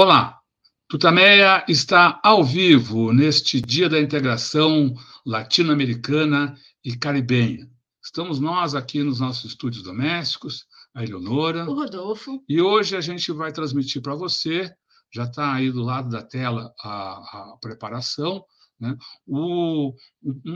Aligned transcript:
Olá, 0.00 0.38
Tutameia 0.88 1.64
está 1.66 2.20
ao 2.22 2.44
vivo 2.44 3.12
neste 3.12 3.60
Dia 3.60 3.88
da 3.88 4.00
Integração 4.00 4.94
Latino-Americana 5.26 6.56
e 6.84 6.96
Caribenha. 6.96 7.68
Estamos 8.00 8.38
nós 8.38 8.76
aqui 8.76 9.02
nos 9.02 9.18
nossos 9.18 9.50
estúdios 9.50 9.82
domésticos, 9.82 10.68
a 10.94 11.02
Eleonora. 11.02 11.68
O 11.68 11.74
Rodolfo. 11.74 12.44
E 12.48 12.62
hoje 12.62 12.96
a 12.96 13.00
gente 13.00 13.32
vai 13.32 13.50
transmitir 13.50 14.00
para 14.00 14.14
você, 14.14 14.72
já 15.12 15.24
está 15.24 15.52
aí 15.52 15.68
do 15.72 15.82
lado 15.82 16.08
da 16.10 16.22
tela 16.22 16.72
a, 16.80 17.54
a 17.54 17.56
preparação, 17.60 18.44
né? 18.78 18.96
o, 19.26 19.92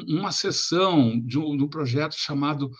uma 0.06 0.31
sessão 0.31 1.19
de 1.19 1.37
um, 1.37 1.56
de 1.56 1.65
um 1.65 1.69
projeto 1.69 2.15
chamado 2.15 2.70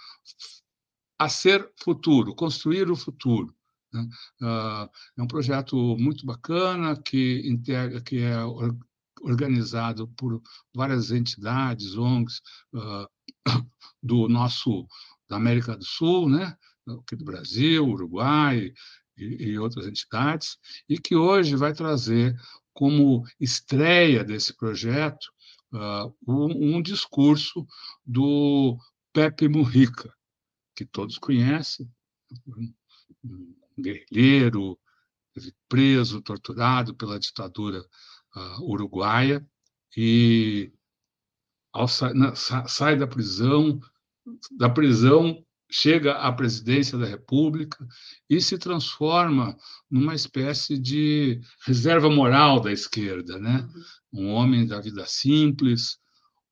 A 1.19 1.29
Ser 1.29 1.69
Futuro, 1.83 2.37
Construir 2.37 2.89
o 2.89 2.95
Futuro. 2.95 3.53
Né? 3.93 4.09
Uh, 4.41 4.89
é 5.19 5.23
um 5.23 5.27
projeto 5.27 5.77
muito 5.99 6.25
bacana 6.25 7.01
que, 7.01 7.43
integra, 7.47 8.01
que 8.01 8.21
é 8.21 8.37
organizado 9.23 10.09
por 10.17 10.43
várias 10.75 11.11
entidades, 11.11 11.97
ONGs 11.97 12.41
uh, 12.75 13.07
do 14.03 14.29
nosso 14.29 14.87
da 15.29 15.37
América 15.37 15.77
do 15.77 15.85
Sul, 15.85 16.29
né? 16.29 16.57
aqui 16.87 17.17
do 17.17 17.25
Brasil, 17.25 17.87
Uruguai 17.87 18.73
e, 19.17 19.25
e 19.51 19.59
outras 19.59 19.87
entidades, 19.87 20.59
e 20.89 20.99
que 20.99 21.15
hoje 21.15 21.57
vai 21.57 21.73
trazer 21.73 22.35
como 22.73 23.25
estreia 23.39 24.25
desse 24.25 24.55
projeto 24.57 25.27
uh, 25.73 26.15
um, 26.27 26.77
um, 26.77 26.83
discurso 26.83 27.67
do 28.05 28.79
Pepe 29.13 29.49
Mujica, 29.49 30.13
que 30.75 30.85
todos 30.85 31.19
conhecem, 31.19 31.89
guerrilheiro, 33.79 34.79
preso, 35.69 36.21
torturado 36.23 36.95
pela 36.95 37.19
ditadura 37.19 37.85
uh, 38.37 38.63
uruguaia, 38.63 39.47
e 39.97 40.73
sa 41.89 42.13
na, 42.15 42.35
sa 42.35 42.67
sai 42.67 42.97
da 42.97 43.07
prisão, 43.07 43.81
da 44.59 44.69
prisão 44.69 45.45
chega 45.71 46.13
à 46.13 46.31
presidência 46.31 46.99
da 46.99 47.07
República 47.07 47.79
e 48.29 48.41
se 48.41 48.59
transforma 48.59 49.57
numa 49.91 50.15
espécie 50.15 50.79
de 50.79 51.41
reserva 51.67 52.11
moral 52.11 52.61
da 52.61 52.71
esquerda, 52.71 53.39
né? 53.39 53.67
Uhum. 54.13 54.25
Um 54.25 54.29
homem 54.33 54.67
da 54.67 54.81
vida 54.81 55.07
simples, 55.07 55.99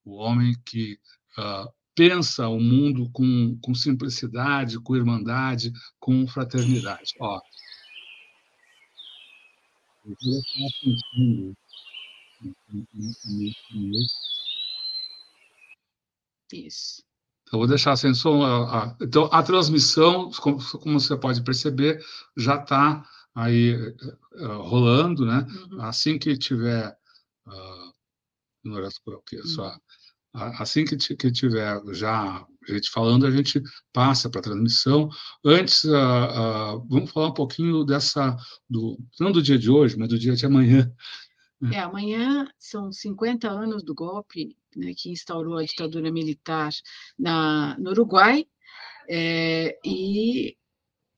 o 0.04 0.16
um 0.16 0.20
homem 0.22 0.54
que 0.64 0.98
uh, 1.36 1.68
pensa 1.94 2.48
o 2.48 2.60
mundo 2.60 3.10
com, 3.12 3.58
com 3.62 3.74
simplicidade, 3.74 4.80
com 4.80 4.96
irmandade, 4.96 5.72
com 5.98 6.26
fraternidade. 6.26 7.14
Ó, 7.20 7.40
Isso. 16.52 17.02
Eu 17.52 17.58
vou 17.58 17.66
deixar 17.66 17.96
sem 17.96 18.14
som. 18.14 18.42
A, 18.42 18.84
a, 18.84 18.96
então, 19.00 19.28
a 19.32 19.42
transmissão, 19.42 20.30
como, 20.40 20.58
como, 20.78 21.00
você 21.00 21.16
pode 21.16 21.42
perceber, 21.42 22.02
já 22.36 22.56
está 22.56 23.04
aí 23.34 23.74
uh, 24.34 24.62
rolando, 24.62 25.26
né? 25.26 25.46
Uhum. 25.70 25.82
Assim 25.82 26.18
que 26.18 26.36
tiver. 26.36 26.96
Uh, 27.46 27.90
aqui, 29.18 29.42
só, 29.48 29.74
Assim 30.32 30.84
que, 30.84 30.96
que 30.96 31.32
tiver 31.32 31.80
já 31.92 32.46
gente 32.68 32.90
falando, 32.90 33.26
a 33.26 33.30
gente 33.30 33.60
passa 33.92 34.30
para 34.30 34.40
a 34.40 34.44
transmissão. 34.44 35.08
Antes, 35.44 35.84
uh, 35.84 36.76
uh, 36.76 36.86
vamos 36.88 37.10
falar 37.10 37.28
um 37.28 37.34
pouquinho 37.34 37.84
dessa, 37.84 38.36
do, 38.68 38.98
não 39.18 39.32
do 39.32 39.42
dia 39.42 39.58
de 39.58 39.70
hoje, 39.70 39.96
mas 39.96 40.08
do 40.08 40.18
dia 40.18 40.34
de 40.34 40.46
amanhã. 40.46 40.92
Né? 41.60 41.76
É, 41.76 41.80
amanhã 41.80 42.46
são 42.58 42.92
50 42.92 43.48
anos 43.48 43.82
do 43.82 43.94
golpe 43.94 44.56
né, 44.76 44.92
que 44.96 45.10
instaurou 45.10 45.58
a 45.58 45.64
ditadura 45.64 46.10
militar 46.10 46.70
na, 47.18 47.76
no 47.78 47.90
Uruguai, 47.90 48.46
é, 49.08 49.78
e 49.84 50.56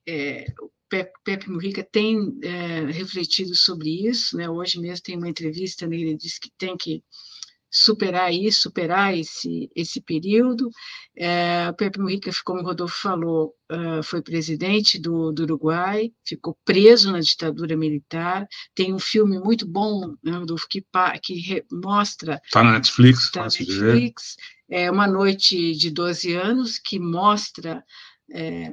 é, 0.08 0.46
o 0.60 0.70
Pepe, 0.88 1.12
Pepe 1.24 1.50
Mujica 1.50 1.82
tem 1.84 2.38
é, 2.42 2.80
refletido 2.86 3.54
sobre 3.54 4.06
isso. 4.08 4.36
Né, 4.36 4.48
hoje 4.48 4.80
mesmo 4.80 5.02
tem 5.02 5.16
uma 5.16 5.28
entrevista 5.28 5.86
nele, 5.86 6.10
ele 6.10 6.16
diz 6.16 6.38
que 6.38 6.50
tem 6.58 6.76
que 6.76 7.02
superar 7.72 8.30
isso, 8.30 8.60
superar 8.60 9.16
esse, 9.16 9.70
esse 9.74 9.98
período. 10.02 10.70
É, 11.16 11.70
o 11.70 11.74
Pepe 11.74 11.98
Mujica, 11.98 12.30
como 12.44 12.60
o 12.60 12.64
Rodolfo 12.64 13.00
falou, 13.00 13.54
foi 14.04 14.20
presidente 14.20 14.98
do, 14.98 15.32
do, 15.32 15.44
Uruguai, 15.44 16.12
ficou 16.22 16.54
preso 16.66 17.10
na 17.10 17.20
ditadura 17.20 17.74
militar. 17.74 18.46
Tem 18.74 18.92
um 18.92 18.98
filme 18.98 19.38
muito 19.38 19.66
bom, 19.66 20.14
né, 20.22 20.32
Rodolfo, 20.32 20.68
que, 20.68 20.84
que 21.22 21.64
mostra. 21.72 22.38
Está 22.44 22.62
na 22.62 22.72
Netflix, 22.72 23.30
tá 23.30 23.40
na 23.40 23.46
Netflix. 23.46 24.36
É 24.68 24.90
uma 24.90 25.06
noite 25.06 25.72
de 25.72 25.90
12 25.90 26.34
anos 26.34 26.78
que 26.78 26.98
mostra. 26.98 27.82
É, 28.30 28.72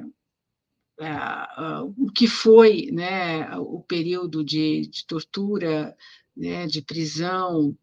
o 1.96 2.12
que 2.12 2.28
foi 2.28 2.90
né, 2.92 3.56
o 3.56 3.80
período 3.80 4.44
de, 4.44 4.82
de 4.82 5.06
tortura, 5.06 5.96
né, 6.36 6.66
de 6.66 6.82
prisão, 6.82 7.74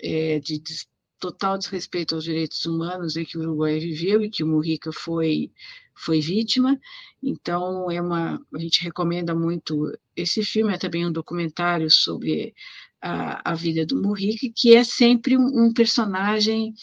é, 0.00 0.38
de, 0.40 0.60
total 1.18 1.58
desrespeito 1.58 2.14
aos 2.14 2.24
direitos 2.24 2.64
humanos 2.66 3.16
em 3.16 3.24
que 3.24 3.38
o 3.38 3.40
Uruguai 3.40 3.78
viveu 3.78 4.22
e 4.22 4.30
que 4.30 4.44
o 4.44 4.46
Mujica 4.46 4.92
foi 4.92 5.50
foi 5.94 6.20
vítima. 6.20 6.78
Então 7.22 7.90
é 7.90 8.00
uma 8.00 8.40
a 8.54 8.58
gente 8.58 8.82
recomenda 8.82 9.34
muito 9.34 9.92
esse 10.14 10.44
filme 10.44 10.74
é 10.74 10.78
também 10.78 11.06
um 11.06 11.12
documentário 11.12 11.90
sobre 11.90 12.54
a, 13.00 13.52
a 13.52 13.54
vida 13.54 13.86
do 13.86 14.00
Mujica 14.02 14.46
que 14.54 14.74
é 14.74 14.84
sempre 14.84 15.36
um, 15.36 15.66
um 15.66 15.72
personagem 15.72 16.74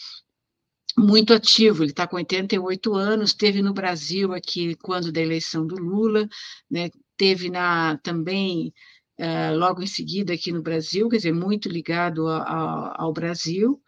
muito 0.96 1.32
ativo, 1.34 1.82
ele 1.82 1.90
está 1.90 2.06
com 2.06 2.16
88 2.16 2.94
anos, 2.94 3.30
esteve 3.30 3.60
no 3.62 3.72
Brasil 3.74 4.32
aqui 4.32 4.76
quando 4.76 5.10
da 5.10 5.20
eleição 5.20 5.66
do 5.66 5.74
Lula, 5.74 6.28
né, 6.70 6.88
teve 7.16 7.50
na 7.50 7.98
também 7.98 8.72
uh, 9.20 9.56
logo 9.56 9.82
em 9.82 9.86
seguida 9.86 10.34
aqui 10.34 10.52
no 10.52 10.62
Brasil, 10.62 11.08
quer 11.08 11.16
dizer, 11.16 11.32
muito 11.32 11.68
ligado 11.68 12.26
a, 12.28 12.38
a, 12.38 13.02
ao 13.02 13.12
Brasil, 13.12 13.80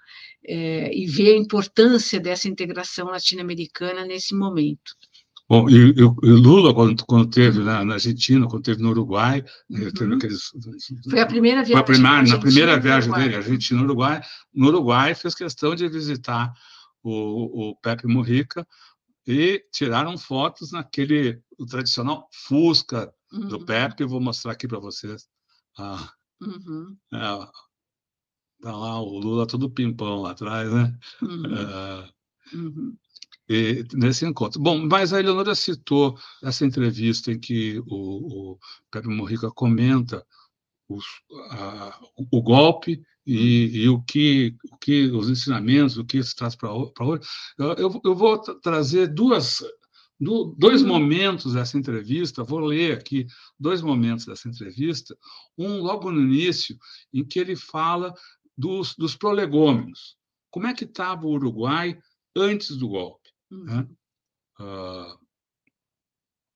é, 0.49 0.97
e 0.97 1.07
vê 1.07 1.33
a 1.33 1.37
importância 1.37 2.21
dessa 2.21 2.49
integração 2.49 3.07
latino-americana 3.07 4.05
nesse 4.05 4.35
momento. 4.35 4.95
Bom, 5.49 5.69
e, 5.71 5.93
e, 5.93 6.29
Lula, 6.29 6.75
quando, 6.75 7.05
quando 7.05 7.31
teve 7.31 7.61
na, 7.61 7.85
na, 7.85 7.95
Argentina, 7.95 8.49
quando 8.49 8.65
teve 8.65 8.83
no 8.83 8.91
Uruguai, 8.91 9.45
uhum. 9.71 10.15
aqueles, 10.15 10.51
foi 11.09 11.21
a 11.21 11.27
primeira 11.27 11.63
viagem. 11.63 11.73
Foi 11.73 11.81
a 11.81 11.85
primeira, 11.85 12.23
na 12.23 12.39
primeira 12.39 12.81
viagem 12.81 13.13
dele, 13.13 13.37
Argentina 13.37 13.83
Uruguai. 13.83 14.21
No 14.53 14.69
Uruguai, 14.69 15.15
fez 15.15 15.37
questão 15.37 15.75
de 15.75 15.89
visitar 15.89 16.53
o, 17.03 17.71
o 17.71 17.77
Pepe 17.77 18.09
Mujica 18.09 18.67
e 19.25 19.63
tiraram 19.73 20.19
fotos 20.19 20.73
naquele 20.73 21.41
o 21.57 21.65
tradicional 21.65 22.29
Fusca 22.33 23.13
uhum. 23.37 23.49
do 23.49 23.65
Pepe, 23.65 24.05
vou 24.05 24.21
mostrar 24.21 24.53
aqui 24.53 24.67
para 24.67 24.79
vocês. 24.79 25.29
Ah, 25.79 26.11
uhum. 26.41 26.97
é, 27.13 27.19
tá 28.63 28.77
lá 28.77 29.01
o 29.01 29.19
Lula 29.19 29.47
todo 29.47 29.71
pimpão 29.71 30.23
lá 30.23 30.31
atrás, 30.33 30.73
né? 30.73 30.99
Uhum. 31.23 31.57
É, 31.57 32.11
uhum. 32.55 32.97
E, 33.49 33.85
nesse 33.95 34.27
encontro. 34.27 34.61
Bom, 34.61 34.87
mas 34.87 35.13
a 35.13 35.21
Eleonora 35.21 35.55
citou 35.55 36.19
essa 36.43 36.65
entrevista 36.65 37.31
em 37.31 37.39
que 37.39 37.79
o, 37.87 38.53
o 38.53 38.59
Pepe 38.91 39.09
Morrica 39.09 39.51
comenta 39.51 40.27
os, 40.89 41.05
a, 41.51 42.01
o 42.33 42.43
golpe 42.43 43.03
e, 43.25 43.37
uhum. 43.37 43.77
e, 43.77 43.89
o, 43.89 44.03
que, 44.03 44.57
o 44.73 44.77
que 44.79 45.07
os 45.11 45.29
ensinamentos, 45.29 45.97
o 45.97 46.05
que 46.05 46.23
se 46.23 46.35
traz 46.35 46.57
para 46.57 46.73
hoje. 46.73 47.23
Eu, 47.59 48.01
eu 48.05 48.15
vou 48.15 48.39
trazer 48.39 49.09
duas 49.09 49.63
do, 50.19 50.55
dois 50.59 50.83
momentos 50.83 51.53
dessa 51.53 51.77
entrevista, 51.77 52.43
vou 52.43 52.61
ler 52.61 52.99
aqui 52.99 53.27
dois 53.59 53.83
momentos 53.83 54.25
dessa 54.27 54.49
entrevista. 54.49 55.17
Um 55.57 55.79
logo 55.79 56.11
no 56.11 56.21
início, 56.21 56.77
em 57.13 57.25
que 57.25 57.39
ele 57.39 57.55
fala 57.55 58.15
dos, 58.57 58.95
dos 58.97 59.15
prolegômenos. 59.15 60.17
Como 60.51 60.67
é 60.67 60.75
que 60.75 60.85
estava 60.85 61.27
o 61.27 61.33
Uruguai 61.33 62.01
antes 62.35 62.77
do 62.77 62.89
golpe? 62.89 63.31
Né? 63.51 63.87
Uh, 64.59 65.19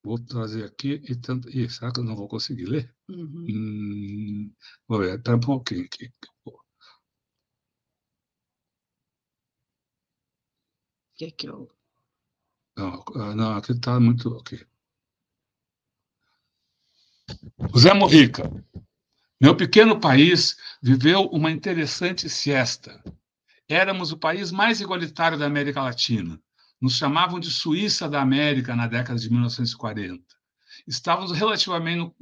vou 0.03 0.19
trazer 0.19 0.65
aqui 0.65 1.03
e 1.07 1.15
tanto. 1.15 1.51
Ih, 1.51 1.69
será 1.69 1.93
que 1.93 2.01
eu 2.01 2.05
não 2.05 2.17
vou 2.17 2.29
conseguir 2.29 2.65
ler? 2.65 2.95
Uhum. 3.09 3.47
Hum, 3.49 4.55
vou 4.89 5.01
ver, 5.01 5.19
espera 5.19 5.37
um 5.37 5.41
pouquinho 5.41 5.85
aqui. 5.85 6.11
O 6.47 6.53
que 11.15 11.27
é 11.27 11.31
que 11.31 11.47
eu 11.47 11.69
não, 12.81 13.05
ah, 13.15 13.35
não 13.35 13.57
aqui 13.57 13.73
está 13.73 14.01
muito. 14.01 14.31
Ok. 14.35 14.59
José 17.75 17.93
Morrica. 17.93 18.51
Meu 19.41 19.57
pequeno 19.57 20.01
país 20.01 20.57
viveu 20.83 21.27
uma 21.27 21.51
interessante 21.51 22.29
siesta. 22.29 23.03
Éramos 23.69 24.13
o 24.13 24.19
país 24.19 24.51
mais 24.51 24.81
igualitário 24.81 25.39
da 25.39 25.47
América 25.47 25.83
Latina. 25.83 26.41
Nos 26.81 26.97
chamavam 26.97 27.39
de 27.39 27.51
Suíça 27.51 28.09
da 28.09 28.21
América 28.21 28.75
na 28.75 28.87
década 28.87 29.19
de 29.19 29.31
1940. 29.31 30.23
Estávamos 30.87 31.33
relativamente, 31.33 32.13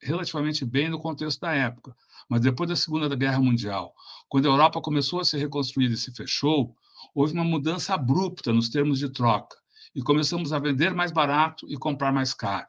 relativamente 0.00 0.64
bem 0.64 0.88
no 0.88 1.00
contexto 1.00 1.40
da 1.40 1.52
época, 1.52 1.96
mas 2.28 2.42
depois 2.42 2.68
da 2.68 2.76
Segunda 2.76 3.14
Guerra 3.16 3.40
Mundial, 3.40 3.94
quando 4.28 4.46
a 4.46 4.52
Europa 4.52 4.80
começou 4.80 5.20
a 5.20 5.24
se 5.24 5.38
reconstruir 5.38 5.90
e 5.90 5.96
se 5.96 6.14
fechou, 6.14 6.76
houve 7.14 7.32
uma 7.32 7.44
mudança 7.44 7.94
abrupta 7.94 8.52
nos 8.52 8.68
termos 8.68 8.98
de 8.98 9.08
troca 9.08 9.56
e 9.94 10.02
começamos 10.02 10.52
a 10.52 10.58
vender 10.58 10.94
mais 10.94 11.12
barato 11.12 11.66
e 11.68 11.76
comprar 11.76 12.12
mais 12.12 12.34
caro. 12.34 12.66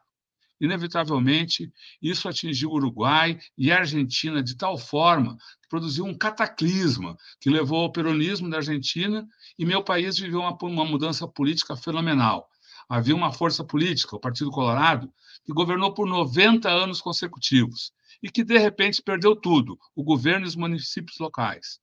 Inevitavelmente, 0.61 1.71
isso 2.01 2.27
atingiu 2.27 2.69
o 2.69 2.73
Uruguai 2.73 3.39
e 3.57 3.71
a 3.71 3.79
Argentina 3.79 4.43
de 4.43 4.57
tal 4.57 4.77
forma 4.77 5.37
que 5.61 5.69
produziu 5.69 6.03
um 6.03 6.17
cataclisma 6.17 7.17
que 7.39 7.49
levou 7.49 7.83
ao 7.83 7.91
peronismo 7.91 8.49
da 8.49 8.57
Argentina 8.57 9.25
e 9.57 9.65
meu 9.65 9.81
país 9.81 10.17
viveu 10.17 10.41
uma, 10.41 10.57
uma 10.61 10.85
mudança 10.85 11.25
política 11.27 11.77
fenomenal. 11.77 12.49
Havia 12.89 13.15
uma 13.15 13.31
força 13.31 13.63
política, 13.63 14.15
o 14.15 14.19
Partido 14.19 14.51
Colorado, 14.51 15.09
que 15.45 15.53
governou 15.53 15.93
por 15.93 16.07
90 16.07 16.69
anos 16.69 16.99
consecutivos 16.99 17.93
e 18.21 18.29
que, 18.29 18.43
de 18.43 18.57
repente, 18.57 19.01
perdeu 19.01 19.35
tudo, 19.35 19.79
o 19.95 20.03
governo 20.03 20.45
e 20.45 20.49
os 20.49 20.55
municípios 20.55 21.17
locais. 21.19 21.79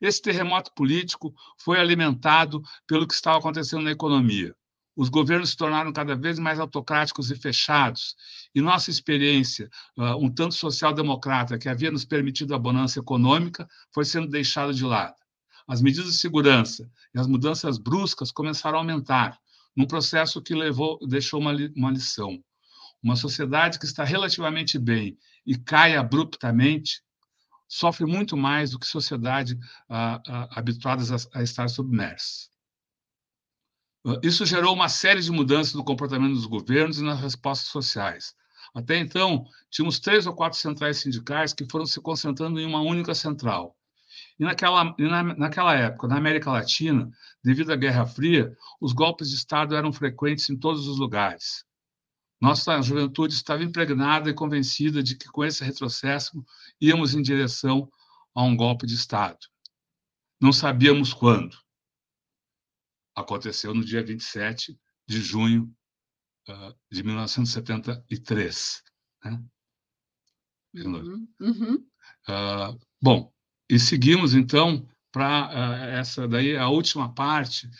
Esse 0.00 0.22
terremoto 0.22 0.72
político 0.74 1.34
foi 1.58 1.78
alimentado 1.78 2.62
pelo 2.86 3.06
que 3.06 3.14
estava 3.14 3.38
acontecendo 3.38 3.82
na 3.82 3.90
economia. 3.90 4.54
Os 4.96 5.10
governos 5.10 5.50
se 5.50 5.56
tornaram 5.56 5.92
cada 5.92 6.16
vez 6.16 6.38
mais 6.38 6.58
autocráticos 6.58 7.30
e 7.30 7.36
fechados, 7.36 8.16
e 8.54 8.62
nossa 8.62 8.90
experiência, 8.90 9.68
uh, 9.98 10.16
um 10.16 10.30
tanto 10.30 10.54
social-democrata, 10.54 11.58
que 11.58 11.68
havia 11.68 11.90
nos 11.90 12.06
permitido 12.06 12.54
a 12.54 12.58
bonança 12.58 12.98
econômica, 12.98 13.68
foi 13.92 14.06
sendo 14.06 14.26
deixada 14.26 14.72
de 14.72 14.84
lado. 14.84 15.14
As 15.68 15.82
medidas 15.82 16.12
de 16.12 16.18
segurança 16.18 16.90
e 17.14 17.20
as 17.20 17.26
mudanças 17.26 17.76
bruscas 17.76 18.32
começaram 18.32 18.78
a 18.78 18.80
aumentar, 18.80 19.38
num 19.76 19.86
processo 19.86 20.40
que 20.40 20.54
levou, 20.54 20.98
deixou 21.06 21.38
uma, 21.40 21.52
uma 21.76 21.90
lição. 21.90 22.42
Uma 23.02 23.16
sociedade 23.16 23.78
que 23.78 23.84
está 23.84 24.02
relativamente 24.02 24.78
bem 24.78 25.18
e 25.44 25.56
cai 25.56 25.94
abruptamente 25.94 27.02
sofre 27.68 28.06
muito 28.06 28.36
mais 28.36 28.70
do 28.70 28.78
que 28.78 28.86
sociedade 28.86 29.58
ah, 29.88 30.22
ah, 30.26 30.48
habituadas 30.52 31.12
a, 31.12 31.38
a 31.38 31.42
estar 31.42 31.68
submersas. 31.68 32.48
Isso 34.22 34.46
gerou 34.46 34.72
uma 34.72 34.88
série 34.88 35.20
de 35.20 35.32
mudanças 35.32 35.74
no 35.74 35.84
comportamento 35.84 36.34
dos 36.34 36.46
governos 36.46 36.98
e 36.98 37.02
nas 37.04 37.20
respostas 37.20 37.68
sociais. 37.68 38.36
Até 38.72 38.98
então, 38.98 39.44
tínhamos 39.68 39.98
três 39.98 40.26
ou 40.26 40.34
quatro 40.34 40.58
centrais 40.58 40.98
sindicais 40.98 41.52
que 41.52 41.66
foram 41.68 41.86
se 41.86 42.00
concentrando 42.00 42.60
em 42.60 42.66
uma 42.66 42.80
única 42.80 43.14
central. 43.14 43.76
E 44.38 44.44
naquela, 44.44 44.94
na, 44.96 45.22
naquela 45.22 45.74
época, 45.74 46.06
na 46.06 46.18
América 46.18 46.52
Latina, 46.52 47.10
devido 47.42 47.72
à 47.72 47.76
Guerra 47.76 48.06
Fria, 48.06 48.56
os 48.80 48.92
golpes 48.92 49.30
de 49.30 49.36
Estado 49.36 49.74
eram 49.74 49.92
frequentes 49.92 50.48
em 50.50 50.56
todos 50.56 50.86
os 50.86 50.98
lugares. 50.98 51.64
Nossa 52.40 52.80
juventude 52.82 53.34
estava 53.34 53.64
impregnada 53.64 54.30
e 54.30 54.34
convencida 54.34 55.02
de 55.02 55.16
que, 55.16 55.26
com 55.26 55.44
esse 55.44 55.64
retrocesso, 55.64 56.44
íamos 56.80 57.14
em 57.14 57.22
direção 57.22 57.90
a 58.34 58.42
um 58.44 58.54
golpe 58.54 58.86
de 58.86 58.94
Estado. 58.94 59.38
Não 60.40 60.52
sabíamos 60.52 61.12
quando 61.12 61.56
aconteceu 63.16 63.74
no 63.74 63.84
dia 63.84 64.04
27 64.04 64.78
de 65.08 65.20
junho 65.20 65.74
uh, 66.48 66.74
de 66.92 67.02
1973. 67.02 68.82
Né? 69.24 69.42
Uhum, 70.74 71.28
uhum. 71.40 71.74
Uh, 72.28 72.78
bom, 73.00 73.32
e 73.68 73.78
seguimos 73.78 74.34
então 74.34 74.86
para 75.10 75.48
uh, 75.48 75.84
essa 75.98 76.28
daí 76.28 76.56
a 76.56 76.68
última 76.68 77.12
parte 77.14 77.70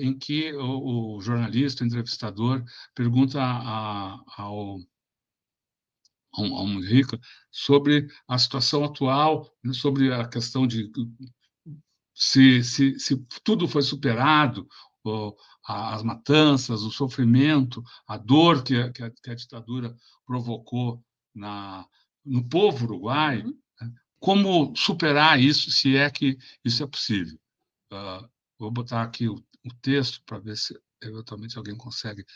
em 0.00 0.18
que 0.18 0.52
o, 0.54 1.16
o, 1.16 1.20
jornalista, 1.20 1.84
o 1.84 1.86
entrevistador, 1.86 2.64
pergunta 2.94 3.40
a, 3.40 4.18
ao 4.36 4.80
ao, 6.32 6.66
Mujica 6.66 7.18
sobre 7.50 8.08
a 8.28 8.38
situação 8.38 8.84
atual, 8.84 9.52
né, 9.62 9.72
sobre 9.72 10.12
a 10.12 10.26
questão 10.28 10.66
de 10.66 10.90
se, 12.20 12.62
se, 12.62 12.98
se 12.98 13.16
tudo 13.42 13.66
foi 13.66 13.80
superado, 13.80 14.68
as 15.66 16.02
matanças, 16.02 16.82
o 16.82 16.90
sofrimento, 16.90 17.82
a 18.06 18.18
dor 18.18 18.62
que 18.62 18.76
a, 18.76 18.92
que 18.92 19.02
a, 19.02 19.10
que 19.10 19.30
a 19.30 19.34
ditadura 19.34 19.96
provocou 20.26 21.02
na, 21.34 21.86
no 22.22 22.46
povo 22.46 22.84
uruguaio, 22.84 23.46
uhum. 23.46 23.58
né? 23.80 23.92
como 24.18 24.76
superar 24.76 25.40
isso, 25.40 25.70
se 25.70 25.96
é 25.96 26.10
que 26.10 26.36
isso 26.62 26.82
é 26.82 26.86
possível. 26.86 27.38
Uh, 27.90 28.28
vou 28.58 28.70
botar 28.70 29.02
aqui 29.02 29.26
o, 29.26 29.36
o 29.36 29.74
texto 29.80 30.22
para 30.26 30.38
ver 30.38 30.58
se 30.58 30.78
eventualmente 31.02 31.56
alguém 31.56 31.74
consegue 31.74 32.26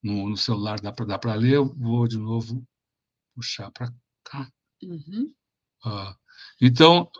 no, 0.00 0.28
no 0.28 0.36
celular 0.36 0.80
dá 0.80 0.92
para 0.92 1.06
dar 1.06 1.18
para 1.18 1.34
ler. 1.34 1.54
Eu 1.54 1.74
vou 1.74 2.06
de 2.06 2.16
novo 2.16 2.64
puxar 3.34 3.72
para 3.72 3.92
cá. 4.22 4.48
Uhum. 4.80 5.34
Uh, 5.84 6.14
então 6.60 7.10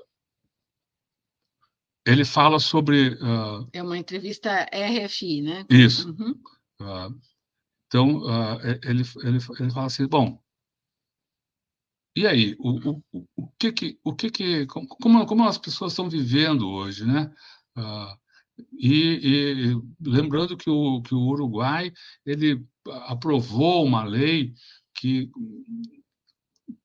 ele 2.06 2.25
fala 2.25 2.58
sobre. 2.58 3.14
Uh, 3.14 3.69
é 3.72 3.82
uma 3.82 3.99
entrevista 3.99 4.66
RFI, 4.72 5.43
né? 5.43 5.66
Isso. 5.70 6.10
Uhum. 6.10 6.40
Uh, 6.81 7.20
então, 7.87 8.19
uh, 8.19 8.60
ele, 8.82 9.02
ele, 9.22 9.38
ele 9.60 9.70
fala 9.70 9.87
assim: 9.87 10.06
bom, 10.06 10.43
e 12.14 12.26
aí, 12.26 12.54
o, 12.58 13.02
o, 13.12 13.26
o 13.37 13.49
que 13.58 13.72
que, 13.72 13.99
o 14.04 14.14
que, 14.14 14.31
que 14.31 14.66
como, 14.66 15.26
como 15.26 15.49
as 15.49 15.56
pessoas 15.58 15.93
estão 15.93 16.10
vivendo 16.10 16.69
hoje, 16.69 17.06
né? 17.06 17.32
E, 18.78 19.72
e, 19.72 19.82
lembrando 20.00 20.56
que 20.56 20.69
o, 20.69 21.00
que 21.00 21.14
o 21.14 21.26
Uruguai 21.28 21.90
ele 22.26 22.62
aprovou 23.06 23.84
uma 23.84 24.04
lei 24.04 24.52
que 24.94 25.31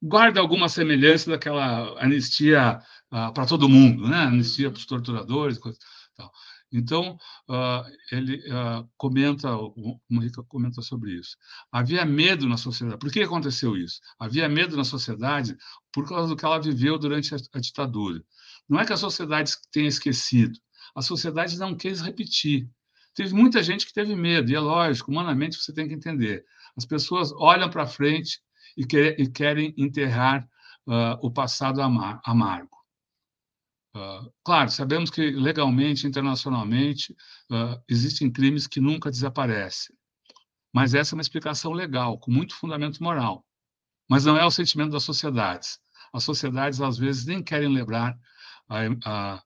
guarda 0.01 0.39
alguma 0.39 0.69
semelhança 0.69 1.29
daquela 1.29 2.01
anistia 2.01 2.81
uh, 3.11 3.33
para 3.33 3.45
todo 3.45 3.69
mundo, 3.69 4.07
né? 4.07 4.23
anistia 4.23 4.71
para 4.71 4.79
os 4.79 4.85
torturadores, 4.85 5.57
coisa, 5.57 5.77
tal. 6.15 6.31
Então, 6.71 7.17
uh, 7.49 7.83
ele 8.11 8.37
uh, 8.51 8.87
comenta, 8.97 9.55
o 9.55 10.01
Rica 10.19 10.43
comenta 10.43 10.81
sobre 10.81 11.13
isso. 11.13 11.37
Havia 11.71 12.05
medo 12.05 12.47
na 12.47 12.57
sociedade. 12.57 12.99
Por 12.99 13.11
que 13.11 13.21
aconteceu 13.21 13.77
isso? 13.77 14.01
Havia 14.19 14.49
medo 14.49 14.75
na 14.75 14.83
sociedade 14.83 15.55
por 15.93 16.07
causa 16.07 16.27
do 16.27 16.35
que 16.35 16.43
ela 16.43 16.59
viveu 16.59 16.99
durante 16.99 17.33
a, 17.33 17.37
a 17.53 17.59
ditadura. 17.59 18.21
Não 18.67 18.79
é 18.79 18.85
que 18.85 18.91
a 18.91 18.97
sociedade 18.97 19.53
tenha 19.71 19.87
esquecido, 19.87 20.59
a 20.93 21.01
sociedade 21.01 21.57
não 21.57 21.75
quis 21.75 22.01
repetir. 22.01 22.69
Teve 23.15 23.33
muita 23.33 23.63
gente 23.63 23.85
que 23.85 23.93
teve 23.93 24.15
medo, 24.15 24.51
e 24.51 24.55
é 24.55 24.59
lógico, 24.59 25.09
humanamente 25.09 25.57
você 25.57 25.73
tem 25.73 25.87
que 25.87 25.93
entender. 25.93 26.45
As 26.75 26.85
pessoas 26.85 27.31
olham 27.31 27.69
para 27.69 27.87
frente 27.87 28.41
e, 28.75 28.85
quer, 28.85 29.19
e, 29.19 29.27
querem 29.27 29.73
enterrar 29.77 30.47
uh, 30.85 31.17
o 31.21 31.31
passado 31.31 31.81
amar, 31.81 32.21
amargo. 32.23 32.76
Uh, 33.97 34.31
claro, 34.43 34.69
sabemos 34.69 35.09
que 35.09 35.31
legalmente, 35.31 36.05
internacionalmente, 36.05 37.13
uh, 37.49 37.81
existem 37.89 38.31
crimes 38.31 38.67
que 38.67 38.79
nunca 38.79 39.09
desaparecem. 39.09 39.95
Mas 40.71 40.93
essa 40.93 41.15
é 41.15 41.17
uma 41.17 41.21
explicação 41.21 41.71
legal, 41.71 42.19
com 42.19 42.29
muito 42.29 42.53
fundamento 42.53 43.01
moral. 43.01 43.43
Mas 44.07 44.23
não 44.25 44.37
é 44.37 44.45
o 44.45 44.51
sentimento 44.51 44.91
das 44.91 45.03
sociedades. 45.03 45.79
As 46.13 46.23
sociedades, 46.23 46.79
às 46.79 46.97
vezes, 46.97 47.25
nem 47.25 47.41
querem 47.41 47.73
lembrar 47.73 48.15
a, 48.69 48.81
a, 49.03 49.43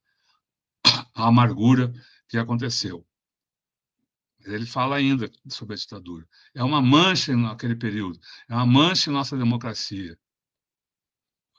a 1.16 1.28
amargura 1.28 1.94
que 2.28 2.38
aconteceu. 2.38 3.08
Ele 4.44 4.66
fala 4.66 4.98
ainda 4.98 5.32
sobre 5.48 5.76
a 5.76 5.78
ditadura. 5.78 6.28
É 6.54 6.62
uma 6.62 6.82
mancha 6.82 7.34
naquele 7.38 7.76
período, 7.76 8.20
é 8.50 8.54
uma 8.54 8.66
mancha 8.66 9.10
em 9.10 9.14
nossa 9.14 9.38
democracia. 9.38 10.18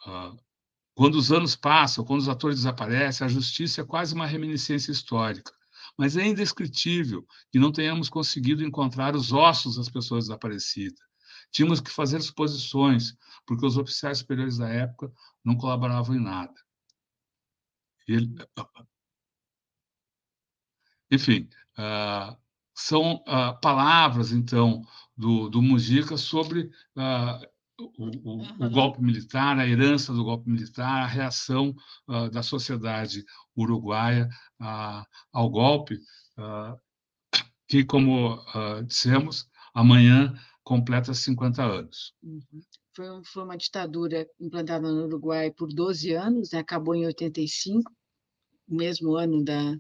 Uh, 0.07 0.37
quando 0.95 1.15
os 1.15 1.33
anos 1.33 1.57
passam, 1.57 2.05
quando 2.05 2.21
os 2.21 2.29
atores 2.29 2.59
desaparecem, 2.59 3.25
a 3.25 3.31
justiça 3.31 3.81
é 3.81 3.85
quase 3.85 4.15
uma 4.15 4.27
reminiscência 4.27 4.93
histórica. 4.93 5.53
Mas 5.97 6.17
é 6.17 6.27
indescritível 6.27 7.27
que 7.51 7.59
não 7.59 7.73
tenhamos 7.73 8.09
conseguido 8.09 8.65
encontrar 8.65 9.15
os 9.15 9.33
ossos 9.33 9.77
das 9.77 9.89
pessoas 9.89 10.25
desaparecidas. 10.25 11.01
Tínhamos 11.51 11.81
que 11.81 11.91
fazer 11.91 12.21
suposições, 12.23 13.15
porque 13.47 13.67
os 13.67 13.77
oficiais 13.77 14.19
superiores 14.19 14.59
da 14.59 14.69
época 14.69 15.13
não 15.45 15.57
colaboravam 15.57 16.17
em 16.17 16.21
nada. 16.21 16.55
Ele... 18.09 18.35
Enfim, 21.11 21.49
uh, 21.79 22.37
são 22.75 23.17
uh, 23.29 23.59
palavras, 23.61 24.33
então, 24.33 24.83
do, 25.17 25.49
do 25.51 25.61
Mujica 25.61 26.17
sobre 26.17 26.71
uh, 26.97 27.52
o, 27.79 28.07
o, 28.07 28.67
o, 28.67 28.71
golpe 28.71 29.03
militar, 29.03 29.59
a 29.59 29.67
herança 29.67 30.13
do 30.13 30.25
golpe 30.25 30.49
militar, 30.49 31.03
a 31.03 31.07
reação 31.07 31.75
uh, 32.09 32.31
da 32.31 32.43
sociedade 32.43 33.25
uruguaia 33.57 34.29
uh, 34.61 35.05
ao 35.33 35.51
golpe, 35.51 35.95
uh, 36.39 36.79
que, 37.67 37.85
como 37.85 38.39
dissemos, 38.87 39.49
amanhã 39.73 40.35
completa 40.63 41.15
50 41.15 41.63
anos. 41.63 42.15
Uhum. 42.23 42.63
Foi, 42.95 43.07
foi, 43.25 43.45
uma 43.45 43.57
ditadura 43.57 44.29
implantada 44.39 44.93
no 44.93 45.07
Uruguai 45.07 45.51
por 45.51 45.69
12 45.69 46.13
anos, 46.13 46.51
né? 46.51 46.59
acabou 46.59 46.95
em 46.95 47.07
85, 47.07 47.91
o 48.69 48.75
mesmo 48.75 49.17
ano 49.17 49.43
da, 49.43 49.75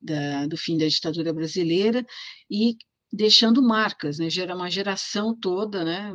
da, 0.00 0.46
do 0.46 0.56
fim 0.56 0.78
da 0.78 0.86
ditadura 0.86 1.34
brasileira, 1.34 2.04
e 2.50 2.78
deixando 3.12 3.62
marcas, 3.62 4.18
né? 4.18 4.30
Gera 4.30 4.54
uma 4.54 4.70
geração 4.70 5.38
toda, 5.38 5.84
né? 5.84 6.14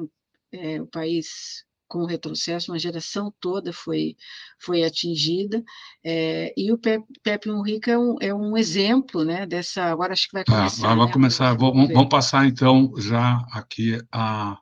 É, 0.54 0.82
o 0.82 0.88
país 0.88 1.66
com 1.94 2.06
retrocesso, 2.06 2.72
uma 2.72 2.80
geração 2.80 3.32
toda 3.40 3.72
foi, 3.72 4.16
foi 4.60 4.84
atingida, 4.84 5.64
é, 6.04 6.52
e 6.58 6.72
o 6.72 6.78
Pepe, 6.78 7.06
Pepe 7.22 7.52
Mujica 7.52 7.92
é 7.92 7.98
um, 7.98 8.16
é 8.20 8.34
um 8.34 8.58
exemplo 8.58 9.24
né, 9.24 9.46
dessa. 9.46 9.84
Agora 9.84 10.14
acho 10.14 10.28
que 10.28 10.34
vai 10.34 10.44
começar. 10.44 10.92
Ah, 10.92 10.96
vai 10.96 11.06
né? 11.06 11.14
começar. 11.14 11.54
Vamos, 11.54 11.88
vamos 11.90 12.10
passar 12.10 12.48
então 12.48 12.92
já 12.98 13.46
aqui 13.52 14.02
a, 14.12 14.58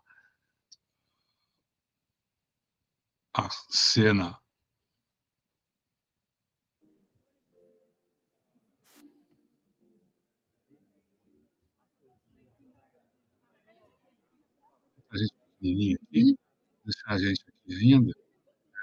a 3.34 3.50
cena. 3.70 4.41
A 15.62 15.66
gente 15.66 15.96
aqui, 15.96 16.36
deixar 16.86 17.12
a 17.14 17.18
gente 17.18 17.44
aqui 17.48 17.76
ainda. 17.76 18.14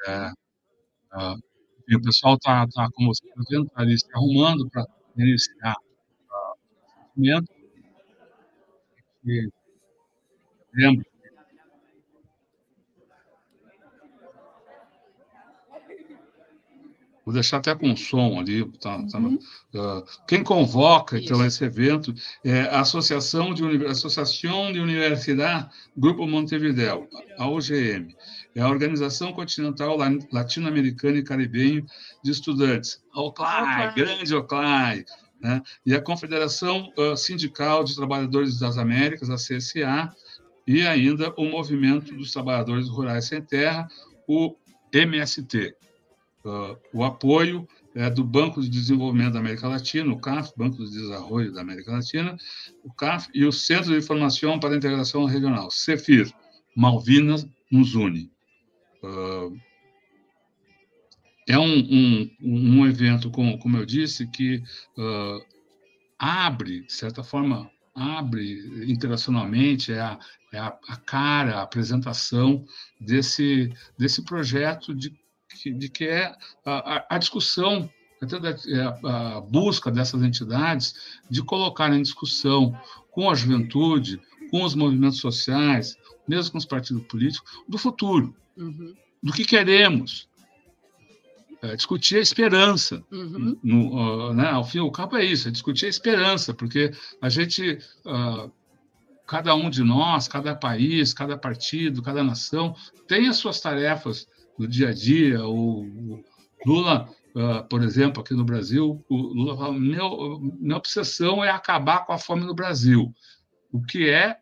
É, 0.07 0.33
é, 1.15 1.97
o 1.97 2.03
pessoal 2.03 2.35
está, 2.35 2.67
tá, 2.69 2.89
como 2.93 3.15
você 3.15 3.27
está 3.27 3.43
vendo, 3.51 3.69
tá 3.71 3.83
ali 3.83 3.99
se 3.99 4.07
arrumando 4.15 4.69
para 4.71 4.87
iniciar 5.17 5.75
o 5.75 7.21
movimento. 7.21 7.53
Lembra 10.75 11.08
Vou 17.29 17.35
deixar 17.35 17.59
até 17.59 17.75
com 17.75 17.95
som 17.95 18.41
ali. 18.41 18.65
Tá, 18.81 19.05
tá 19.07 19.19
uhum. 19.19 19.39
uh, 19.75 20.03
quem 20.27 20.43
convoca, 20.43 21.19
então, 21.19 21.45
esse 21.45 21.63
evento 21.63 22.15
é 22.43 22.63
a 22.63 22.81
Associação 22.81 23.53
de, 23.53 23.85
Associação 23.85 24.73
de 24.73 24.81
Universidade 24.81 25.69
Grupo 25.95 26.27
Montevideo, 26.27 27.07
a 27.37 27.47
OGM. 27.47 28.17
É 28.55 28.63
a 28.63 28.69
Organização 28.71 29.35
Continental 29.35 29.99
Latino-Americana 30.33 31.19
e 31.19 31.23
Caribenho 31.23 31.85
de 32.25 32.31
Estudantes, 32.31 32.99
a 33.13 33.21
OCLAI, 33.21 33.95
grande 33.95 34.35
OCLAI. 34.35 35.05
Né? 35.39 35.61
E 35.85 35.95
a 35.95 36.01
Confederação 36.01 36.91
uh, 36.97 37.15
Sindical 37.15 37.85
de 37.85 37.95
Trabalhadores 37.95 38.59
das 38.59 38.79
Américas, 38.79 39.29
a 39.29 39.35
CSA, 39.35 40.11
e 40.67 40.81
ainda 40.87 41.31
o 41.37 41.45
Movimento 41.45 42.15
dos 42.15 42.33
Trabalhadores 42.33 42.89
Rurais 42.89 43.27
Sem 43.27 43.43
Terra, 43.43 43.87
o 44.27 44.57
MST 44.95 45.77
uh, 46.45 46.79
o 46.93 47.05
apoio 47.05 47.67
é, 47.95 48.09
do 48.09 48.25
Banco 48.25 48.61
de 48.61 48.69
Desenvolvimento 48.69 49.33
da 49.33 49.41
América 49.41 49.69
Latina, 49.69 50.13
o 50.13 50.21
CAF, 50.21 50.53
Banco 50.57 50.77
de 50.77 50.91
Desenvolvimento 50.91 51.55
da 51.55 51.61
América 51.63 51.93
Latina, 51.93 52.37
o 52.85 52.93
CAF, 52.93 53.29
e 53.35 53.45
o 53.45 53.53
Centro 53.53 53.93
de 53.93 53.99
Informação 53.99 54.59
para 54.61 54.75
a 54.75 54.77
Integração 54.77 55.25
Regional, 55.25 55.71
CEFIR, 55.71 56.33
Malvinas 56.77 57.47
nos 57.71 57.95
une. 57.95 58.31
Uh, 59.03 59.59
é 61.49 61.59
um, 61.59 61.79
um, 61.79 62.37
um 62.43 62.87
evento, 62.87 63.31
como, 63.31 63.59
como 63.59 63.79
eu 63.79 63.87
disse, 63.87 64.27
que 64.29 64.63
uh, 64.97 65.45
abre, 66.19 66.83
de 66.83 66.93
certa 66.93 67.25
forma, 67.25 67.71
abre 67.95 68.85
internacionalmente, 68.87 69.93
é 69.93 70.01
a, 70.01 70.19
é 70.53 70.59
a, 70.59 70.79
a 70.89 70.97
cara, 70.97 71.57
a 71.57 71.63
apresentação 71.63 72.65
desse, 73.01 73.73
desse 73.99 74.23
projeto 74.25 74.95
de 74.95 75.13
de 75.65 75.89
que 75.89 76.05
é 76.05 76.35
a, 76.65 77.15
a 77.17 77.19
discussão, 77.19 77.91
é, 78.21 78.81
a, 78.81 79.37
a 79.37 79.41
busca 79.41 79.91
dessas 79.91 80.23
entidades 80.23 80.95
de 81.31 81.43
colocar 81.43 81.93
em 81.93 82.03
discussão 82.03 82.79
com 83.11 83.31
a 83.31 83.35
juventude, 83.35 84.21
com 84.51 84.63
os 84.63 84.75
movimentos 84.75 85.21
sociais, 85.21 85.97
mesmo 86.27 86.53
com 86.53 86.59
os 86.59 86.67
partidos 86.67 87.05
políticos, 87.05 87.63
do 87.69 87.79
futuro, 87.79 88.35
uhum. 88.57 88.95
do 89.23 89.33
que 89.33 89.45
queremos. 89.45 90.29
É, 91.61 91.75
discutir 91.75 92.19
a 92.19 92.21
esperança. 92.21 93.05
Uhum. 93.11 93.59
No, 93.65 94.29
uh, 94.29 94.33
né, 94.33 94.49
ao 94.49 94.65
fim 94.65 94.79
e 94.79 94.81
ao 94.81 94.93
cabo 94.93 95.17
é 95.17 95.25
isso, 95.25 95.49
é 95.49 95.51
discutir 95.51 95.87
a 95.87 95.89
esperança, 95.89 96.55
porque 96.55 96.93
a 97.21 97.29
gente, 97.29 97.81
uh, 98.07 98.49
cada 99.27 99.57
um 99.57 99.69
de 99.69 99.83
nós, 99.83 100.29
cada 100.29 100.55
país, 100.55 101.13
cada 101.13 101.37
partido, 101.37 102.01
cada 102.01 102.23
nação, 102.23 102.77
tem 103.09 103.27
as 103.27 103.39
suas 103.39 103.61
tarefas 103.61 104.29
no 104.59 104.67
dia 104.67 104.89
a 104.89 104.93
dia. 104.93 105.47
O, 105.47 106.23
Lula, 106.67 107.09
uh, 107.35 107.67
por 107.69 107.83
exemplo, 107.83 108.23
aqui 108.23 108.35
no 108.35 108.45
Brasil, 108.45 109.05
o 109.09 109.17
Lula 109.17 109.57
fala: 109.57 109.73
Meu, 109.79 110.41
minha 110.59 110.77
obsessão 110.77 111.45
é 111.45 111.51
acabar 111.51 112.05
com 112.05 112.13
a 112.13 112.19
fome 112.19 112.45
no 112.45 112.55
Brasil, 112.55 113.15
o 113.73 113.81
que 113.83 114.09
é 114.09 114.39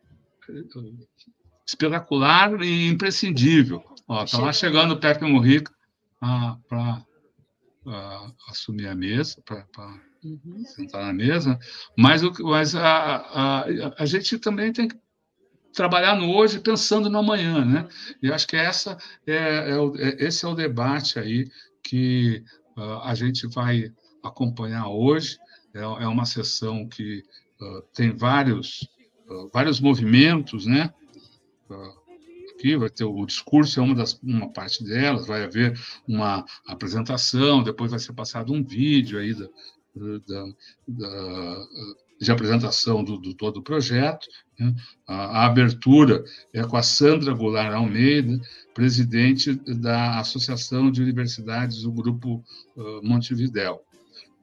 espetacular 1.65 2.61
e 2.61 2.87
imprescindível. 2.87 3.83
Está 4.23 4.39
lá 4.39 4.53
chegando 4.53 4.93
o 4.93 4.99
Pepe 4.99 5.25
Morrica 5.25 5.71
ah, 6.21 6.57
para 6.67 7.05
uh, 7.85 8.33
assumir 8.49 8.87
a 8.87 8.95
mesa, 8.95 9.41
para 9.45 9.65
uhum. 10.23 10.63
sentar 10.65 11.05
na 11.05 11.13
mesa, 11.13 11.59
mas, 11.97 12.23
o, 12.23 12.31
mas 12.43 12.73
a, 12.73 13.17
a, 13.17 13.65
a 13.99 14.05
gente 14.05 14.37
também 14.37 14.71
tem 14.71 14.87
que 14.87 14.97
trabalhar 15.77 16.15
no 16.15 16.35
hoje 16.35 16.59
pensando 16.59 17.07
no 17.07 17.19
amanhã, 17.19 17.63
né? 17.63 17.87
E 18.19 18.31
acho 18.31 18.47
que 18.47 18.55
essa 18.55 18.97
é, 19.27 19.35
é, 19.35 19.73
é 19.75 20.25
esse 20.25 20.43
é 20.43 20.47
o 20.47 20.55
debate 20.55 21.19
aí 21.19 21.47
que 21.83 22.43
uh, 22.75 22.99
a 23.03 23.13
gente 23.13 23.45
vai 23.47 23.93
acompanhar 24.23 24.87
hoje. 24.89 25.37
É, 25.75 25.81
é 25.81 26.07
uma 26.07 26.25
sessão 26.25 26.89
que 26.89 27.23
uh, 27.61 27.81
tem 27.93 28.11
vários 28.11 28.89
uh, 29.29 29.49
vários 29.53 29.79
movimentos, 29.79 30.65
né? 30.65 30.91
aqui 32.55 32.75
vai 32.75 32.89
ter 32.89 33.03
o 33.03 33.23
discurso 33.23 33.79
é 33.79 33.83
uma 33.83 33.93
das 33.93 34.19
uma 34.23 34.51
parte 34.51 34.83
delas, 34.83 35.27
vai 35.27 35.43
haver 35.43 35.79
uma 36.07 36.43
apresentação, 36.65 37.61
depois 37.61 37.91
vai 37.91 37.99
ser 37.99 38.13
passado 38.13 38.51
um 38.51 38.63
vídeo 38.63 39.19
aí 39.19 39.35
da, 39.35 39.47
da, 40.25 40.45
da 40.87 41.65
de 42.19 42.31
apresentação 42.31 43.03
do, 43.03 43.17
do 43.17 43.33
todo 43.33 43.57
o 43.57 43.63
projeto. 43.63 44.27
Né? 44.59 44.73
A, 45.07 45.41
a, 45.41 45.45
abertura 45.45 46.23
é 46.53 46.63
com 46.63 46.77
a 46.77 46.83
Sandra 46.83 47.33
Goulart 47.33 47.73
Almeida, 47.73 48.39
presidente 48.73 49.53
da 49.55 50.19
Associação 50.19 50.91
de 50.91 51.01
Universidades 51.01 51.83
do 51.83 51.91
Grupo 51.91 52.43
uh, 52.75 53.07
Montevidéu, 53.07 53.81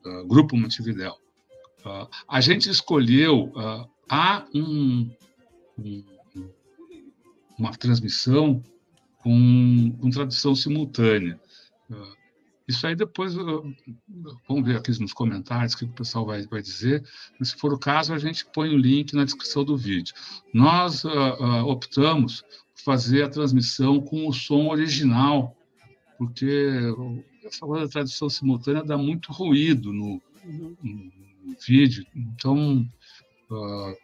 uh, 0.05 0.27
Grupo 0.27 0.57
Montevidéu. 0.57 1.15
Uh, 1.85 2.09
a 2.29 2.41
gente 2.41 2.71
escolheu 2.71 3.53
há 4.09 4.47
um, 4.55 5.11
um, 5.79 6.05
uma 7.59 7.73
transmissão 7.73 8.63
com, 9.23 9.97
com 10.01 10.11
tradução 10.11 10.55
simultânea. 10.55 11.39
Isso 12.67 12.87
aí 12.87 12.97
depois, 12.97 13.35
vamos 13.35 14.65
ver 14.65 14.77
aqui 14.77 14.91
nos 14.99 15.13
comentários 15.13 15.75
o 15.75 15.79
que 15.79 15.85
o 15.85 15.89
pessoal 15.89 16.25
vai, 16.25 16.47
vai 16.47 16.63
dizer. 16.63 17.05
Mas, 17.39 17.51
se 17.51 17.57
for 17.57 17.73
o 17.75 17.79
caso, 17.79 18.15
a 18.15 18.19
gente 18.19 18.47
põe 18.47 18.71
o 18.71 18.79
link 18.79 19.13
na 19.15 19.25
descrição 19.25 19.65
do 19.65 19.77
vídeo. 19.77 20.15
Nós 20.53 21.05
uh, 21.05 21.09
uh, 21.09 21.67
optamos 21.67 22.41
por 22.41 22.83
fazer 22.85 23.23
a 23.23 23.29
transmissão 23.29 24.01
com 24.01 24.27
o 24.27 24.33
som 24.33 24.69
original, 24.69 25.55
porque 26.17 26.79
essa 27.45 27.67
coisa 27.67 27.85
da 27.85 27.93
tradução 27.93 28.31
simultânea 28.31 28.83
dá 28.83 28.97
muito 28.97 29.31
ruído 29.31 29.93
no, 29.93 30.23
no, 30.45 30.77
no 30.83 31.57
vídeo. 31.67 32.07
Então, 32.17 32.89
uh, 33.51 33.97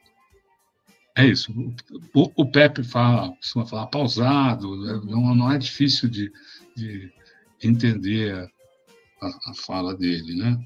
é 1.16 1.26
isso. 1.26 1.50
O, 2.14 2.30
o 2.36 2.50
Pepe 2.50 2.84
fala, 2.84 3.34
costuma 3.36 3.64
falar 3.64 3.86
pausado, 3.86 4.76
né? 4.76 5.00
não, 5.04 5.34
não 5.34 5.50
é 5.50 5.56
difícil 5.56 6.10
de, 6.10 6.30
de 6.76 7.10
entender 7.62 8.50
a, 9.20 9.50
a 9.50 9.54
fala 9.54 9.94
dele, 9.94 10.34
né? 10.36 10.58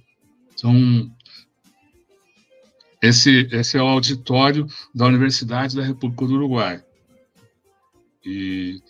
Então, 0.55 1.11
esse, 3.03 3.49
esse 3.53 3.77
é 3.77 3.83
o 3.83 3.87
auditório 3.87 4.67
da 4.95 5.07
Universidade 5.07 5.77
da 5.77 5.83
República 5.83 6.27
do 6.27 6.35
Uruguai. 6.35 6.83
E, 8.25 8.81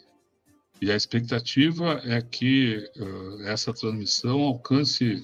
e 0.80 0.92
a 0.92 0.94
expectativa 0.94 2.00
é 2.04 2.22
que 2.22 2.78
uh, 2.96 3.42
essa 3.48 3.72
transmissão 3.72 4.40
alcance 4.42 5.22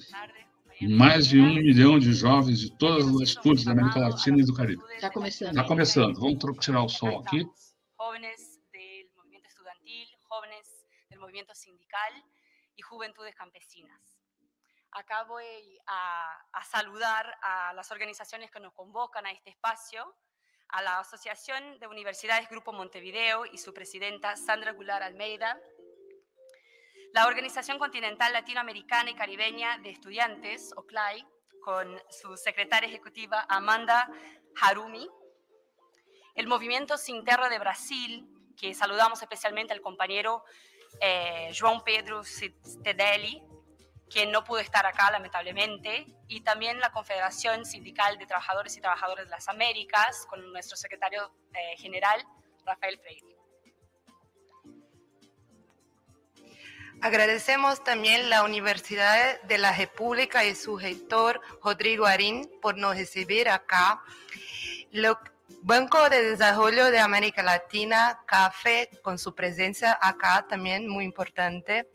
mais 0.89 1.27
de 1.27 1.39
um 1.39 1.53
milhão 1.53 1.99
de 1.99 2.11
jovens 2.11 2.59
de 2.59 2.75
todas 2.77 3.05
as 3.07 3.13
latitudes 3.13 3.63
da 3.63 3.71
América 3.71 3.99
Latina 3.99 4.39
e 4.39 4.43
do 4.43 4.53
Caribe. 4.53 4.83
Está 4.95 5.09
começando. 5.11 5.49
Está 5.49 5.63
começando. 5.63 6.19
Vamos 6.19 6.39
tirar 6.59 6.83
o 6.83 6.89
som 6.89 7.19
aqui. 7.19 7.45
Jovens 7.97 8.59
do 8.73 9.15
movimento 9.15 9.47
estudantil, 9.47 10.07
jovens 10.27 10.67
do 11.13 11.19
movimento 11.19 11.55
sindical 11.55 12.11
y 12.81 12.83
Juventudes 12.83 13.35
Campesinas. 13.35 14.17
Acá 14.91 15.23
voy 15.25 15.79
a, 15.85 16.47
saludar 16.65 17.37
a 17.43 17.73
las 17.73 17.91
organizaciones 17.91 18.49
que 18.49 18.59
nos 18.59 18.73
convocan 18.73 19.23
a 19.27 19.31
este 19.31 19.51
espacio, 19.51 20.15
a 20.69 20.81
la 20.81 20.99
Asociación 20.99 21.79
de 21.79 21.85
Universidades 21.85 22.49
Grupo 22.49 22.73
Montevideo 22.73 23.45
y 23.45 23.59
su 23.59 23.71
presidenta 23.71 24.35
Sandra 24.35 24.71
Gular 24.71 25.03
Almeida, 25.03 25.59
la 27.13 27.27
Organización 27.27 27.77
Continental 27.77 28.33
Latinoamericana 28.33 29.11
y 29.11 29.15
Caribeña 29.15 29.77
de 29.77 29.91
Estudiantes, 29.91 30.73
OCLAI, 30.75 31.27
con 31.63 32.01
su 32.09 32.35
secretaria 32.37 32.89
ejecutiva 32.89 33.45
Amanda 33.47 34.09
Harumi, 34.59 35.07
El 36.33 36.47
movimiento 36.47 36.97
Sin 36.97 37.23
Terra 37.23 37.47
de 37.47 37.59
Brasil, 37.59 38.27
que 38.57 38.73
saludamos 38.73 39.21
especialmente 39.21 39.71
al 39.71 39.81
compañero 39.81 40.43
eh, 40.99 41.49
João 41.53 41.83
Pedro 41.83 42.23
Stedelli, 42.23 43.41
quien 44.09 44.31
no 44.31 44.43
pudo 44.43 44.59
estar 44.59 44.85
acá 44.85 45.09
lamentablemente, 45.11 46.05
y 46.27 46.41
también 46.41 46.79
la 46.79 46.91
Confederación 46.91 47.65
Sindical 47.65 48.17
de 48.17 48.25
Trabajadores 48.25 48.75
y 48.75 48.81
Trabajadoras 48.81 49.25
de 49.25 49.31
las 49.31 49.47
Américas, 49.47 50.25
con 50.27 50.51
nuestro 50.51 50.75
secretario 50.75 51.31
eh, 51.53 51.77
general, 51.77 52.21
Rafael 52.65 52.99
Freire. 52.99 53.31
Agradecemos 57.03 57.83
también 57.83 58.29
la 58.29 58.43
Universidad 58.43 59.41
de 59.41 59.57
la 59.57 59.75
República 59.75 60.45
y 60.45 60.53
su 60.53 60.77
rector, 60.77 61.41
Rodrigo 61.63 62.05
Arín, 62.05 62.47
por 62.61 62.77
nos 62.77 62.95
recibir 62.95 63.49
acá. 63.49 64.03
Lo, 64.91 65.19
Banco 65.61 66.09
de 66.09 66.23
Desarrollo 66.31 66.91
de 66.91 66.99
América 66.99 67.43
Latina, 67.43 68.19
CAFE, 68.25 68.89
con 69.03 69.17
su 69.17 69.35
presencia 69.35 69.97
acá 70.01 70.45
también 70.49 70.87
muy 70.87 71.05
importante. 71.05 71.89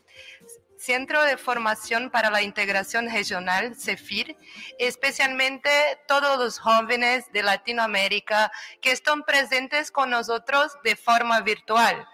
Centro 0.77 1.23
de 1.23 1.37
Formación 1.37 2.11
para 2.11 2.29
la 2.29 2.41
Integración 2.41 3.09
Regional, 3.09 3.75
CEFIR, 3.75 4.37
especialmente 4.77 5.69
todos 6.07 6.37
los 6.37 6.59
jóvenes 6.59 7.31
de 7.33 7.43
Latinoamérica 7.43 8.51
que 8.79 8.91
están 8.91 9.23
presentes 9.23 9.91
con 9.91 10.11
nosotros 10.11 10.73
de 10.83 10.95
forma 10.95 11.41
virtual. 11.41 12.07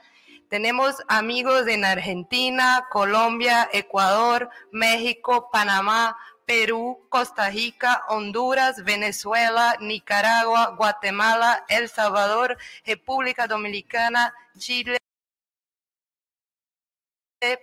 Tenemos 0.49 0.95
amigos 1.07 1.67
en 1.67 1.83
Argentina, 1.83 2.87
Colombia, 2.91 3.67
Ecuador, 3.73 4.49
México, 4.71 5.49
Panamá, 5.51 6.15
Perú, 6.45 7.05
Costa 7.09 7.49
Rica, 7.49 8.03
Honduras, 8.09 8.83
Venezuela, 8.83 9.75
Nicaragua, 9.79 10.75
Guatemala, 10.77 11.65
El 11.69 11.89
Salvador, 11.89 12.57
República 12.85 13.47
Dominicana, 13.47 14.33
Chile, 14.57 14.97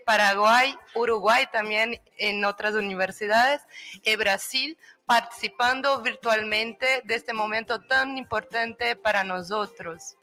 Paraguay, 0.05 0.77
Uruguay 0.95 1.47
también 1.51 2.01
en 2.19 2.45
otras 2.45 2.75
universidades 2.75 3.63
y 4.03 4.17
Brasil 4.17 4.77
participando 5.07 6.03
virtualmente 6.03 7.03
de 7.05 7.15
este 7.15 7.33
momento 7.33 7.81
tan 7.81 8.19
importante 8.19 8.95
para 8.95 9.25
nosotros. 9.25 10.17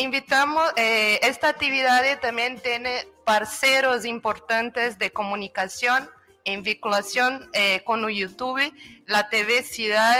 Invitamos, 0.00 0.72
eh, 0.76 1.20
esta 1.22 1.50
actividad 1.50 2.02
también 2.20 2.58
tiene 2.58 3.06
parceros 3.26 4.06
importantes 4.06 4.98
de 4.98 5.12
comunicación 5.12 6.08
en 6.44 6.62
vinculación 6.62 7.50
eh, 7.52 7.82
con 7.84 8.08
YouTube, 8.08 8.72
la 9.04 9.28
TV 9.28 9.62
Ciudad, 9.62 10.16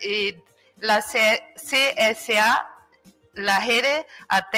y 0.00 0.34
la 0.78 1.02
CSA, 1.02 2.68
la 3.34 3.60
Red 3.60 4.06
AT, 4.28 4.56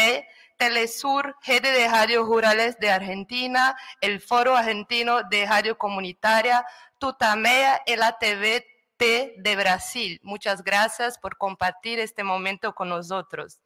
Telesur, 0.56 1.36
Red 1.46 1.62
de 1.64 1.86
Radios 1.86 2.26
Rurales 2.26 2.78
de 2.78 2.90
Argentina, 2.90 3.76
el 4.00 4.18
Foro 4.18 4.56
Argentino 4.56 5.24
de 5.24 5.44
Radio 5.44 5.76
Comunitaria, 5.76 6.64
Tutamea 6.98 7.82
y 7.84 7.96
la 7.96 8.16
TVT 8.18 9.34
de 9.36 9.56
Brasil. 9.56 10.18
Muchas 10.22 10.64
gracias 10.64 11.18
por 11.18 11.36
compartir 11.36 11.98
este 11.98 12.24
momento 12.24 12.74
con 12.74 12.88
nosotros. 12.88 13.60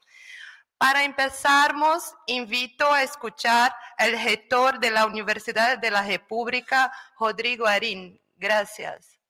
Para 0.82 1.04
empezarmos, 1.04 2.12
invito 2.26 2.92
a 2.92 3.04
escuchar 3.04 3.72
al 3.98 4.20
rector 4.20 4.80
de 4.80 4.90
la 4.90 5.06
Universidad 5.06 5.78
de 5.78 5.92
la 5.92 6.04
República, 6.04 6.92
Rodrigo 7.20 7.68
Arín. 7.68 8.20
Gracias. 8.34 9.20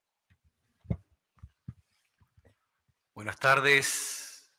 Buenas 3.12 3.38
tardes. 3.38 4.50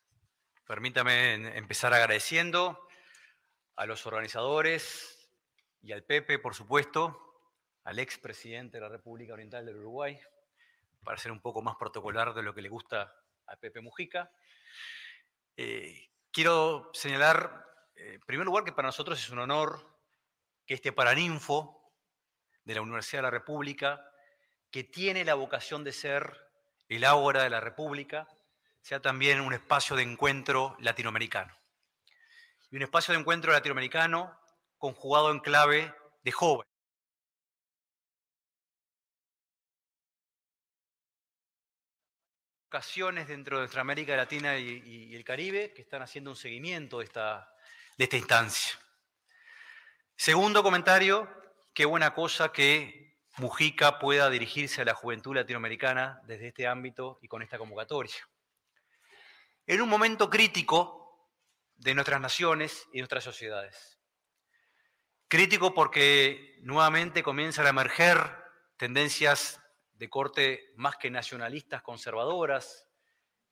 Permítame 0.67 1.58
empezar 1.58 1.95
agradeciendo 1.95 2.88
a 3.75 3.88
los 3.88 4.06
organizadores 4.06 5.27
y 5.82 5.93
al 5.93 6.03
Pepe, 6.03 6.38
por 6.38 6.53
supuesto, 6.53 7.41
al 7.86 7.97
expresidente 7.97 8.77
de 8.77 8.82
la 8.82 8.89
República 8.89 9.34
Oriental 9.34 9.65
del 9.65 9.77
Uruguay, 9.77 10.19
para 11.03 11.17
ser 11.17 11.32
un 11.32 11.41
poco 11.41 11.63
más 11.63 11.75
protocolar 11.75 12.36
de 12.36 12.43
lo 12.43 12.53
que 12.53 12.62
le 12.62 12.69
gusta 12.69 13.15
a 13.47 13.56
Pepe 13.56 13.82
Mujica. 13.82 14.32
Eh, 15.58 16.12
Quiero 16.34 16.89
señalar, 16.93 17.63
eh, 17.96 18.13
en 18.15 18.22
primer 18.22 18.48
lugar, 18.48 18.63
que 18.63 18.72
para 18.72 18.88
nosotros 18.88 19.19
es 19.19 19.30
un 19.30 19.38
honor 19.38 19.88
que 20.65 20.74
este 20.74 20.91
Paraninfo 20.91 21.93
de 22.63 22.74
la 22.74 22.82
Universidad 22.82 23.19
de 23.19 23.28
la 23.28 23.30
República, 23.30 24.04
que 24.72 24.84
tiene 24.84 25.26
la 25.26 25.36
vocación 25.36 25.84
de 25.84 25.91
ser 25.91 26.36
el 26.89 27.04
ágora 27.04 27.43
de 27.43 27.52
la 27.52 27.60
República, 27.60 28.28
sea 28.82 29.00
también 29.00 29.41
un 29.41 29.54
espacio 29.54 29.96
de 29.96 30.02
encuentro 30.02 30.76
latinoamericano. 30.80 31.56
Y 32.72 32.78
un 32.78 32.82
espacio 32.82 33.13
de 33.13 33.19
encuentro 33.19 33.52
latinoamericano 33.52 34.36
conjugado 34.80 35.30
en 35.30 35.39
clave 35.39 35.93
de 36.24 36.32
joven. 42.81 43.27
dentro 43.27 43.57
de 43.57 43.62
nuestra 43.62 43.81
América 43.81 44.15
Latina 44.15 44.57
y, 44.57 45.13
el 45.13 45.23
Caribe 45.23 45.73
que 45.73 45.81
están 45.81 46.01
haciendo 46.01 46.31
un 46.31 46.36
seguimiento 46.36 46.99
de 46.99 47.05
esta, 47.05 47.53
de 47.97 48.05
esta 48.05 48.17
instancia. 48.17 48.79
Segundo 50.15 50.63
comentario, 50.63 51.29
qué 51.73 51.86
buena 51.86 52.13
cosa 52.13 52.51
que 52.51 53.19
Mujica 53.38 53.99
pueda 53.99 54.29
dirigirse 54.29 54.81
a 54.81 54.86
la 54.86 54.93
juventud 54.93 55.36
latinoamericana 55.36 56.21
desde 56.25 56.47
este 56.47 56.67
ámbito 56.67 57.19
y 57.21 57.27
con 57.27 57.41
esta 57.41 57.57
convocatoria. 57.57 58.15
En 59.67 59.81
un 59.81 59.89
momento 59.89 60.29
crítico 60.29 61.29
de 61.75 61.93
nuestras 61.93 62.21
naciones 62.21 62.88
y 62.91 62.99
nuestras 62.99 63.23
sociedades. 63.23 63.99
Crítico 65.27 65.73
porque 65.73 66.57
nuevamente 66.62 67.23
comienzan 67.23 67.65
a 67.65 67.69
emerger 67.69 68.17
tendencias 68.77 69.62
de 69.93 70.10
corte 70.10 70.73
más 70.75 70.97
que 70.97 71.10
nacionalistas 71.10 71.82
conservadoras, 71.82 72.86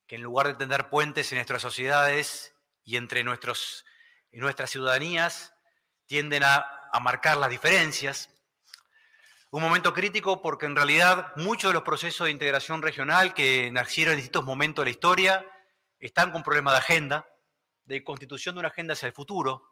que 0.08 0.16
en 0.16 0.22
lugar 0.24 0.48
de 0.48 0.56
tender 0.56 0.90
puentes 0.90 1.32
en 1.32 1.38
nuestras 1.38 1.62
sociedades 1.62 2.56
y 2.84 2.98
entre 2.98 3.24
nuestras 3.24 3.84
ciudadanías, 4.66 5.54
tienden 6.06 6.44
a, 6.44 6.66
a 6.92 7.00
marcar 7.00 7.38
las 7.38 7.50
diferencias. 7.50 8.30
Un 9.50 9.62
momento 9.62 9.94
crítico 9.94 10.42
porque 10.42 10.66
en 10.66 10.76
realidad 10.76 11.34
muchos 11.36 11.70
de 11.70 11.74
los 11.74 11.84
procesos 11.84 12.26
de 12.26 12.32
integración 12.32 12.82
regional 12.82 13.34
que 13.34 13.70
nacieron 13.72 14.14
en 14.14 14.18
distintos 14.18 14.46
momentos 14.46 14.84
de 14.84 14.88
la 14.88 14.92
historia 14.92 15.46
están 16.00 16.32
con 16.32 16.44
problemas 16.44 16.74
de 16.74 16.80
agenda, 16.80 17.28
de 17.86 18.04
constitución 18.04 18.56
de 18.56 18.60
una 18.60 18.70
agenda 18.70 18.94
hacia 18.94 19.08
el 19.08 19.14
futuro, 19.14 19.72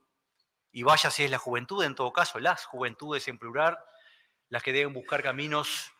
y 0.71 0.83
vaya 0.83 1.09
si 1.09 1.23
es 1.23 1.31
la 1.31 1.37
juventud, 1.37 1.83
en 1.83 1.95
todo 1.95 2.13
caso, 2.13 2.39
las 2.39 2.65
juventudes 2.65 3.27
en 3.27 3.39
plural, 3.39 3.77
las 4.49 4.63
que 4.63 4.73
deben 4.73 4.93
buscar 4.93 5.23
caminos 5.23 5.91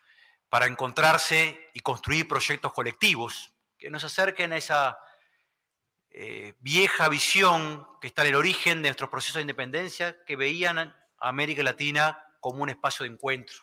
para 0.50 0.66
encontrarse 0.66 1.70
y 1.74 1.80
construir 1.80 2.28
proyectos 2.28 2.74
colectivos 2.74 3.54
que 3.78 3.90
nos 3.90 4.04
acerquen 4.04 4.52
a 4.52 4.58
esa 4.58 5.00
eh, 6.10 6.56
vieja 6.60 7.08
visión 7.08 7.88
que 8.02 8.08
está 8.08 8.24
en 8.24 8.30
el 8.30 8.36
origen 8.36 8.82
de 8.82 8.90
nuestros 8.90 9.10
procesos 9.10 9.36
de 9.36 9.42
independencia, 9.42 10.24
que 10.26 10.36
veían 10.36 10.80
a 10.80 10.96
América 11.20 11.64
Latina 11.64 12.22
como 12.40 12.64
un 12.64 12.70
espacio 12.70 13.04
de 13.04 13.12
encuentro 13.12 13.58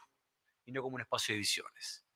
y 0.65 0.73
no 0.73 0.83
como 0.83 0.95
un 0.95 1.03
espacio 1.03 1.35
de 1.35 1.41
visiones. 1.41 2.07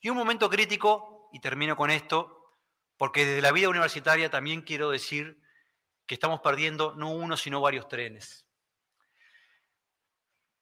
Y 0.00 0.08
un 0.08 0.16
momento 0.16 0.48
crítico, 0.48 1.28
y 1.32 1.40
termino 1.40 1.76
con 1.76 1.90
esto, 1.90 2.56
porque 2.96 3.26
desde 3.26 3.42
la 3.42 3.52
vida 3.52 3.68
universitaria 3.68 4.30
también 4.30 4.62
quiero 4.62 4.90
decir 4.90 5.40
que 6.06 6.14
estamos 6.14 6.40
perdiendo 6.40 6.94
no 6.94 7.10
uno, 7.10 7.36
sino 7.36 7.60
varios 7.60 7.88
trenes. 7.88 8.46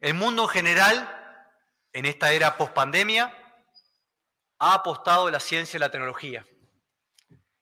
El 0.01 0.15
mundo 0.15 0.45
en 0.45 0.49
general 0.49 1.28
en 1.93 2.07
esta 2.07 2.33
era 2.33 2.57
post-pandemia, 2.57 3.35
ha 4.59 4.75
apostado 4.75 5.31
la 5.31 5.41
ciencia 5.41 5.77
y 5.77 5.81
la 5.81 5.91
tecnología. 5.91 6.47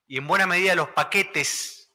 Y 0.07 0.19
en 0.19 0.27
buena 0.27 0.47
medida 0.47 0.75
los 0.75 0.89
paquetes 0.91 1.93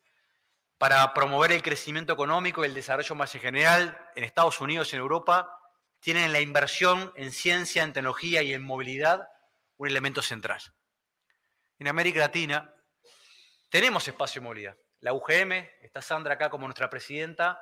para 0.78 1.14
promover 1.14 1.52
el 1.52 1.62
crecimiento 1.62 2.14
económico 2.14 2.64
y 2.64 2.68
el 2.68 2.74
desarrollo 2.74 3.16
más 3.16 3.34
en 3.36 3.42
general 3.42 4.10
en 4.16 4.24
Estados 4.24 4.60
Unidos 4.60 4.92
y 4.92 4.96
en 4.96 5.02
Europa 5.02 5.58
tienen 6.00 6.34
la 6.34 6.42
inversión 6.42 7.14
en 7.16 7.32
ciencia, 7.32 7.84
en 7.84 7.94
tecnología 7.94 8.42
y 8.42 8.54
en 8.54 8.64
movilidad 8.64 9.28
un 9.78 9.88
elemento 9.88 10.22
central. 10.22 10.62
En 11.78 11.88
América 11.88 12.20
Latina 12.20 12.74
tenemos 13.70 14.08
espacio 14.08 14.42
de 14.42 14.48
movilidad. 14.48 14.78
La 15.00 15.14
UGM, 15.14 15.52
está 15.82 16.02
Sandra 16.02 16.34
acá 16.36 16.50
como 16.50 16.68
nuestra 16.68 16.90
presidenta, 16.90 17.62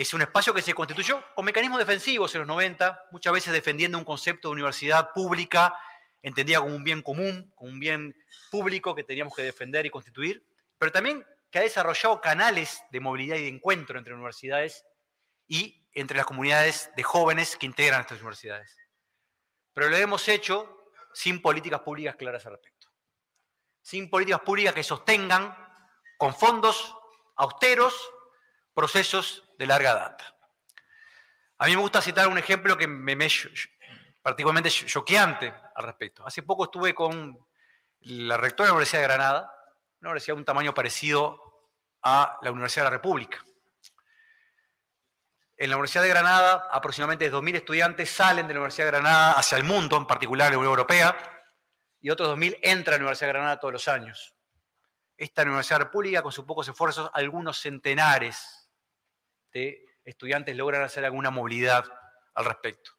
es 0.00 0.14
un 0.14 0.22
espacio 0.22 0.54
que 0.54 0.62
se 0.62 0.74
constituyó 0.74 1.24
con 1.34 1.44
mecanismos 1.44 1.80
defensivos 1.80 2.32
en 2.32 2.42
los 2.42 2.46
90, 2.46 3.08
muchas 3.10 3.32
veces 3.32 3.52
defendiendo 3.52 3.98
un 3.98 4.04
concepto 4.04 4.46
de 4.46 4.52
universidad 4.52 5.10
pública 5.12 5.76
entendida 6.22 6.60
como 6.60 6.76
un 6.76 6.84
bien 6.84 7.02
común, 7.02 7.52
como 7.56 7.72
un 7.72 7.80
bien 7.80 8.14
público 8.48 8.94
que 8.94 9.02
teníamos 9.02 9.34
que 9.34 9.42
defender 9.42 9.86
y 9.86 9.90
constituir, 9.90 10.46
pero 10.78 10.92
también 10.92 11.26
que 11.50 11.58
ha 11.58 11.62
desarrollado 11.62 12.20
canales 12.20 12.80
de 12.92 13.00
movilidad 13.00 13.38
y 13.38 13.42
de 13.42 13.48
encuentro 13.48 13.98
entre 13.98 14.14
universidades 14.14 14.84
y 15.48 15.84
entre 15.92 16.16
las 16.16 16.26
comunidades 16.26 16.92
de 16.94 17.02
jóvenes 17.02 17.56
que 17.56 17.66
integran 17.66 18.02
estas 18.02 18.20
universidades. 18.20 18.76
Pero 19.74 19.88
lo 19.88 19.96
hemos 19.96 20.28
hecho 20.28 20.92
sin 21.12 21.42
políticas 21.42 21.80
públicas 21.80 22.14
claras 22.14 22.46
al 22.46 22.52
respecto. 22.52 22.86
sin 23.82 24.08
políticas 24.08 24.42
públicas 24.42 24.74
que 24.74 24.84
sostengan 24.84 25.56
con 26.18 26.32
fondos 26.32 26.94
austeros 27.34 27.94
procesos 28.74 29.47
de 29.58 29.66
larga 29.66 29.94
data. 29.94 30.24
A 31.58 31.66
mí 31.66 31.74
me 31.74 31.82
gusta 31.82 32.00
citar 32.00 32.28
un 32.28 32.38
ejemplo 32.38 32.76
que 32.78 32.86
me, 32.86 33.12
es 33.26 33.48
particularmente 34.22 34.70
choqueante 34.70 35.52
al 35.74 35.84
respecto. 35.84 36.24
Hace 36.24 36.44
poco 36.44 36.64
estuve 36.64 36.94
con 36.94 37.36
la 38.02 38.36
rectora 38.36 38.68
de 38.68 38.70
la 38.70 38.74
Universidad 38.74 39.02
de 39.02 39.08
Granada, 39.08 39.54
una 40.00 40.10
universidad 40.10 40.36
de 40.36 40.38
un 40.38 40.44
tamaño 40.44 40.72
parecido 40.72 41.42
a 42.02 42.38
la 42.42 42.52
Universidad 42.52 42.84
de 42.84 42.90
la 42.90 42.96
República. 42.96 43.44
En 45.56 45.70
la 45.70 45.76
Universidad 45.76 46.04
de 46.04 46.10
Granada, 46.10 46.68
aproximadamente 46.70 47.32
2.000 47.32 47.56
estudiantes 47.56 48.08
salen 48.08 48.46
de 48.46 48.54
la 48.54 48.60
Universidad 48.60 48.86
de 48.86 48.92
Granada 48.92 49.32
hacia 49.32 49.58
el 49.58 49.64
mundo, 49.64 49.96
en 49.96 50.06
particular 50.06 50.52
la 50.52 50.58
Unión 50.58 50.70
Europea, 50.70 51.16
y 52.00 52.10
otros 52.10 52.28
2.000 52.38 52.60
entran 52.62 52.94
a 52.94 52.98
la 52.98 53.02
Universidad 53.02 53.26
de 53.26 53.32
Granada 53.32 53.58
todos 53.58 53.72
los 53.72 53.88
años. 53.88 54.36
Esta 55.16 55.42
Universidad 55.42 55.78
de 55.78 55.80
la 55.80 55.84
República, 55.86 56.22
con 56.22 56.30
sus 56.30 56.44
pocos 56.44 56.68
esfuerzos, 56.68 57.10
algunos 57.12 57.60
centenares 57.60 58.57
estudiantes 60.04 60.56
logran 60.56 60.82
hacer 60.82 61.04
alguna 61.04 61.30
movilidad 61.30 61.84
al 62.34 62.44
respecto. 62.44 62.92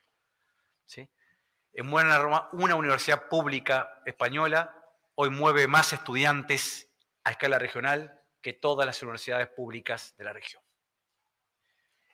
¿sí? 0.85 1.09
En 1.73 1.89
Buena 1.89 2.49
una 2.53 2.75
universidad 2.75 3.27
pública 3.27 4.01
española 4.05 4.75
hoy 5.15 5.29
mueve 5.29 5.67
más 5.67 5.93
estudiantes 5.93 6.89
a 7.23 7.31
escala 7.31 7.59
regional 7.59 8.21
que 8.41 8.53
todas 8.53 8.85
las 8.85 9.01
universidades 9.01 9.49
públicas 9.49 10.15
de 10.17 10.23
la 10.23 10.33
región. 10.33 10.63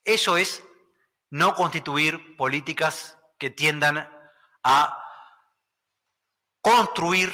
Eso 0.03 0.38
es 0.38 0.63
no 1.29 1.55
constituir 1.55 2.36
políticas 2.38 3.17
que 3.38 3.49
tiendan 3.49 4.10
a 4.63 5.01
construir 6.62 7.31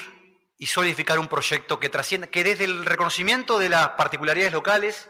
y 0.57 0.65
solidificar 0.65 1.19
un 1.19 1.27
proyecto 1.27 1.79
que 1.79 1.89
trascienda, 1.89 2.27
que 2.27 2.43
desde 2.43 2.65
el 2.65 2.85
reconocimiento 2.85 3.57
de 3.57 3.69
las 3.69 3.89
particularidades 3.89 4.53
locales 4.53 5.09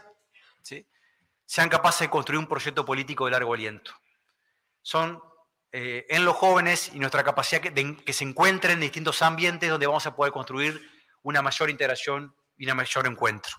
sean 1.52 1.68
capaces 1.68 2.00
de 2.00 2.08
construir 2.08 2.38
un 2.38 2.46
proyecto 2.46 2.82
político 2.82 3.26
de 3.26 3.32
largo 3.32 3.52
aliento. 3.52 3.92
Son 4.80 5.22
eh, 5.70 6.06
en 6.08 6.24
los 6.24 6.34
jóvenes 6.34 6.90
y 6.94 6.98
nuestra 6.98 7.22
capacidad 7.22 7.60
que, 7.60 7.94
que 7.94 8.12
se 8.14 8.24
encuentren 8.24 8.76
en 8.76 8.80
distintos 8.80 9.20
ambientes 9.20 9.68
donde 9.68 9.86
vamos 9.86 10.06
a 10.06 10.16
poder 10.16 10.32
construir 10.32 10.80
una 11.20 11.42
mayor 11.42 11.68
integración 11.68 12.34
y 12.56 12.70
un 12.70 12.74
mayor 12.74 13.06
encuentro. 13.06 13.52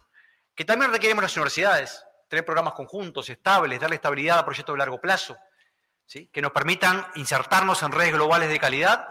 Que 0.56 0.66
también 0.66 0.92
requerimos 0.92 1.22
las 1.22 1.38
universidades, 1.38 2.04
tener 2.28 2.44
programas 2.44 2.74
conjuntos, 2.74 3.30
estables, 3.30 3.80
darle 3.80 3.98
estabilidad 3.98 4.40
a 4.40 4.46
proyectos 4.46 4.74
de 4.74 4.80
largo 4.80 5.00
plazo, 5.00 5.38
¿sí? 6.08 6.32
que 6.34 6.42
nos 6.42 6.52
permitan 6.52 7.06
insertarnos 7.14 7.84
en 7.84 7.92
redes 7.92 8.14
globales 8.14 8.50
de 8.50 8.60
calidad, 8.60 9.08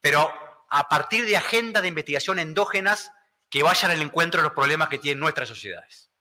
pero 0.00 0.32
a 0.68 0.88
partir 0.88 1.26
de 1.26 1.36
agendas 1.36 1.82
de 1.82 1.88
investigación 1.88 2.38
endógenas 2.38 3.10
que 3.48 3.64
vayan 3.64 3.90
al 3.90 4.00
encuentro 4.00 4.40
de 4.40 4.44
los 4.44 4.54
problemas 4.54 4.88
que 4.88 4.98
tienen 4.98 5.18
nuestras 5.18 5.48
sociedades. 5.48 6.12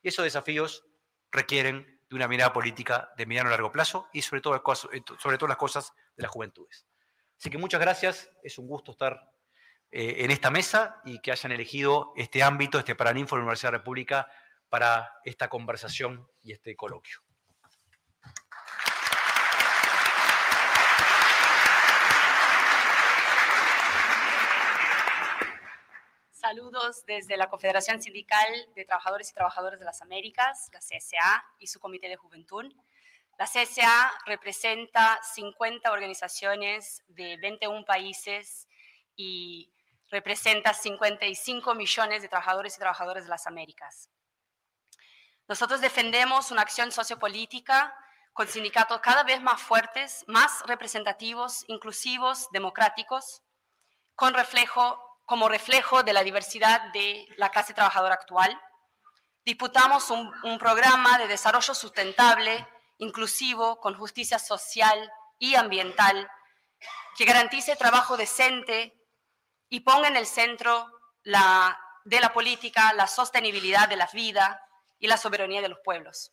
Y 0.00 0.10
esos 0.10 0.22
desafíos 0.22 0.84
requieren 1.36 2.00
de 2.08 2.16
una 2.16 2.28
mirada 2.28 2.52
política 2.52 3.12
de 3.16 3.26
mediano 3.26 3.48
a 3.48 3.52
largo 3.52 3.70
plazo 3.70 4.08
y 4.12 4.22
sobre 4.22 4.40
todo, 4.40 4.56
eh, 4.56 5.02
sobre 5.18 5.38
todo 5.38 5.48
las 5.48 5.56
cosas 5.56 5.92
de 6.16 6.22
las 6.22 6.30
juventudes. 6.30 6.86
Así 7.38 7.50
que 7.50 7.58
muchas 7.58 7.80
gracias, 7.80 8.30
es 8.42 8.58
un 8.58 8.66
gusto 8.66 8.92
estar 8.92 9.30
eh, 9.90 10.24
en 10.24 10.30
esta 10.30 10.50
mesa 10.50 11.00
y 11.04 11.20
que 11.20 11.32
hayan 11.32 11.52
elegido 11.52 12.12
este 12.16 12.42
ámbito, 12.42 12.78
este 12.78 12.94
Paraninfo 12.94 13.36
de 13.36 13.40
la 13.40 13.44
Universidad 13.44 13.70
de 13.70 13.72
la 13.72 13.78
República 13.78 14.28
para 14.68 15.12
esta 15.24 15.48
conversación 15.48 16.26
y 16.42 16.52
este 16.52 16.74
coloquio. 16.74 17.25
Saludos 26.48 27.04
desde 27.06 27.36
la 27.36 27.50
Confederación 27.50 28.00
Sindical 28.00 28.68
de 28.76 28.84
Trabajadores 28.84 29.28
y 29.28 29.34
Trabajadoras 29.34 29.80
de 29.80 29.84
las 29.84 30.00
Américas, 30.00 30.70
la 30.72 30.78
CSA, 30.78 31.44
y 31.58 31.66
su 31.66 31.80
Comité 31.80 32.08
de 32.08 32.14
Juventud. 32.14 32.72
La 33.36 33.46
CSA 33.46 34.12
representa 34.26 35.18
50 35.34 35.90
organizaciones 35.90 37.02
de 37.08 37.36
21 37.38 37.84
países 37.84 38.68
y 39.16 39.72
representa 40.08 40.72
55 40.72 41.74
millones 41.74 42.22
de 42.22 42.28
trabajadores 42.28 42.76
y 42.76 42.78
trabajadoras 42.78 43.24
de 43.24 43.30
las 43.30 43.48
Américas. 43.48 44.08
Nosotros 45.48 45.80
defendemos 45.80 46.52
una 46.52 46.62
acción 46.62 46.92
sociopolítica 46.92 47.92
con 48.32 48.46
sindicatos 48.46 49.00
cada 49.00 49.24
vez 49.24 49.42
más 49.42 49.60
fuertes, 49.60 50.24
más 50.28 50.62
representativos, 50.68 51.64
inclusivos, 51.66 52.48
democráticos, 52.52 53.42
con 54.14 54.32
reflejo, 54.32 55.05
como 55.26 55.48
reflejo 55.48 56.02
de 56.02 56.12
la 56.14 56.22
diversidad 56.22 56.92
de 56.92 57.26
la 57.36 57.50
clase 57.50 57.74
trabajadora 57.74 58.14
actual. 58.14 58.58
Disputamos 59.44 60.10
un, 60.10 60.58
programa 60.58 61.18
de 61.18 61.28
desarrollo 61.28 61.74
sustentable, 61.74 62.66
inclusivo, 62.98 63.78
con 63.80 63.94
justicia 63.94 64.38
social 64.38 65.12
y 65.38 65.54
ambiental, 65.54 66.30
que 67.16 67.26
garantice 67.26 67.76
trabajo 67.76 68.16
decente 68.16 68.94
y 69.68 69.80
ponga 69.80 70.08
en 70.08 70.16
el 70.16 70.26
centro 70.26 70.90
de 71.22 72.20
la 72.20 72.32
política 72.32 72.94
la 72.94 73.06
sostenibilidad 73.06 73.88
de 73.88 73.96
la 73.96 74.08
vida, 74.12 74.62
y 74.98 75.06
la 75.06 75.16
soberanía 75.16 75.62
de 75.62 75.68
los 75.68 75.78
pueblos. 75.84 76.32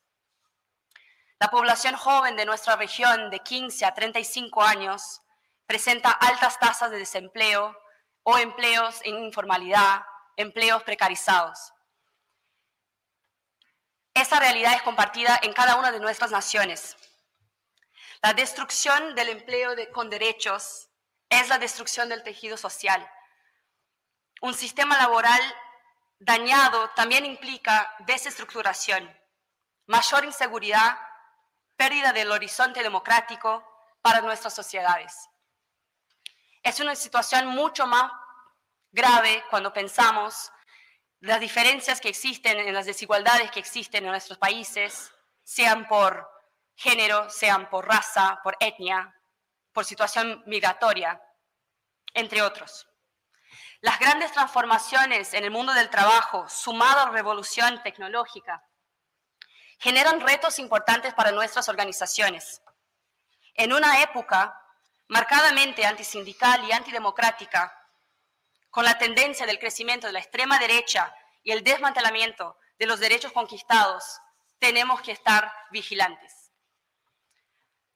La 1.40 1.50
población 1.50 1.96
joven 1.96 2.36
de 2.36 2.46
nuestra 2.46 2.76
región 2.76 3.30
de 3.30 3.40
15 3.40 3.86
a 3.86 3.94
35 3.94 4.62
años 4.64 5.22
presenta 5.66 6.12
altas 6.12 6.60
tasas 6.60 6.92
de 6.92 7.00
desempleo 7.00 7.76
o 8.24 8.38
empleos 8.38 9.00
en 9.04 9.24
informalidad, 9.24 10.04
empleos 10.36 10.84
precarizados. 10.84 11.74
Esa 14.14 14.40
realidad 14.40 14.74
es 14.76 14.82
compartida 14.84 15.40
en 15.42 15.54
cada 15.54 15.76
una 15.76 15.92
de 15.92 16.00
nuestras 16.00 16.32
naciones. 16.32 16.96
La 18.22 18.34
destrucción 18.34 19.16
del 19.16 19.30
empleo 19.30 19.72
con 19.92 20.10
derechos 20.10 20.90
es 21.30 21.50
la 21.50 21.58
destrucción 21.58 22.10
del 22.10 22.24
tejido 22.24 22.58
social. 22.58 23.10
Un 24.42 24.54
sistema 24.54 24.98
laboral 24.98 25.42
dañado 26.20 26.90
también 26.92 27.26
implica 27.26 27.94
desestructuración, 28.00 29.12
mayor 29.88 30.26
inseguridad, 30.26 30.98
pérdida 31.76 32.14
del 32.14 32.32
horizonte 32.32 32.84
democrático 32.84 33.68
para 34.02 34.22
nuestras 34.22 34.54
sociedades. 34.54 35.30
Es 36.64 36.80
una 36.80 36.96
situación 36.96 37.48
mucho 37.48 37.86
más 37.86 38.10
grave 38.92 39.44
cuando 39.50 39.74
pensamos 39.74 40.50
las 41.20 41.40
diferencias 41.40 42.00
que 42.00 42.10
existen, 42.10 42.58
en 42.58 42.74
las 42.74 42.86
desigualdades 42.86 43.52
que 43.52 43.60
existen 43.60 44.06
en 44.06 44.12
nuestros 44.12 44.38
países, 44.38 45.12
sean 45.44 45.88
por 45.88 46.30
género, 46.76 47.30
sean 47.30 47.70
por 47.70 47.86
raza, 47.88 48.40
por 48.44 48.56
etnia, 48.60 49.14
por 49.74 49.84
situación 49.84 50.42
migratoria, 50.46 51.22
entre 52.14 52.42
otros. 52.42 52.88
Las 53.82 54.00
grandes 54.00 54.32
transformaciones 54.32 55.34
en 55.34 55.44
el 55.44 55.52
mundo 55.52 55.74
del 55.74 55.90
trabajo, 55.90 56.48
sumado 56.48 57.02
a 57.02 57.06
la 57.06 57.12
revolución 57.12 57.82
tecnológica, 57.84 58.64
generan 59.80 60.22
retos 60.22 60.60
importantes 60.60 61.14
para 61.14 61.34
nuestras 61.34 61.68
organizaciones. 61.68 62.62
En 63.56 63.74
una 63.74 64.02
época 64.02 64.58
marcadamente 65.08 65.86
antisindical 65.86 66.64
y 66.68 66.72
antidemocrática, 66.72 67.74
con 68.70 68.86
la 68.86 68.98
tendencia 68.98 69.46
del 69.46 69.60
crecimiento 69.60 70.08
de 70.08 70.14
la 70.14 70.20
extrema 70.20 70.58
derecha 70.60 71.14
y 71.44 71.52
el 71.52 71.64
desmantelamiento 71.64 72.58
de 72.80 72.88
los 72.88 73.00
derechos 73.00 73.32
conquistados, 73.32 74.20
tenemos 74.60 75.02
que 75.02 75.12
estar 75.12 75.52
vigilantes 75.72 76.44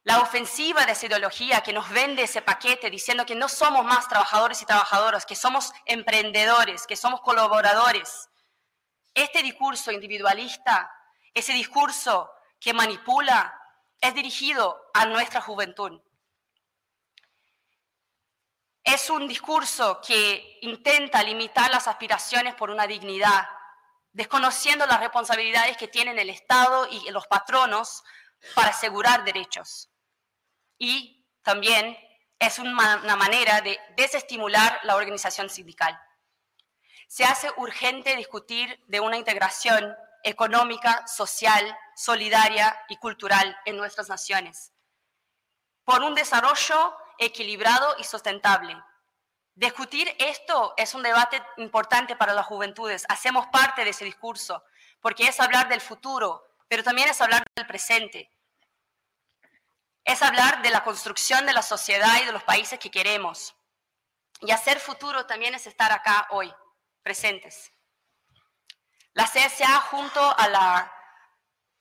la 0.08 0.22
ofensiva 0.22 0.86
de 0.86 0.94
esa 0.94 1.08
ideología 1.08 1.60
que 1.60 1.74
nos 1.74 1.90
vende 1.90 2.24
ese 2.24 2.42
paquete 2.42 2.90
diciendo 2.90 3.26
que 3.26 3.36
no 3.36 3.50
somos 3.50 3.84
más 3.84 4.08
trabajadores 4.08 4.62
y 4.62 4.66
trabajadoras, 4.66 5.26
que 5.26 5.36
somos 5.36 5.74
emprendedores, 5.84 6.88
que 6.88 6.96
somos 6.96 7.20
colaboradores. 7.20 8.30
Este 9.14 9.44
discurso 9.44 9.92
individualista, 9.92 10.90
ese 11.34 11.52
discurso 11.52 12.32
que 12.58 12.74
manipula, 12.74 13.54
es 14.00 14.16
dirigido 14.16 14.80
a 14.94 15.08
nuestra 15.08 15.42
juventud. 15.42 16.02
Es 18.88 19.10
un 19.10 19.28
discurso 19.28 20.00
que 20.00 20.60
intenta 20.62 21.22
limitar 21.22 21.70
las 21.70 21.90
aspiraciones 21.90 22.56
por 22.56 22.70
una 22.70 22.88
dignidad, 22.88 23.46
desconociendo 24.14 24.86
las 24.86 25.02
responsabilidades 25.02 25.76
que 25.76 25.90
tienen 25.90 26.18
el 26.18 26.30
Estado 26.30 26.88
y 26.90 27.12
los 27.12 27.28
patronos 27.28 28.06
para 28.56 28.70
asegurar 28.70 29.26
derechos 29.26 29.90
y 30.78 31.28
también 31.42 31.98
es 32.40 32.60
una 32.60 33.18
manera 33.18 33.60
de 33.60 33.78
desestimular 33.98 34.80
la 34.84 34.96
organización 34.96 35.50
sindical. 35.50 36.00
Se 37.10 37.26
hace 37.26 37.52
urgente 37.58 38.16
discutir 38.16 38.82
de 38.88 39.02
una 39.02 39.18
integración 39.18 39.98
económica, 40.24 41.06
social, 41.08 41.78
solidaria 41.94 42.74
y 42.88 42.96
cultural 42.96 43.58
en 43.66 43.76
nuestras 43.76 44.08
naciones, 44.08 44.72
por 45.84 46.04
un 46.04 46.16
desarrollo 46.16 46.96
equilibrado 47.20 47.96
y 48.00 48.04
sustentable, 48.04 48.76
Discutir 49.58 50.16
esto 50.20 50.76
es 50.78 50.94
un 50.94 51.02
debate 51.02 51.42
importante 51.58 52.16
para 52.16 52.36
las 52.36 52.46
juventudes. 52.46 53.08
Hacemos 53.10 53.48
parte 53.48 53.84
de 53.84 53.90
ese 53.90 54.06
discurso, 54.06 54.64
porque 55.02 55.28
es 55.28 55.40
hablar 55.40 55.68
del 55.68 55.82
futuro, 55.82 56.46
pero 56.68 56.84
también 56.84 57.10
es 57.10 57.20
hablar 57.22 57.44
del 57.56 57.66
presente. 57.66 58.30
Es 60.04 60.22
hablar 60.22 60.62
de 60.62 60.70
la 60.70 60.84
construcción 60.84 61.48
de 61.48 61.54
la 61.54 61.64
sociedad 61.64 62.22
y 62.22 62.26
de 62.26 62.34
los 62.34 62.44
países 62.44 62.78
que 62.78 62.92
queremos. 62.92 63.56
Y 64.42 64.52
hacer 64.52 64.80
futuro 64.80 65.26
también 65.26 65.56
es 65.56 65.66
estar 65.66 65.92
acá 65.92 66.28
hoy, 66.30 66.54
presentes. 67.02 67.72
La 69.14 69.26
CSA 69.26 69.82
junto 69.90 70.38
a 70.38 70.50
la 70.50 70.94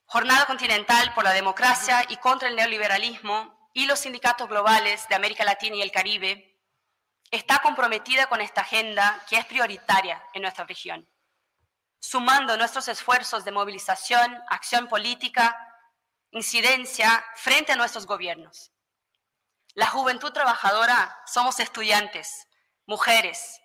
Jornada 0.06 0.46
Continental 0.46 1.12
por 1.12 1.24
la 1.24 1.34
Democracia 1.34 2.06
y 2.08 2.16
contra 2.16 2.48
el 2.48 2.56
Neoliberalismo 2.56 3.55
y 3.76 3.84
los 3.84 3.98
sindicatos 3.98 4.48
globales 4.48 5.06
de 5.06 5.16
América 5.16 5.44
Latina 5.44 5.76
y 5.76 5.82
el 5.82 5.92
Caribe 5.92 6.58
está 7.30 7.58
comprometida 7.58 8.26
con 8.26 8.40
esta 8.40 8.62
agenda 8.62 9.22
que 9.28 9.36
es 9.36 9.44
prioritaria 9.44 10.26
en 10.32 10.40
nuestra 10.40 10.64
región, 10.64 11.06
sumando 12.00 12.56
nuestros 12.56 12.88
esfuerzos 12.88 13.44
de 13.44 13.52
movilización, 13.52 14.34
acción 14.48 14.88
política, 14.88 15.54
incidencia 16.30 17.22
frente 17.34 17.72
a 17.72 17.76
nuestros 17.76 18.06
gobiernos. 18.06 18.72
La 19.74 19.88
juventud 19.88 20.32
trabajadora 20.32 21.14
somos 21.26 21.60
estudiantes, 21.60 22.48
mujeres, 22.86 23.60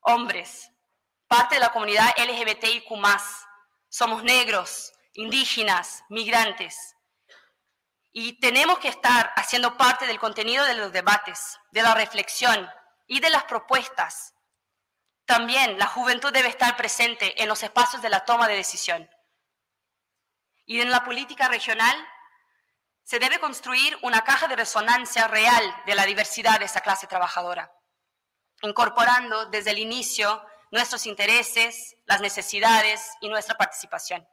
hombres, 0.00 0.70
parte 1.28 1.56
de 1.56 1.60
la 1.60 1.72
comunidad 1.72 2.14
LGBTIQ, 2.16 2.88
somos 3.90 4.24
negros, 4.24 4.94
indígenas, 5.12 6.04
migrantes. 6.08 6.95
Y 8.18 8.40
tenemos 8.40 8.78
que 8.78 8.88
estar 8.88 9.30
haciendo 9.36 9.76
parte 9.76 10.06
del 10.06 10.18
contenido 10.18 10.64
de 10.64 10.72
los 10.72 10.90
debates, 10.90 11.60
de 11.70 11.82
la 11.82 11.94
reflexión 11.94 12.66
y 13.06 13.20
de 13.20 13.28
las 13.28 13.44
propuestas. 13.44 14.32
También 15.26 15.78
la 15.78 15.84
juventud 15.84 16.32
debe 16.32 16.48
estar 16.48 16.78
presente 16.78 17.42
en 17.42 17.46
los 17.46 17.62
espacios 17.62 18.00
de 18.00 18.08
la 18.08 18.24
toma 18.24 18.48
de 18.48 18.56
decisión. 18.56 19.06
Y 20.64 20.80
en 20.80 20.90
la 20.90 21.04
política 21.04 21.48
regional 21.48 21.94
se 23.02 23.18
debe 23.18 23.38
construir 23.38 23.98
una 24.00 24.24
caja 24.24 24.48
de 24.48 24.56
resonancia 24.56 25.28
real 25.28 25.82
de 25.84 25.94
la 25.94 26.06
diversidad 26.06 26.58
de 26.58 26.64
esa 26.64 26.80
clase 26.80 27.06
trabajadora, 27.06 27.70
incorporando 28.62 29.44
desde 29.50 29.72
el 29.72 29.78
inicio 29.78 30.42
nuestros 30.70 31.04
intereses, 31.04 31.96
las 32.06 32.22
necesidades 32.22 33.10
y 33.20 33.28
nuestra 33.28 33.58
participación. 33.58 34.26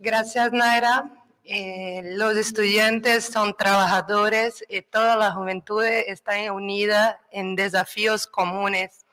Gracias, 0.00 0.52
Naira. 0.52 1.10
Eh, 1.42 2.02
los 2.04 2.36
estudiantes 2.36 3.24
son 3.24 3.56
trabajadores 3.56 4.64
y 4.68 4.80
toda 4.82 5.16
la 5.16 5.32
juventud 5.32 5.82
está 5.82 6.52
unida 6.52 7.20
en 7.32 7.56
desafíos 7.56 8.28
comunes. 8.28 9.04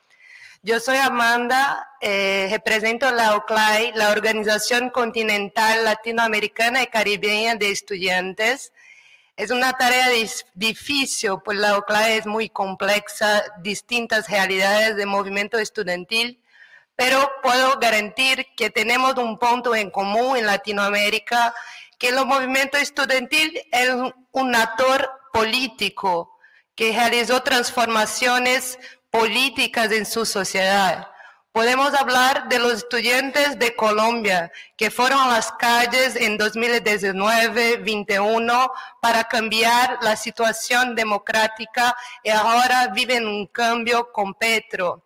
Yo 0.62 0.80
soy 0.80 0.98
Amanda, 0.98 1.90
eh, 2.02 2.50
represento 2.52 3.12
la 3.12 3.36
OCLAI, 3.36 3.94
la 3.96 4.12
Organización 4.12 4.92
Continental 4.92 5.84
Latinoamericana 5.84 6.84
y 6.84 6.88
Caribeña 6.88 7.56
de 7.56 7.72
Estudiantes. 7.72 8.72
Es 9.38 9.50
una 9.50 9.74
tarea 9.74 10.10
difícil, 10.54 11.32
pues 11.44 11.58
la 11.58 11.80
OCLAI 11.80 12.20
es 12.20 12.28
muy 12.28 12.50
compleja, 12.50 13.42
distintas 13.64 14.30
realidades 14.30 14.96
de 14.98 15.08
movimiento 15.08 15.58
estudiantil 15.58 16.40
pero 16.96 17.30
puedo 17.44 17.78
garantir 17.80 18.48
que 18.56 18.70
tenemos 18.70 19.16
un 19.16 19.38
punto 19.38 19.76
en 19.76 19.92
común 19.92 20.38
en 20.38 20.46
Latinoamérica, 20.46 21.54
que 21.98 22.10
el 22.10 22.26
movimiento 22.26 22.78
estudiantil 22.78 23.62
es 23.72 23.90
un 24.32 24.56
actor 24.56 25.10
político 25.34 26.38
que 26.76 26.92
realizó 26.92 27.42
transformaciones 27.42 28.80
políticas 29.10 29.92
en 29.92 30.06
su 30.06 30.26
sociedad. 30.26 31.08
Podemos 31.56 31.94
hablar 31.94 32.50
de 32.50 32.60
los 32.60 32.74
estudiantes 32.74 33.58
de 33.58 33.78
Colombia 33.78 34.52
que 34.76 34.92
fueron 34.92 35.22
a 35.22 35.30
las 35.30 35.54
calles 35.54 36.18
en 36.18 36.38
2019-21 36.38 38.72
para 39.02 39.24
cambiar 39.24 40.00
la 40.02 40.18
situación 40.18 40.96
democrática 40.96 41.96
y 42.24 42.30
ahora 42.30 42.88
viven 42.88 43.26
un 43.26 43.48
cambio 43.48 44.12
con 44.12 44.34
Petro. 44.34 45.02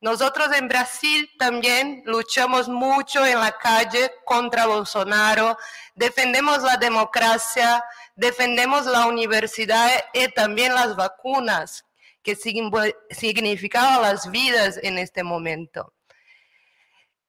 Nosotros 0.00 0.48
en 0.56 0.66
Brasil 0.68 1.30
también 1.38 2.02
luchamos 2.06 2.68
mucho 2.68 3.26
en 3.26 3.38
la 3.38 3.52
calle 3.58 4.10
contra 4.24 4.64
Bolsonaro, 4.64 5.58
defendemos 5.94 6.62
la 6.62 6.78
democracia, 6.78 7.84
defendemos 8.16 8.86
la 8.86 9.06
universidad 9.06 9.90
y 10.14 10.28
también 10.28 10.74
las 10.74 10.96
vacunas, 10.96 11.84
que 12.22 12.34
significaban 12.34 14.00
las 14.00 14.30
vidas 14.30 14.78
en 14.82 14.96
este 14.96 15.22
momento. 15.22 15.92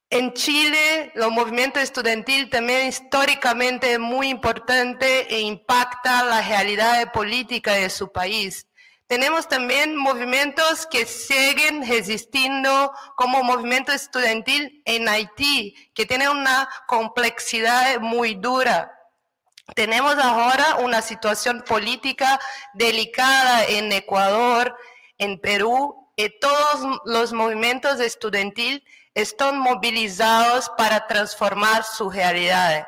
En 0.08 0.32
Chile, 0.32 1.12
el 1.14 1.30
movimiento 1.30 1.78
estudiantil 1.78 2.50
también 2.50 2.88
históricamente 2.88 3.92
es 3.92 3.98
muy 3.98 4.28
importante 4.28 5.34
e 5.34 5.40
impacta 5.40 6.22
la 6.24 6.40
realidad 6.40 7.12
política 7.12 7.72
de 7.72 7.88
su 7.88 8.12
país. 8.12 8.66
Tenemos 9.12 9.46
también 9.46 9.94
movimientos 9.94 10.86
que 10.86 11.04
siguen 11.04 11.86
resistiendo 11.86 12.94
como 13.14 13.42
movimiento 13.42 13.92
estudiantil 13.92 14.80
en 14.86 15.06
Haití, 15.06 15.74
que 15.92 16.06
tiene 16.06 16.30
una 16.30 16.66
complejidad 16.86 18.00
muy 18.00 18.36
dura. 18.36 18.90
Tenemos 19.74 20.16
ahora 20.16 20.76
una 20.76 21.02
situación 21.02 21.62
política 21.68 22.40
delicada 22.72 23.66
en 23.66 23.92
Ecuador, 23.92 24.74
en 25.18 25.38
Perú, 25.38 26.08
y 26.16 26.30
todos 26.40 26.98
los 27.04 27.34
movimientos 27.34 28.00
estudiantiles 28.00 28.80
están 29.12 29.58
movilizados 29.58 30.70
para 30.78 31.06
transformar 31.06 31.84
su 31.84 32.08
realidad. 32.08 32.86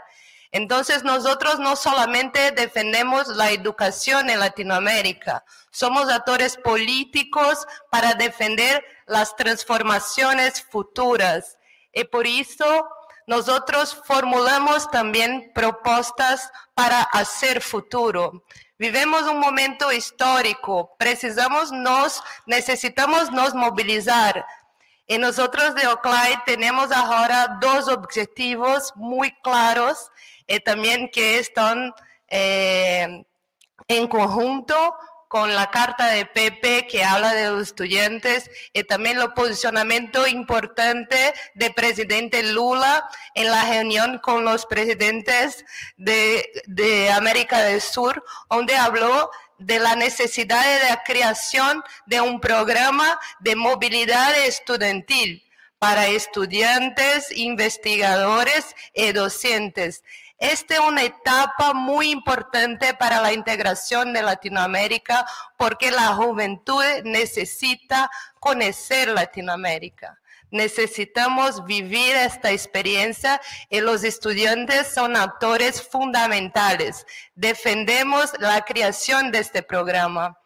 Entonces 0.54 1.02
nosotros 1.02 1.58
no 1.58 1.74
solamente 1.74 2.52
defendemos 2.52 3.26
la 3.26 3.50
educación 3.50 4.30
en 4.30 4.38
Latinoamérica, 4.38 5.44
somos 5.72 6.08
actores 6.08 6.56
políticos 6.56 7.66
para 7.90 8.14
defender 8.14 8.84
las 9.06 9.34
transformaciones 9.34 10.62
futuras. 10.62 11.58
Y 11.92 12.04
por 12.04 12.28
eso 12.28 12.88
nosotros 13.26 14.00
formulamos 14.04 14.88
también 14.92 15.50
propuestas 15.56 16.52
para 16.74 17.02
hacer 17.02 17.60
futuro. 17.60 18.44
Vivemos 18.78 19.22
un 19.22 19.40
momento 19.40 19.90
histórico, 19.90 20.94
precisamos 21.00 21.72
nos, 21.72 22.22
necesitamos 22.46 23.32
nos 23.32 23.56
movilizar. 23.56 24.46
Y 25.08 25.18
nosotros 25.18 25.74
de 25.74 25.88
OCLAI 25.88 26.44
tenemos 26.46 26.92
ahora 26.92 27.58
dos 27.60 27.88
objetivos 27.88 28.92
muy 28.94 29.32
claros 29.42 30.12
y 30.46 30.60
también 30.60 31.10
que 31.10 31.38
están 31.38 31.92
eh, 32.28 33.24
en 33.88 34.08
conjunto 34.08 34.94
con 35.28 35.52
la 35.52 35.68
carta 35.68 36.06
de 36.10 36.26
Pepe 36.26 36.86
que 36.86 37.02
habla 37.02 37.34
de 37.34 37.50
los 37.50 37.62
estudiantes 37.62 38.48
y 38.72 38.84
también 38.84 39.18
el 39.18 39.32
posicionamiento 39.32 40.28
importante 40.28 41.34
del 41.54 41.74
presidente 41.74 42.42
Lula 42.44 43.08
en 43.34 43.50
la 43.50 43.64
reunión 43.68 44.18
con 44.18 44.44
los 44.44 44.64
presidentes 44.66 45.64
de, 45.96 46.48
de 46.66 47.10
América 47.10 47.62
del 47.62 47.80
Sur, 47.80 48.24
donde 48.48 48.76
habló 48.76 49.30
de 49.58 49.80
la 49.80 49.96
necesidad 49.96 50.62
de 50.62 50.88
la 50.88 51.02
creación 51.02 51.82
de 52.06 52.20
un 52.20 52.40
programa 52.40 53.18
de 53.40 53.56
movilidad 53.56 54.38
estudiantil 54.46 55.42
para 55.78 56.06
estudiantes, 56.06 57.36
investigadores 57.36 58.74
y 58.94 59.12
docentes. 59.12 60.02
Esta 60.38 60.74
es 60.74 60.80
una 60.80 61.02
etapa 61.02 61.72
muy 61.72 62.10
importante 62.10 62.92
para 62.94 63.20
la 63.20 63.32
integración 63.32 64.12
de 64.12 64.22
Latinoamérica 64.22 65.24
porque 65.56 65.90
la 65.90 66.08
juventud 66.14 66.82
necesita 67.04 68.10
conocer 68.40 69.08
Latinoamérica. 69.08 70.18
Necesitamos 70.50 71.64
vivir 71.64 72.14
esta 72.14 72.50
experiencia 72.52 73.40
y 73.68 73.80
los 73.80 74.04
estudiantes 74.04 74.92
son 74.92 75.16
actores 75.16 75.82
fundamentales. 75.82 77.06
Defendemos 77.34 78.32
la 78.38 78.60
creación 78.62 79.32
de 79.32 79.40
este 79.40 79.62
programa. 79.62 80.38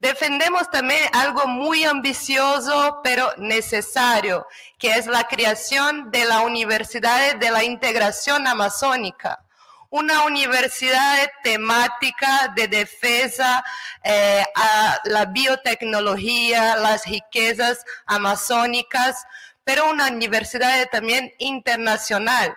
Defendemos 0.00 0.70
también 0.70 1.02
algo 1.12 1.46
muy 1.46 1.84
ambicioso, 1.84 3.00
pero 3.04 3.34
necesario, 3.36 4.46
que 4.78 4.92
es 4.92 5.04
la 5.06 5.24
creación 5.24 6.10
de 6.10 6.24
la 6.24 6.40
Universidad 6.40 7.36
de 7.36 7.50
la 7.50 7.62
Integración 7.64 8.46
Amazónica, 8.46 9.44
una 9.90 10.24
universidad 10.24 11.30
temática 11.42 12.50
de 12.56 12.68
defensa 12.68 13.62
eh, 14.02 14.42
a 14.54 15.00
la 15.04 15.26
biotecnología, 15.26 16.76
las 16.76 17.04
riquezas 17.04 17.84
amazónicas, 18.06 19.22
pero 19.64 19.90
una 19.90 20.08
universidad 20.08 20.88
también 20.90 21.30
internacional 21.38 22.56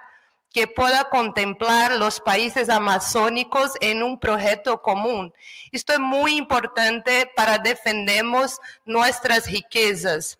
que 0.54 0.68
pueda 0.68 1.10
contemplar 1.10 1.94
los 1.94 2.20
países 2.20 2.70
amazónicos 2.70 3.72
en 3.82 4.04
un 4.04 4.20
proyecto 4.20 4.82
común. 4.82 5.34
Esto 5.72 5.94
es 5.94 6.00
muy 6.00 6.38
importante 6.38 7.30
para 7.36 7.58
defendemos 7.58 8.60
nuestras 8.86 9.48
riquezas. 9.48 10.38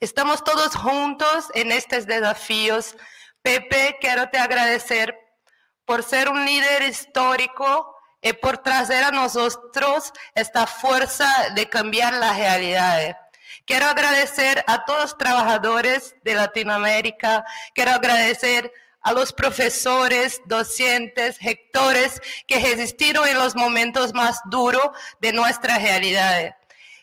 Estamos 0.00 0.42
todos 0.42 0.74
juntos 0.74 1.48
en 1.54 1.72
estos 1.72 2.06
desafíos. 2.06 2.96
Pepe, 3.42 3.98
quiero 4.00 4.30
te 4.30 4.38
agradecer 4.38 5.14
por 5.84 6.02
ser 6.02 6.30
un 6.30 6.44
líder 6.46 6.82
histórico 6.82 7.94
y 8.22 8.32
por 8.32 8.58
traer 8.58 9.04
a 9.04 9.10
nosotros 9.10 10.12
esta 10.34 10.66
fuerza 10.66 11.50
de 11.54 11.68
cambiar 11.68 12.14
la 12.14 12.32
realidad. 12.32 13.18
Quiero 13.66 13.86
agradecer 13.86 14.64
a 14.66 14.84
todos 14.84 15.02
los 15.02 15.18
trabajadores 15.18 16.16
de 16.24 16.34
Latinoamérica, 16.34 17.44
quiero 17.74 17.92
agradecer 17.92 18.72
a 19.02 19.12
los 19.12 19.32
profesores, 19.32 20.40
docentes, 20.46 21.40
rectores 21.42 22.20
que 22.46 22.58
resistieron 22.58 23.28
en 23.28 23.38
los 23.38 23.54
momentos 23.54 24.14
más 24.14 24.40
duros 24.46 24.90
de 25.20 25.32
nuestra 25.32 25.78
realidad. 25.78 26.56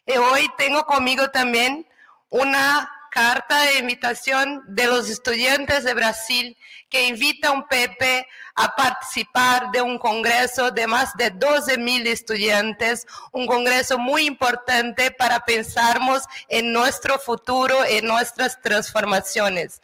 Y 0.06 0.18
hoy 0.18 0.50
tengo 0.58 0.86
conmigo 0.86 1.30
también 1.30 1.86
una 2.30 2.90
carta 3.12 3.64
de 3.64 3.80
invitación 3.80 4.64
de 4.68 4.86
los 4.88 5.10
estudiantes 5.10 5.84
de 5.84 5.94
Brasil 5.94 6.58
que 6.90 7.08
invita 7.08 7.50
a 7.50 7.52
un 7.52 7.68
Pepe 7.68 8.28
a 8.56 8.76
participar 8.76 9.72
de 9.72 9.82
un 9.82 9.98
congreso 9.98 10.72
de 10.72 10.88
más 10.88 11.16
de 11.16 11.30
12 11.30 11.78
mil 11.78 12.06
estudiantes, 12.08 13.06
un 13.32 13.46
congreso 13.46 13.98
muy 13.98 14.26
importante 14.26 15.12
para 15.12 15.46
pensarmos 15.46 16.24
en 16.48 16.72
nuestro 16.72 17.20
futuro, 17.20 17.84
en 17.86 18.06
nuestras 18.06 18.62
transformaciones. 18.62 19.82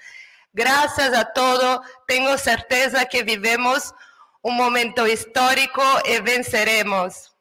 Gracias 0.56 1.14
a 1.14 1.34
todo, 1.34 1.82
tengo 2.08 2.38
certeza 2.38 3.04
que 3.08 3.24
vivemos 3.24 3.94
un 4.42 4.56
momento 4.56 5.06
histórico 5.06 5.84
y 6.06 6.22
venceremos. 6.22 7.36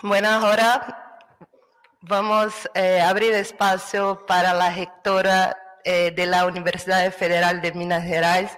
Bueno, 0.00 0.30
ahora 0.30 1.18
vamos 2.00 2.66
a 2.74 2.80
eh, 2.80 3.02
abrir 3.02 3.34
espacio 3.34 4.24
para 4.24 4.54
la 4.54 4.70
rectora 4.70 5.63
de 5.84 6.26
la 6.26 6.46
Universidad 6.46 7.12
Federal 7.12 7.60
de 7.60 7.72
Minas 7.72 8.04
Gerais 8.04 8.50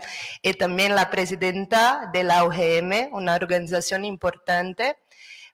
y 0.43 0.55
también 0.55 0.95
la 0.95 1.11
presidenta 1.11 2.09
de 2.13 2.23
la 2.23 2.45
UGM, 2.45 3.13
una 3.13 3.35
organización 3.35 4.05
importante, 4.05 4.97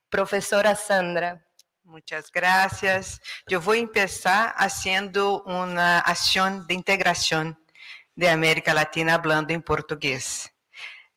profesora 0.08 0.74
Sandra. 0.74 1.44
Muchas 1.84 2.30
gracias. 2.30 3.20
Yo 3.46 3.60
voy 3.60 3.78
a 3.78 3.82
empezar 3.82 4.54
haciendo 4.56 5.42
una 5.44 5.98
acción 5.98 6.66
de 6.66 6.74
integración 6.74 7.58
de 8.14 8.28
América 8.28 8.74
Latina 8.74 9.14
hablando 9.14 9.52
en 9.52 9.62
portugués. 9.62 10.50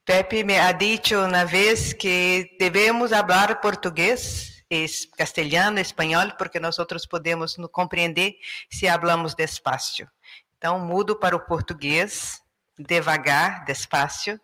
Pepe 0.03 0.43
me 0.43 0.59
ha 0.59 0.71
dicho 0.71 1.23
una 1.23 1.45
vez 1.45 1.93
que 1.95 2.55
debemos 2.59 3.11
hablar 3.11 3.59
portugués 3.59 4.55
castelhano, 5.15 5.79
espanhol, 5.79 6.35
porque 6.37 6.59
nós 6.59 6.79
outros 6.79 7.05
podemos 7.05 7.55
compreender 7.71 8.35
se 8.69 8.87
falamos 8.87 9.35
despacio. 9.35 10.09
Então, 10.65 10.79
mudo 10.79 11.15
para 11.15 11.35
o 11.35 11.39
português, 11.39 12.41
devagar, 12.75 13.65
despacio. 13.65 14.41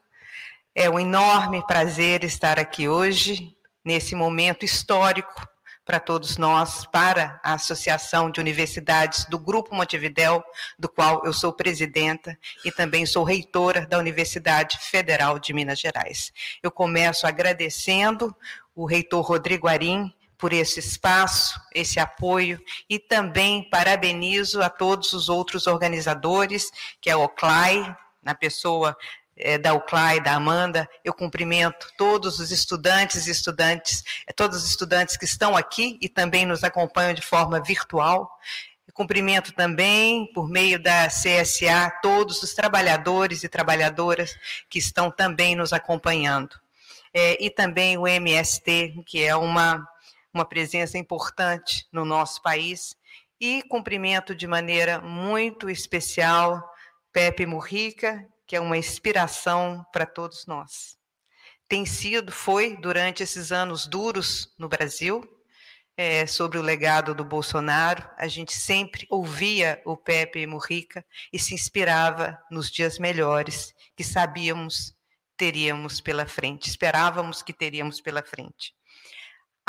É 0.76 0.88
um 0.88 1.00
enorme 1.00 1.66
prazer 1.66 2.24
estar 2.24 2.60
aqui 2.60 2.88
hoje, 2.88 3.58
nesse 3.84 4.14
momento 4.14 4.64
histórico 4.64 5.50
para 5.84 6.00
todos 6.00 6.38
nós, 6.38 6.86
para 6.86 7.40
a 7.44 7.54
Associação 7.54 8.30
de 8.30 8.40
Universidades 8.40 9.26
do 9.26 9.40
Grupo 9.40 9.74
Montevidéu, 9.74 10.44
do 10.78 10.88
qual 10.88 11.26
eu 11.26 11.34
sou 11.34 11.52
presidenta 11.52 12.38
e 12.64 12.72
também 12.72 13.04
sou 13.08 13.24
reitora 13.24 13.88
da 13.88 13.98
Universidade 13.98 14.78
Federal 14.78 15.40
de 15.40 15.52
Minas 15.54 15.80
Gerais. 15.80 16.32
Eu 16.62 16.70
começo 16.70 17.26
agradecendo 17.26 18.32
o 18.76 18.86
reitor 18.86 19.26
Rodrigo 19.26 19.68
Arim 19.68 20.14
por 20.42 20.52
esse 20.52 20.80
espaço, 20.80 21.62
esse 21.74 22.00
apoio 22.00 22.60
e 22.90 22.98
também 22.98 23.70
parabenizo 23.70 24.60
a 24.60 24.72
todos 24.72 25.14
os 25.14 25.30
outros 25.30 25.68
organizadores, 25.68 26.72
que 27.00 27.12
é 27.12 27.16
o 27.16 27.22
OCLAI, 27.22 27.96
na 28.24 28.34
pessoa 28.34 28.98
é, 29.38 29.60
da 29.60 29.76
UCLAI, 29.76 30.20
da 30.20 30.34
Amanda, 30.34 30.90
eu 31.06 31.14
cumprimento 31.14 31.88
todos 31.96 32.40
os 32.40 32.52
estudantes 32.52 33.28
e 33.28 33.32
estudantes, 33.32 34.04
é, 34.28 34.34
todos 34.34 34.64
os 34.64 34.70
estudantes 34.70 35.16
que 35.16 35.26
estão 35.26 35.56
aqui 35.56 36.00
e 36.02 36.10
também 36.10 36.44
nos 36.44 36.64
acompanham 36.64 37.14
de 37.14 37.22
forma 37.22 37.62
virtual. 37.62 38.28
Cumprimento 38.94 39.54
também, 39.54 40.30
por 40.34 40.50
meio 40.50 40.82
da 40.82 41.08
CSA, 41.08 41.90
todos 42.02 42.44
os 42.44 42.54
trabalhadores 42.54 43.44
e 43.44 43.48
trabalhadoras 43.48 44.36
que 44.70 44.80
estão 44.80 45.10
também 45.10 45.56
nos 45.56 45.72
acompanhando. 45.72 46.60
É, 47.14 47.44
e 47.44 47.50
também 47.50 47.98
o 47.98 48.08
MST, 48.08 49.04
que 49.06 49.24
é 49.24 49.36
uma 49.36 49.88
uma 50.34 50.46
presença 50.46 50.98
importante 50.98 51.88
no 51.91 52.06
nosso 52.06 52.41
país. 52.41 52.96
E 53.39 53.63
cumprimento 53.63 54.36
de 54.36 54.46
maneira 54.46 55.02
muito 55.02 55.70
especial 55.70 56.63
Pepe 57.12 57.46
Murrica, 57.46 58.28
que 58.46 58.56
é 58.56 58.60
uma 58.60 58.78
inspiração 58.78 59.86
para 59.91 60.06
todos 60.06 60.46
nós. 60.46 60.98
Tem 61.67 61.86
sido, 61.86 62.32
foi, 62.32 62.76
durante 62.78 63.24
esses 63.24 63.52
anos 63.52 63.88
duros 63.88 64.54
no 64.60 64.67
Brasil, 64.67 65.24
é, 65.98 66.26
sobre 66.26 66.58
o 66.58 66.62
legado 66.62 67.13
do 67.13 67.24
Bolsonaro, 67.24 68.10
a 68.17 68.28
gente 68.28 68.54
sempre 68.54 69.08
ouvia 69.10 69.82
o 69.86 69.98
Pepe 69.98 70.46
Murrica 70.46 71.06
e 71.32 71.39
se 71.39 71.54
inspirava 71.54 72.38
nos 72.50 72.72
dias 72.72 72.98
melhores 72.98 73.74
que 73.96 74.04
sabíamos 74.04 74.96
teríamos 75.41 76.00
pela 76.00 76.28
frente, 76.28 76.70
esperávamos 76.70 77.41
que 77.41 77.52
teríamos 77.52 78.00
pela 78.00 78.22
frente. 78.22 78.76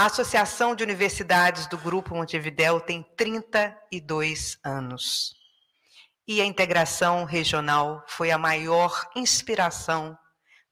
A 0.02 0.06
Associação 0.06 0.74
de 0.74 0.82
Universidades 0.82 1.68
do 1.68 1.78
Grupo 1.78 2.12
Montevidéu 2.12 2.80
tem 2.80 3.04
32 3.16 4.58
anos. 4.64 5.36
E 6.26 6.40
a 6.40 6.44
integração 6.44 7.22
regional 7.22 8.04
foi 8.08 8.32
a 8.32 8.36
maior 8.36 9.08
inspiração 9.14 10.18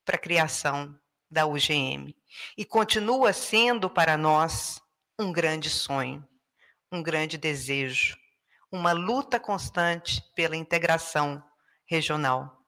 para 0.03 0.17
a 0.17 0.19
criação 0.19 0.93
da 1.29 1.45
UGM. 1.45 2.13
E 2.57 2.65
continua 2.65 3.31
sendo 3.31 3.89
para 3.89 4.17
nós 4.17 4.81
um 5.17 5.31
grande 5.31 5.69
sonho, 5.69 6.27
um 6.91 7.01
grande 7.01 7.37
desejo, 7.37 8.17
uma 8.69 8.91
luta 8.91 9.39
constante 9.39 10.21
pela 10.35 10.57
integração 10.57 11.41
regional. 11.85 12.65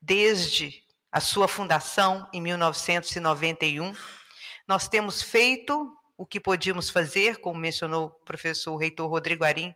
Desde 0.00 0.82
a 1.12 1.20
sua 1.20 1.46
fundação 1.46 2.26
em 2.32 2.40
1991, 2.40 3.92
nós 4.66 4.88
temos 4.88 5.22
feito 5.22 5.92
o 6.16 6.24
que 6.24 6.40
podíamos 6.40 6.90
fazer, 6.90 7.38
como 7.38 7.58
mencionou 7.58 8.06
o 8.06 8.24
professor 8.24 8.76
reitor 8.76 9.08
Rodrigo 9.08 9.44
Arim, 9.44 9.74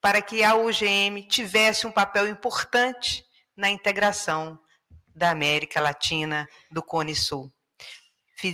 para 0.00 0.20
que 0.20 0.42
a 0.42 0.54
UGM 0.54 1.22
tivesse 1.26 1.86
um 1.86 1.92
papel 1.92 2.28
importante 2.28 3.24
na 3.56 3.70
integração 3.70 4.58
da 5.14 5.30
América 5.30 5.80
Latina, 5.80 6.46
do 6.70 6.82
Cone 6.82 7.14
Sul. 7.14 7.50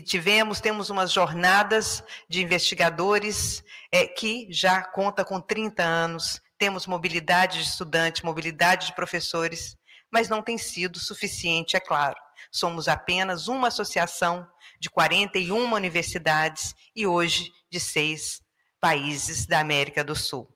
Tivemos, 0.07 0.61
temos 0.61 0.91
umas 0.91 1.11
jornadas 1.11 2.05
de 2.28 2.41
investigadores 2.41 3.64
é, 3.91 4.07
que 4.07 4.47
já 4.49 4.80
conta 4.80 5.24
com 5.24 5.41
30 5.41 5.83
anos, 5.83 6.41
temos 6.57 6.87
mobilidade 6.87 7.59
de 7.59 7.64
estudantes, 7.64 8.22
mobilidade 8.22 8.87
de 8.87 8.95
professores, 8.95 9.76
mas 10.11 10.28
não 10.28 10.41
tem 10.41 10.57
sido 10.57 11.01
suficiente, 11.01 11.76
é 11.76 11.80
claro. 11.80 12.16
Somos 12.53 12.87
apenas 12.87 13.49
uma 13.49 13.68
associação 13.68 14.47
de 14.83 14.91
41 14.91 15.72
universidades 15.74 16.74
e 16.95 17.07
hoje 17.07 17.53
de 17.70 17.78
seis 17.78 18.43
países 18.80 19.47
da 19.47 19.61
América 19.61 20.03
do 20.03 20.16
Sul. 20.16 20.53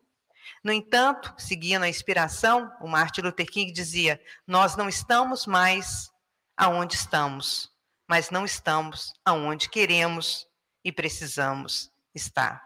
No 0.64 0.72
entanto, 0.72 1.33
seguindo 1.39 1.85
a 1.85 1.89
inspiração, 1.89 2.68
o 2.81 2.89
Martin 2.89 3.20
Luther 3.20 3.47
King 3.47 3.70
dizia: 3.70 4.20
Nós 4.45 4.74
não 4.74 4.89
estamos 4.89 5.47
mais 5.47 6.11
aonde 6.57 6.97
estamos, 6.97 7.70
mas 8.09 8.29
não 8.29 8.45
estamos 8.45 9.12
aonde 9.24 9.70
queremos 9.70 10.45
e 10.85 10.91
precisamos 10.91 11.89
estar. 12.12 12.61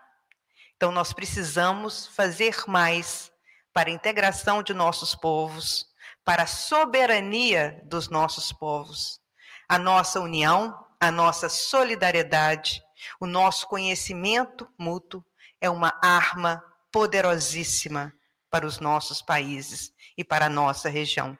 Então, 0.76 0.90
nós 0.90 1.12
precisamos 1.12 2.06
fazer 2.06 2.56
mais 2.66 3.30
para 3.70 3.90
a 3.90 3.92
integração 3.92 4.62
de 4.62 4.72
nossos 4.72 5.14
povos, 5.14 5.84
para 6.24 6.44
a 6.44 6.46
soberania 6.46 7.82
dos 7.84 8.08
nossos 8.08 8.50
povos. 8.50 9.20
A 9.68 9.78
nossa 9.78 10.20
união, 10.20 10.74
a 11.01 11.11
nossa 11.11 11.48
solidariedade, 11.48 12.82
o 13.18 13.26
nosso 13.26 13.66
conhecimento 13.66 14.68
mútuo 14.78 15.24
é 15.59 15.70
uma 15.70 15.98
arma 16.03 16.62
poderosíssima 16.92 18.12
para 18.51 18.66
os 18.66 18.78
nossos 18.78 19.22
países 19.22 19.92
e 20.16 20.22
para 20.22 20.46
a 20.46 20.51
nossa 20.51 20.90
região. 20.90 21.38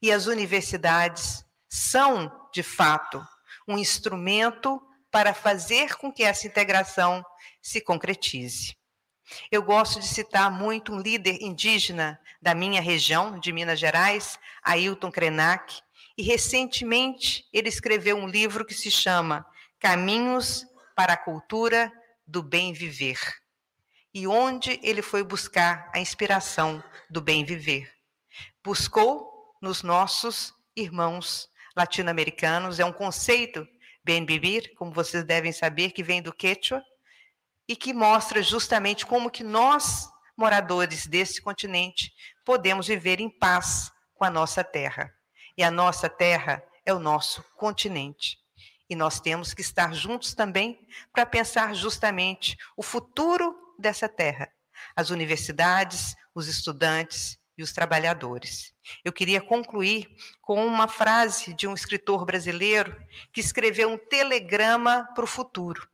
E 0.00 0.12
as 0.12 0.26
universidades 0.26 1.44
são, 1.68 2.30
de 2.52 2.62
fato, 2.62 3.26
um 3.66 3.76
instrumento 3.76 4.80
para 5.10 5.34
fazer 5.34 5.96
com 5.96 6.12
que 6.12 6.22
essa 6.22 6.46
integração 6.46 7.24
se 7.60 7.80
concretize. 7.80 8.76
Eu 9.50 9.62
gosto 9.62 9.98
de 9.98 10.06
citar 10.06 10.50
muito 10.50 10.92
um 10.92 11.00
líder 11.00 11.38
indígena 11.42 12.20
da 12.40 12.54
minha 12.54 12.80
região, 12.80 13.38
de 13.38 13.52
Minas 13.52 13.78
Gerais, 13.78 14.38
Ailton 14.62 15.10
Krenak, 15.10 15.82
e 16.18 16.22
recentemente 16.22 17.48
ele 17.52 17.68
escreveu 17.68 18.16
um 18.16 18.26
livro 18.26 18.66
que 18.66 18.74
se 18.74 18.90
chama 18.90 19.46
Caminhos 19.78 20.66
para 20.96 21.12
a 21.12 21.16
Cultura 21.16 21.92
do 22.26 22.42
Bem 22.42 22.72
Viver. 22.72 23.20
E 24.12 24.26
onde 24.26 24.80
ele 24.82 25.00
foi 25.00 25.22
buscar 25.22 25.88
a 25.94 26.00
inspiração 26.00 26.82
do 27.08 27.20
bem 27.20 27.44
viver? 27.44 27.88
Buscou 28.64 29.54
nos 29.62 29.84
nossos 29.84 30.52
irmãos 30.74 31.48
latino-americanos, 31.76 32.80
é 32.80 32.84
um 32.84 32.92
conceito, 32.92 33.64
bem 34.02 34.26
viver, 34.26 34.74
como 34.74 34.90
vocês 34.90 35.22
devem 35.22 35.52
saber, 35.52 35.92
que 35.92 36.02
vem 36.02 36.20
do 36.20 36.32
quechua, 36.32 36.82
e 37.68 37.76
que 37.76 37.92
mostra 37.92 38.42
justamente 38.42 39.06
como 39.06 39.30
que 39.30 39.44
nós, 39.44 40.08
moradores 40.36 41.06
desse 41.06 41.40
continente, 41.40 42.12
podemos 42.44 42.88
viver 42.88 43.20
em 43.20 43.30
paz 43.30 43.92
com 44.14 44.24
a 44.24 44.30
nossa 44.30 44.64
terra. 44.64 45.12
E 45.58 45.64
a 45.64 45.72
nossa 45.72 46.08
terra 46.08 46.62
é 46.86 46.94
o 46.94 47.00
nosso 47.00 47.42
continente. 47.56 48.38
E 48.88 48.94
nós 48.94 49.18
temos 49.18 49.52
que 49.52 49.60
estar 49.60 49.92
juntos 49.92 50.32
também 50.32 50.86
para 51.12 51.26
pensar 51.26 51.74
justamente 51.74 52.56
o 52.76 52.82
futuro 52.82 53.56
dessa 53.76 54.08
terra. 54.08 54.48
As 54.94 55.10
universidades, 55.10 56.14
os 56.32 56.46
estudantes 56.46 57.36
e 57.58 57.62
os 57.64 57.72
trabalhadores. 57.72 58.72
Eu 59.04 59.12
queria 59.12 59.40
concluir 59.40 60.08
com 60.40 60.64
uma 60.64 60.86
frase 60.86 61.52
de 61.54 61.66
um 61.66 61.74
escritor 61.74 62.24
brasileiro 62.24 62.96
que 63.32 63.40
escreveu 63.40 63.90
um 63.90 63.98
telegrama 63.98 65.08
para 65.12 65.24
o 65.24 65.26
futuro. 65.26 65.88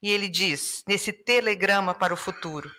E 0.00 0.10
ele 0.10 0.28
diz, 0.28 0.84
nesse 0.86 1.12
telegrama 1.12 1.92
para 1.92 2.14
o 2.14 2.16
futuro: 2.16 2.70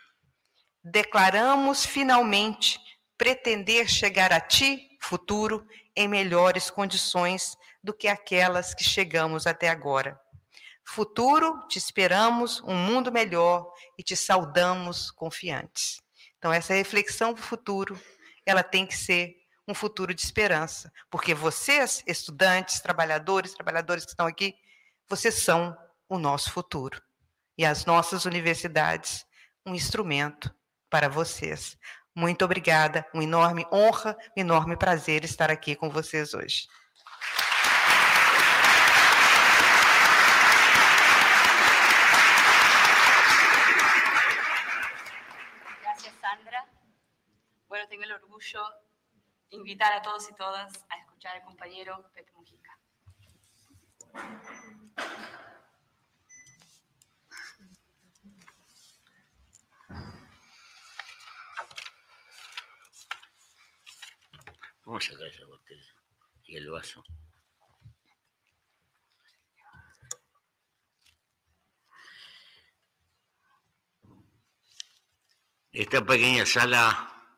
Declaramos 0.82 1.86
finalmente 1.86 2.80
pretender 3.18 3.88
chegar 3.90 4.32
a 4.32 4.40
ti, 4.40 4.88
futuro, 5.00 5.68
em 5.96 6.08
melhores 6.08 6.70
condições 6.70 7.58
do 7.84 7.94
que 7.94 8.08
aquelas 8.08 8.74
que 8.74 8.84
chegamos 8.84 9.46
até 9.46 9.70
agora. 9.70 10.20
Futuro, 10.84 11.66
te 11.68 11.78
esperamos 11.78 12.62
um 12.62 12.76
mundo 12.76 13.12
melhor 13.12 13.72
e 13.98 14.04
te 14.04 14.16
saudamos 14.16 15.12
confiantes. 15.12 16.02
Então, 16.38 16.52
essa 16.52 16.74
reflexão 16.74 17.34
para 17.34 17.42
o 17.42 17.46
futuro, 17.46 18.00
ela 18.46 18.64
tem 18.64 18.86
que 18.86 18.96
ser 18.98 19.36
um 19.68 19.74
futuro 19.74 20.14
de 20.14 20.22
esperança, 20.22 20.92
porque 21.10 21.34
vocês, 21.34 22.04
estudantes, 22.08 22.82
trabalhadores, 22.82 23.54
trabalhadores 23.54 24.04
que 24.04 24.12
estão 24.12 24.26
aqui, 24.26 24.56
vocês 25.08 25.36
são 25.36 25.78
o 26.10 26.18
nosso 26.18 26.52
futuro 26.52 27.02
e 27.58 27.66
as 27.66 27.86
nossas 27.86 28.26
universidades 28.26 29.26
um 29.66 29.76
instrumento 29.76 30.54
para 30.90 31.08
vocês. 31.08 31.78
Muito 32.14 32.44
obrigada, 32.44 33.08
uma 33.14 33.24
enorme 33.24 33.66
honra, 33.72 34.18
um 34.36 34.42
enorme 34.42 34.76
prazer 34.76 35.24
estar 35.24 35.50
aqui 35.50 35.76
com 35.76 35.90
vocês 35.90 36.34
hoje. 36.34 36.68
Gracias, 45.82 46.14
Sandra. 46.20 46.66
Bueno, 47.70 47.88
tengo 47.88 48.04
el 48.04 48.12
orgullo 48.12 48.62
de 49.50 49.56
invitar 49.56 49.94
a 49.94 50.02
todos 50.02 50.30
y 50.30 50.34
todas 50.34 50.74
a 50.90 50.98
escuchar 50.98 51.38
al 51.38 51.44
compañero 51.44 52.12
Pepe 52.14 52.34
Mujica. 52.34 52.78
Vamos 64.86 65.08
a 65.08 65.12
sacar 65.12 65.28
esa 65.28 65.46
botella 65.46 65.94
y 66.44 66.56
el 66.56 66.70
vaso. 66.70 67.04
Esta 75.72 76.04
pequeña 76.04 76.46
sala 76.46 77.38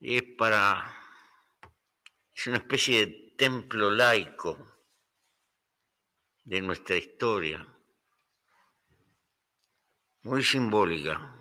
es 0.00 0.22
para. 0.36 0.94
es 2.34 2.46
una 2.48 2.58
especie 2.58 3.06
de 3.06 3.34
templo 3.38 3.90
laico 3.90 4.86
de 6.42 6.60
nuestra 6.60 6.96
historia, 6.96 7.66
muy 10.22 10.42
simbólica 10.42 11.34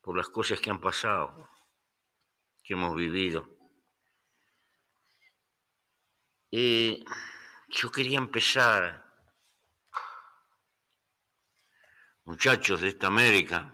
por 0.00 0.16
las 0.16 0.28
cosas 0.28 0.60
que 0.60 0.70
han 0.70 0.80
pasado 0.80 1.55
que 2.66 2.74
hemos 2.74 2.96
vivido. 2.96 3.48
Eh, 6.50 7.04
yo 7.68 7.92
quería 7.92 8.18
empezar, 8.18 9.04
muchachos 12.24 12.80
de 12.80 12.88
esta 12.88 13.06
América, 13.06 13.72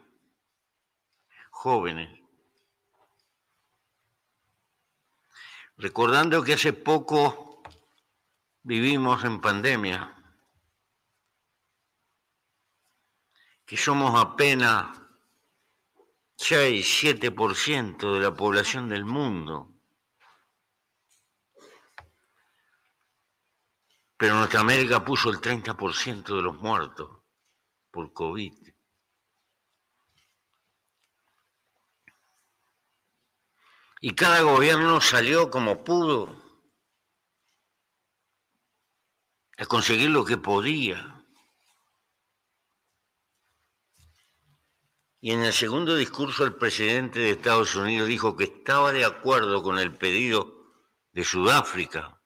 jóvenes, 1.50 2.20
recordando 5.78 6.44
que 6.44 6.52
hace 6.52 6.74
poco 6.74 7.62
vivimos 8.62 9.24
en 9.24 9.40
pandemia, 9.40 10.14
que 13.64 13.78
somos 13.78 14.20
apenas 14.20 15.01
6-7% 16.42 18.14
de 18.14 18.20
la 18.20 18.34
población 18.34 18.88
del 18.88 19.04
mundo. 19.04 19.68
Pero 24.16 24.34
nuestra 24.34 24.60
América 24.60 25.04
puso 25.04 25.30
el 25.30 25.40
30% 25.40 26.34
de 26.36 26.42
los 26.42 26.56
muertos 26.56 27.22
por 27.92 28.12
COVID. 28.12 28.52
Y 34.00 34.14
cada 34.16 34.40
gobierno 34.40 35.00
salió 35.00 35.48
como 35.48 35.84
pudo 35.84 36.42
a 39.58 39.66
conseguir 39.66 40.10
lo 40.10 40.24
que 40.24 40.38
podía. 40.38 41.11
Y 45.24 45.30
en 45.30 45.44
el 45.44 45.52
segundo 45.52 45.94
discurso 45.94 46.44
el 46.44 46.56
presidente 46.56 47.20
de 47.20 47.30
Estados 47.30 47.76
Unidos 47.76 48.08
dijo 48.08 48.36
que 48.36 48.42
estaba 48.42 48.90
de 48.90 49.04
acuerdo 49.04 49.62
con 49.62 49.78
el 49.78 49.96
pedido 49.96 50.74
de 51.12 51.22
Sudáfrica 51.22 52.20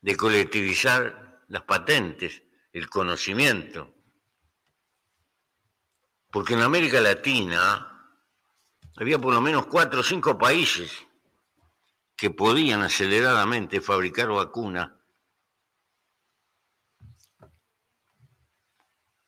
de 0.00 0.16
colectivizar 0.16 1.42
las 1.48 1.62
patentes, 1.62 2.44
el 2.72 2.88
conocimiento. 2.88 3.92
Porque 6.30 6.54
en 6.54 6.60
América 6.60 7.00
Latina 7.00 7.88
había 8.96 9.18
por 9.18 9.34
lo 9.34 9.40
menos 9.40 9.66
cuatro 9.66 9.98
o 9.98 10.04
cinco 10.04 10.38
países 10.38 10.96
que 12.14 12.30
podían 12.30 12.82
aceleradamente 12.82 13.80
fabricar 13.80 14.28
vacunas 14.28 14.92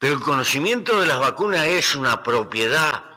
Pero 0.05 0.17
el 0.17 0.23
conocimiento 0.23 1.01
de 1.01 1.07
las 1.07 1.19
vacunas 1.19 1.67
es 1.67 1.95
una 1.95 2.23
propiedad. 2.23 3.17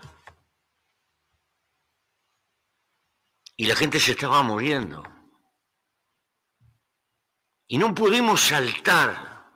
Y 3.57 3.65
la 3.65 3.75
gente 3.75 3.99
se 3.99 4.11
estaba 4.11 4.41
muriendo. 4.41 5.03
Y 7.67 7.77
no 7.77 7.93
pudimos 7.93 8.39
saltar 8.39 9.51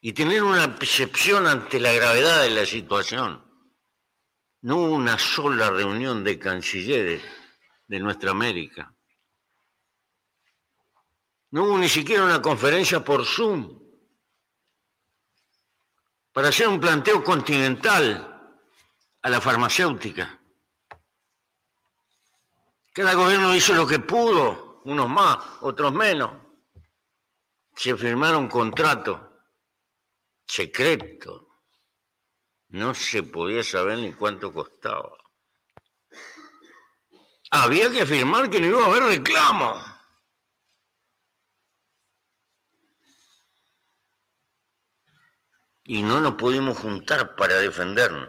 y 0.00 0.12
tener 0.12 0.42
una 0.42 0.74
percepción 0.74 1.46
ante 1.46 1.78
la 1.78 1.92
gravedad 1.92 2.42
de 2.42 2.50
la 2.50 2.66
situación. 2.66 3.48
No 4.62 4.78
hubo 4.78 4.94
una 4.96 5.20
sola 5.20 5.70
reunión 5.70 6.24
de 6.24 6.36
cancilleres 6.36 7.22
de 7.86 8.00
nuestra 8.00 8.32
América. 8.32 8.92
No 11.52 11.62
hubo 11.62 11.78
ni 11.78 11.88
siquiera 11.88 12.24
una 12.24 12.42
conferencia 12.42 13.04
por 13.04 13.24
Zoom 13.24 13.79
para 16.32 16.48
hacer 16.48 16.68
un 16.68 16.80
planteo 16.80 17.22
continental 17.22 18.58
a 19.22 19.28
la 19.28 19.40
farmacéutica. 19.40 20.40
Cada 22.92 23.14
gobierno 23.14 23.54
hizo 23.54 23.74
lo 23.74 23.86
que 23.86 23.98
pudo, 23.98 24.82
unos 24.84 25.08
más, 25.08 25.38
otros 25.60 25.92
menos. 25.92 26.32
Se 27.74 27.96
firmaron 27.96 28.48
contratos 28.48 29.20
secretos. 30.46 31.42
No 32.68 32.94
se 32.94 33.22
podía 33.22 33.62
saber 33.62 33.98
ni 33.98 34.12
cuánto 34.12 34.52
costaba. 34.52 35.16
Había 37.50 37.90
que 37.90 38.06
firmar 38.06 38.48
que 38.48 38.60
no 38.60 38.66
iba 38.66 38.84
a 38.84 38.86
haber 38.86 39.02
reclamo. 39.04 39.89
Y 45.92 46.04
no 46.04 46.20
nos 46.20 46.34
pudimos 46.34 46.78
juntar 46.78 47.34
para 47.34 47.56
defendernos. 47.56 48.28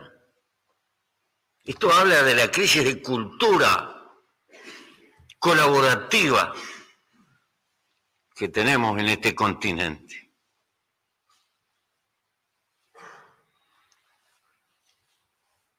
Esto 1.64 1.94
habla 1.94 2.24
de 2.24 2.34
la 2.34 2.50
crisis 2.50 2.84
de 2.84 3.04
cultura 3.04 4.04
colaborativa 5.38 6.56
que 8.34 8.50
tenemos 8.50 8.98
en 8.98 9.10
este 9.10 9.36
continente. 9.36 10.34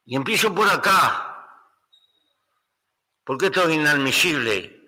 Y 0.05 0.15
empiezo 0.15 0.55
por 0.55 0.71
acá, 0.71 1.67
porque 3.25 3.47
esto 3.47 3.69
es 3.69 3.75
inadmisible. 3.75 4.82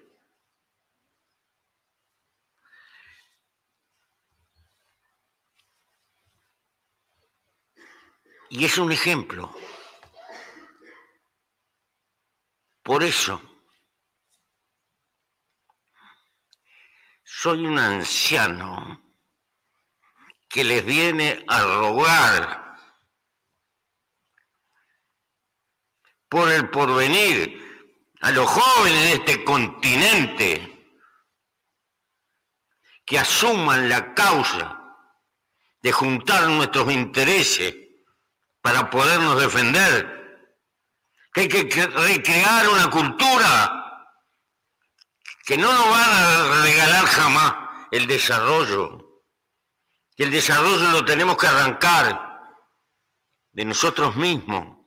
Y 8.57 8.67
es 8.67 8.79
un 8.79 8.93
ejemplo. 8.93 9.53
Por 12.85 13.03
eso, 13.03 13.43
soy 17.25 17.67
un 17.67 17.77
anciano 17.81 19.17
que 20.49 20.63
les 20.63 20.85
viene 20.85 21.45
a 21.49 21.65
rogar 21.65 22.79
por 26.29 26.49
el 26.53 26.71
porvenir 26.71 27.61
a 28.21 28.31
los 28.31 28.49
jóvenes 28.49 29.03
de 29.03 29.13
este 29.15 29.45
continente 29.45 30.97
que 33.05 33.19
asuman 33.19 33.89
la 33.89 34.15
causa 34.15 34.97
de 35.83 35.91
juntar 35.91 36.49
nuestros 36.51 36.93
intereses 36.93 37.84
para 38.65 38.89
podernos 38.89 39.39
defender 39.39 40.49
que 41.35 41.43
hay 41.43 41.49
que 41.49 41.87
recrear 41.87 42.67
una 42.67 42.89
cultura 42.89 44.09
que 45.45 45.59
no 45.59 45.71
nos 45.71 45.91
van 45.91 46.11
a 46.11 46.63
regalar 46.63 47.05
jamás 47.05 47.55
el 47.91 48.07
desarrollo. 48.07 49.23
Y 50.17 50.23
el 50.23 50.31
desarrollo 50.31 50.93
lo 50.93 51.05
tenemos 51.05 51.37
que 51.37 51.47
arrancar 51.47 52.41
de 53.53 53.67
nosotros 53.67 54.17
mismos. 54.17 54.79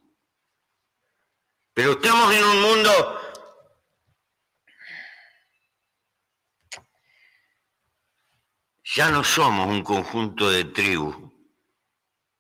Pero 1.75 1.91
estamos 1.91 2.33
en 2.33 2.43
un 2.45 2.61
mundo 2.63 3.21
ya 8.95 9.11
no 9.11 9.23
somos 9.23 9.67
un 9.67 9.83
conjunto 9.83 10.49
de 10.49 10.65
tribus 10.65 11.36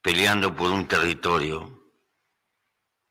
peleando 0.07 0.55
por 0.55 0.71
un 0.71 0.87
territorio 0.87 1.91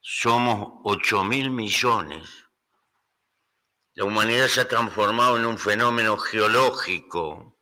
somos 0.01 0.81
8 0.85 1.25
mil 1.25 1.51
millones. 1.51 2.27
La 3.93 4.05
humanidad 4.05 4.49
se 4.49 4.63
ha 4.63 4.67
transformado 4.67 5.37
en 5.37 5.45
un 5.45 5.59
fenómeno 5.59 6.17
geológico, 6.17 7.61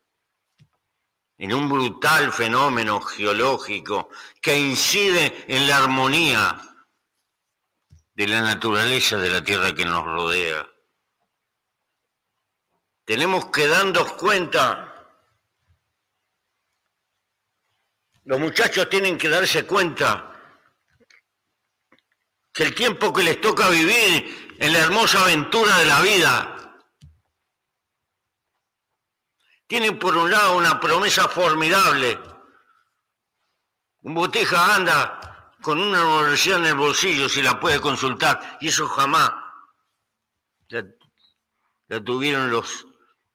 en 1.37 1.53
un 1.53 1.69
brutal 1.69 2.33
fenómeno 2.33 3.01
geológico 3.01 4.09
que 4.41 4.57
incide 4.57 5.45
en 5.49 5.67
la 5.67 5.79
armonía 5.79 6.57
de 8.15 8.29
la 8.29 8.41
naturaleza 8.41 9.17
de 9.17 9.31
la 9.31 9.43
tierra 9.43 9.75
que 9.75 9.85
nos 9.85 10.05
rodea. 10.05 10.65
Tenemos 13.05 13.47
que 13.47 13.67
darnos 13.67 14.13
cuenta, 14.13 14.94
los 18.25 18.41
muchachos 18.41 18.89
tienen 18.89 19.19
que 19.19 19.29
darse 19.29 19.67
cuenta 19.67 20.31
que 22.53 22.63
el 22.63 22.75
tiempo 22.75 23.13
que 23.13 23.23
les 23.23 23.41
toca 23.41 23.69
vivir 23.69 24.57
en 24.59 24.73
la 24.73 24.79
hermosa 24.79 25.23
aventura 25.23 25.77
de 25.79 25.87
la 25.87 26.01
vida. 26.01 26.51
Tienen 29.67 29.99
por 29.99 30.17
un 30.17 30.31
lado 30.31 30.57
una 30.57 30.79
promesa 30.79 31.29
formidable. 31.29 32.19
Un 34.03 34.15
boteja 34.15 34.77
anda 34.77 35.53
con 35.61 35.81
una 35.81 36.05
universidad 36.05 36.59
en 36.59 36.67
el 36.67 36.75
bolsillo 36.75 37.29
si 37.29 37.43
la 37.43 37.59
puede 37.59 37.81
consultar, 37.81 38.59
y 38.61 38.69
eso 38.69 38.87
jamás 38.87 39.33
la, 40.69 42.05
tuvieron 42.05 42.51
los, 42.51 42.87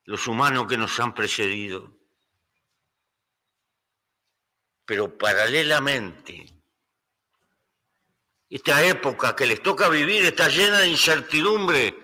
los 0.06 0.28
humanos 0.28 0.68
que 0.68 0.78
nos 0.78 1.00
han 1.00 1.14
precedido. 1.14 1.99
Pero 4.90 5.16
paralelamente, 5.16 6.52
esta 8.50 8.84
época 8.84 9.36
que 9.36 9.46
les 9.46 9.62
toca 9.62 9.88
vivir 9.88 10.26
está 10.26 10.48
llena 10.50 10.80
de 10.80 10.88
incertidumbre, 10.88 11.96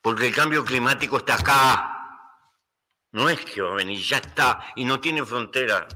porque 0.00 0.26
el 0.26 0.34
cambio 0.34 0.64
climático 0.64 1.18
está 1.18 1.36
acá. 1.36 2.34
No 3.12 3.30
es 3.30 3.44
que 3.44 3.62
va 3.62 3.70
a 3.70 3.76
venir, 3.76 4.02
ya 4.02 4.16
está 4.16 4.72
y 4.74 4.84
no 4.84 5.00
tiene 5.00 5.24
frontera. 5.24 5.86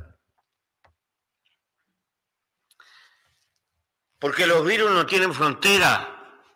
Porque 4.21 4.47
los 4.47 4.65
virus 4.65 4.93
no 4.93 5.05
tienen 5.05 5.35
frontera. 5.35 6.47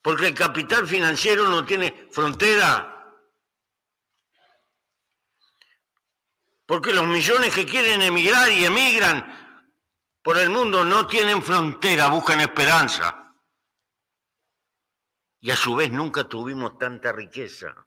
Porque 0.00 0.28
el 0.28 0.34
capital 0.34 0.88
financiero 0.88 1.48
no 1.48 1.66
tiene 1.66 2.08
frontera. 2.10 2.95
Porque 6.66 6.92
los 6.92 7.06
millones 7.06 7.54
que 7.54 7.64
quieren 7.64 8.02
emigrar 8.02 8.50
y 8.50 8.64
emigran 8.64 9.46
por 10.20 10.36
el 10.38 10.50
mundo 10.50 10.84
no 10.84 11.06
tienen 11.06 11.40
frontera, 11.40 12.08
buscan 12.08 12.40
esperanza. 12.40 13.32
Y 15.40 15.52
a 15.52 15.56
su 15.56 15.76
vez 15.76 15.92
nunca 15.92 16.24
tuvimos 16.24 16.76
tanta 16.76 17.12
riqueza. 17.12 17.86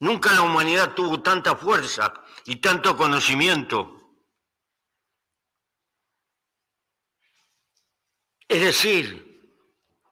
Nunca 0.00 0.32
la 0.32 0.42
humanidad 0.42 0.94
tuvo 0.94 1.22
tanta 1.22 1.56
fuerza 1.56 2.12
y 2.44 2.56
tanto 2.56 2.96
conocimiento. 2.96 4.18
Es 8.46 8.60
decir, 8.60 9.30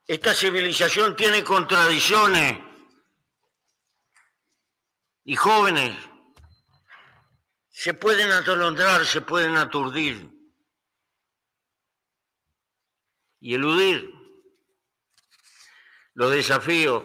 esta 0.06 0.32
civilización 0.32 1.14
tiene 1.16 1.44
contradicciones. 1.44 2.58
Y 5.24 5.36
jóvenes, 5.36 5.98
se 7.78 7.94
pueden 7.94 8.32
atolondrar, 8.32 9.06
se 9.06 9.20
pueden 9.20 9.56
aturdir 9.56 10.28
y 13.38 13.54
eludir 13.54 14.12
los 16.14 16.32
desafíos. 16.32 17.04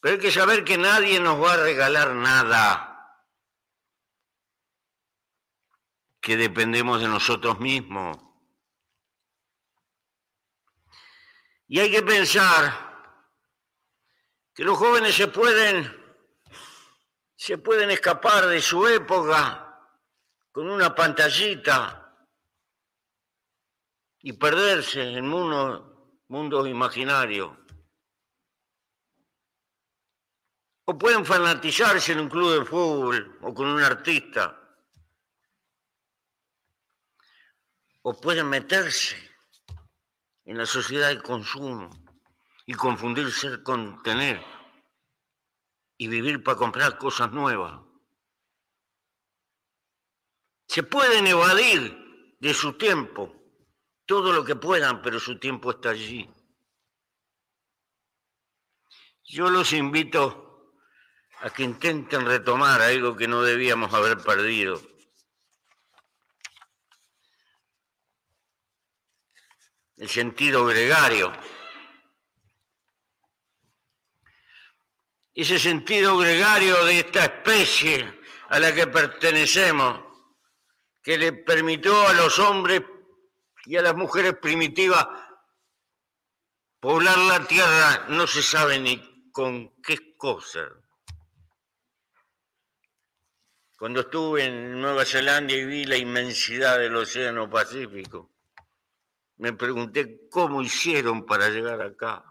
Pero 0.00 0.14
hay 0.14 0.20
que 0.20 0.32
saber 0.32 0.64
que 0.64 0.76
nadie 0.76 1.20
nos 1.20 1.40
va 1.40 1.52
a 1.52 1.58
regalar 1.58 2.16
nada, 2.16 3.22
que 6.20 6.36
dependemos 6.36 7.00
de 7.00 7.06
nosotros 7.06 7.60
mismos. 7.60 8.18
Y 11.68 11.78
hay 11.78 11.92
que 11.92 12.02
pensar 12.02 13.22
que 14.52 14.64
los 14.64 14.76
jóvenes 14.76 15.14
se 15.14 15.28
pueden 15.28 16.03
se 17.44 17.58
pueden 17.58 17.90
escapar 17.90 18.46
de 18.46 18.62
su 18.62 18.86
época 18.88 19.78
con 20.50 20.66
una 20.66 20.94
pantallita 20.94 22.26
y 24.20 24.32
perderse 24.32 25.02
en 25.18 25.28
mundos 25.28 26.66
imaginarios. 26.66 27.54
O 30.86 30.96
pueden 30.96 31.26
fanatizarse 31.26 32.12
en 32.12 32.20
un 32.20 32.30
club 32.30 32.60
de 32.60 32.64
fútbol 32.64 33.38
o 33.42 33.52
con 33.52 33.66
un 33.66 33.82
artista. 33.82 34.58
O 38.00 38.18
pueden 38.18 38.48
meterse 38.48 39.18
en 40.46 40.56
la 40.56 40.64
sociedad 40.64 41.10
de 41.10 41.20
consumo 41.20 41.90
y 42.64 42.72
confundirse 42.72 43.62
con 43.62 44.02
tener 44.02 44.53
y 45.96 46.08
vivir 46.08 46.42
para 46.42 46.58
comprar 46.58 46.98
cosas 46.98 47.32
nuevas. 47.32 47.80
Se 50.66 50.82
pueden 50.82 51.26
evadir 51.26 52.36
de 52.40 52.54
su 52.54 52.72
tiempo 52.74 53.34
todo 54.06 54.32
lo 54.32 54.44
que 54.44 54.56
puedan, 54.56 55.02
pero 55.02 55.20
su 55.20 55.38
tiempo 55.38 55.70
está 55.70 55.90
allí. 55.90 56.28
Yo 59.24 59.50
los 59.50 59.72
invito 59.72 60.72
a 61.40 61.50
que 61.50 61.62
intenten 61.62 62.26
retomar 62.26 62.80
algo 62.82 63.16
que 63.16 63.28
no 63.28 63.42
debíamos 63.42 63.92
haber 63.92 64.18
perdido. 64.18 64.80
El 69.96 70.08
sentido 70.08 70.66
gregario. 70.66 71.32
Ese 75.34 75.58
sentido 75.58 76.16
gregario 76.16 76.84
de 76.84 77.00
esta 77.00 77.24
especie 77.24 78.20
a 78.50 78.60
la 78.60 78.72
que 78.72 78.86
pertenecemos, 78.86 80.00
que 81.02 81.18
le 81.18 81.32
permitió 81.32 82.06
a 82.06 82.12
los 82.12 82.38
hombres 82.38 82.82
y 83.64 83.76
a 83.76 83.82
las 83.82 83.96
mujeres 83.96 84.34
primitivas 84.40 85.04
poblar 86.78 87.18
la 87.18 87.44
tierra, 87.48 88.06
no 88.10 88.28
se 88.28 88.42
sabe 88.42 88.78
ni 88.78 89.30
con 89.32 89.74
qué 89.82 90.16
cosa. 90.16 90.68
Cuando 93.76 94.00
estuve 94.02 94.44
en 94.44 94.80
Nueva 94.80 95.04
Zelanda 95.04 95.52
y 95.52 95.64
vi 95.64 95.84
la 95.84 95.96
inmensidad 95.96 96.78
del 96.78 96.94
Océano 96.94 97.50
Pacífico, 97.50 98.30
me 99.38 99.52
pregunté 99.52 100.28
cómo 100.30 100.62
hicieron 100.62 101.26
para 101.26 101.48
llegar 101.48 101.82
acá 101.82 102.24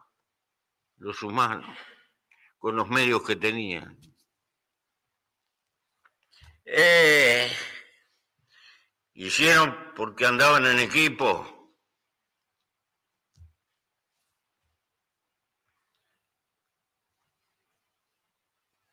los 1.00 1.22
humanos 1.22 1.78
con 2.64 2.78
los 2.78 2.88
medios 2.88 3.22
que 3.24 3.36
tenían. 3.36 4.00
Eh, 6.64 7.52
hicieron 9.16 9.92
porque 9.94 10.26
andaban 10.26 10.66
en 10.68 10.80
equipo. 10.80 11.76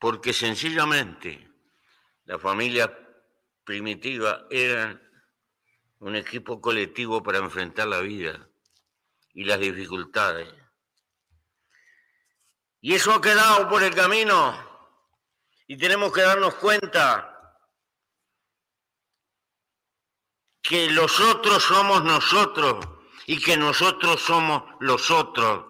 Porque 0.00 0.32
sencillamente 0.32 1.48
la 2.24 2.40
familia 2.40 2.92
primitiva 3.62 4.48
era 4.50 5.00
un 6.00 6.16
equipo 6.16 6.60
colectivo 6.60 7.22
para 7.22 7.38
enfrentar 7.38 7.86
la 7.86 8.00
vida 8.00 8.50
y 9.32 9.44
las 9.44 9.60
dificultades. 9.60 10.59
Y 12.80 12.94
eso 12.94 13.12
ha 13.12 13.20
quedado 13.20 13.68
por 13.68 13.82
el 13.82 13.94
camino. 13.94 14.68
Y 15.66 15.76
tenemos 15.76 16.12
que 16.12 16.22
darnos 16.22 16.54
cuenta 16.54 17.26
que 20.62 20.90
los 20.90 21.20
otros 21.20 21.62
somos 21.62 22.02
nosotros 22.04 22.86
y 23.26 23.40
que 23.40 23.56
nosotros 23.56 24.20
somos 24.20 24.62
los 24.80 25.10
otros. 25.10 25.66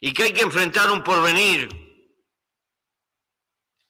Y 0.00 0.12
que 0.12 0.24
hay 0.24 0.32
que 0.32 0.42
enfrentar 0.42 0.90
un 0.90 1.02
porvenir 1.02 1.68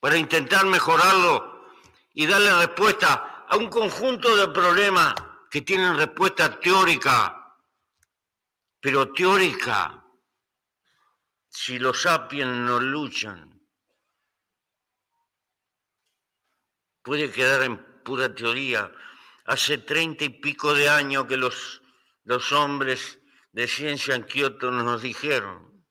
para 0.00 0.16
intentar 0.16 0.66
mejorarlo 0.66 1.70
y 2.12 2.26
darle 2.26 2.52
respuesta 2.58 3.46
a 3.48 3.56
un 3.56 3.68
conjunto 3.68 4.36
de 4.36 4.48
problemas 4.48 5.14
que 5.50 5.62
tienen 5.62 5.96
respuesta 5.96 6.58
teórica, 6.60 7.56
pero 8.80 9.12
teórica 9.12 10.03
si 11.54 11.78
los 11.78 12.02
sapiens 12.02 12.50
no 12.50 12.80
luchan, 12.80 13.64
puede 17.00 17.30
quedar 17.30 17.62
en 17.62 18.02
pura 18.02 18.34
teoría. 18.34 18.92
Hace 19.46 19.78
treinta 19.78 20.24
y 20.24 20.30
pico 20.30 20.74
de 20.74 20.88
años 20.88 21.26
que 21.26 21.36
los, 21.36 21.80
los 22.24 22.50
hombres 22.50 23.20
de 23.52 23.68
ciencia 23.68 24.16
en 24.16 24.24
Kioto 24.24 24.72
nos 24.72 25.00
dijeron. 25.00 25.86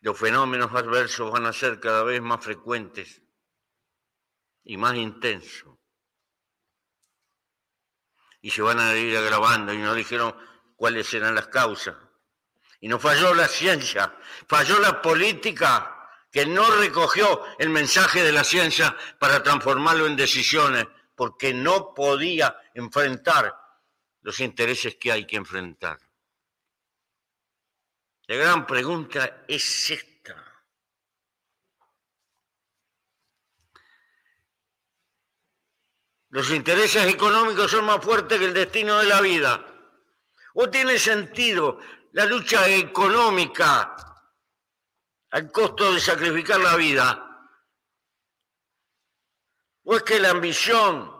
Los 0.00 0.18
fenómenos 0.18 0.72
adversos 0.72 1.30
van 1.30 1.46
a 1.46 1.52
ser 1.52 1.78
cada 1.78 2.02
vez 2.02 2.20
más 2.20 2.44
frecuentes 2.44 3.22
y 4.64 4.76
más 4.76 4.96
intensos. 4.96 5.78
Y 8.40 8.50
se 8.50 8.62
van 8.62 8.80
a 8.80 8.96
ir 8.96 9.16
agravando 9.16 9.72
y 9.72 9.78
nos 9.78 9.94
dijeron 9.94 10.36
cuáles 10.76 11.12
eran 11.14 11.34
las 11.36 11.48
causas. 11.48 12.05
Y 12.80 12.88
no 12.88 12.98
falló 12.98 13.34
la 13.34 13.48
ciencia, 13.48 14.14
falló 14.46 14.78
la 14.78 15.00
política 15.00 15.96
que 16.30 16.44
no 16.44 16.70
recogió 16.76 17.44
el 17.58 17.70
mensaje 17.70 18.22
de 18.22 18.32
la 18.32 18.44
ciencia 18.44 18.96
para 19.18 19.42
transformarlo 19.42 20.06
en 20.06 20.16
decisiones, 20.16 20.86
porque 21.14 21.54
no 21.54 21.94
podía 21.94 22.60
enfrentar 22.74 23.54
los 24.20 24.40
intereses 24.40 24.96
que 24.96 25.12
hay 25.12 25.26
que 25.26 25.36
enfrentar. 25.36 25.98
La 28.26 28.36
gran 28.36 28.66
pregunta 28.66 29.44
es 29.46 29.90
esta. 29.90 30.16
Los 36.30 36.50
intereses 36.50 37.06
económicos 37.06 37.70
son 37.70 37.86
más 37.86 38.04
fuertes 38.04 38.38
que 38.38 38.44
el 38.44 38.52
destino 38.52 38.98
de 38.98 39.06
la 39.06 39.20
vida. 39.20 39.64
¿O 40.54 40.68
tiene 40.68 40.98
sentido 40.98 41.78
la 42.16 42.24
lucha 42.24 42.66
económica 42.66 43.94
al 45.32 45.52
costo 45.52 45.92
de 45.92 46.00
sacrificar 46.00 46.58
la 46.58 46.74
vida? 46.74 47.50
¿O 49.84 49.94
es 49.94 50.02
que 50.02 50.18
la 50.18 50.30
ambición 50.30 51.14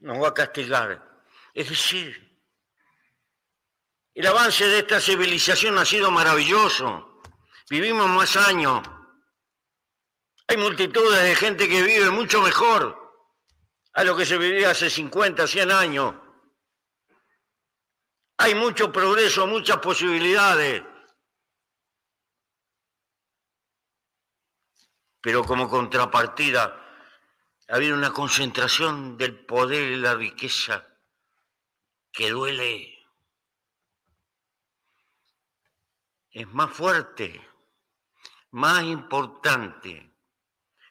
nos 0.00 0.20
va 0.20 0.28
a 0.28 0.34
castigar? 0.34 1.24
Es 1.54 1.68
decir, 1.68 2.42
el 4.12 4.26
avance 4.26 4.66
de 4.66 4.80
esta 4.80 5.00
civilización 5.00 5.78
ha 5.78 5.84
sido 5.84 6.10
maravilloso. 6.10 7.22
Vivimos 7.70 8.08
más 8.08 8.36
años. 8.36 8.82
Hay 10.48 10.56
multitudes 10.56 11.22
de 11.22 11.36
gente 11.36 11.68
que 11.68 11.84
vive 11.84 12.10
mucho 12.10 12.42
mejor 12.42 12.99
a 13.92 14.04
lo 14.04 14.16
que 14.16 14.24
se 14.24 14.38
vivía 14.38 14.70
hace 14.70 14.88
50, 14.88 15.46
100 15.46 15.70
años. 15.70 16.14
Hay 18.38 18.54
mucho 18.54 18.90
progreso, 18.90 19.46
muchas 19.46 19.78
posibilidades. 19.78 20.82
Pero 25.20 25.44
como 25.44 25.68
contrapartida 25.68 26.76
ha 27.68 27.74
habido 27.76 27.94
una 27.94 28.12
concentración 28.12 29.18
del 29.18 29.44
poder 29.44 29.92
y 29.92 29.96
la 29.96 30.14
riqueza 30.14 30.86
que 32.10 32.30
duele. 32.30 32.96
Es 36.30 36.46
más 36.48 36.72
fuerte, 36.72 37.46
más 38.52 38.82
importante 38.84 40.09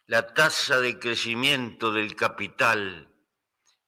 la 0.09 0.33
tasa 0.33 0.81
de 0.81 0.97
crecimiento 0.97 1.91
del 1.91 2.15
capital 2.15 3.13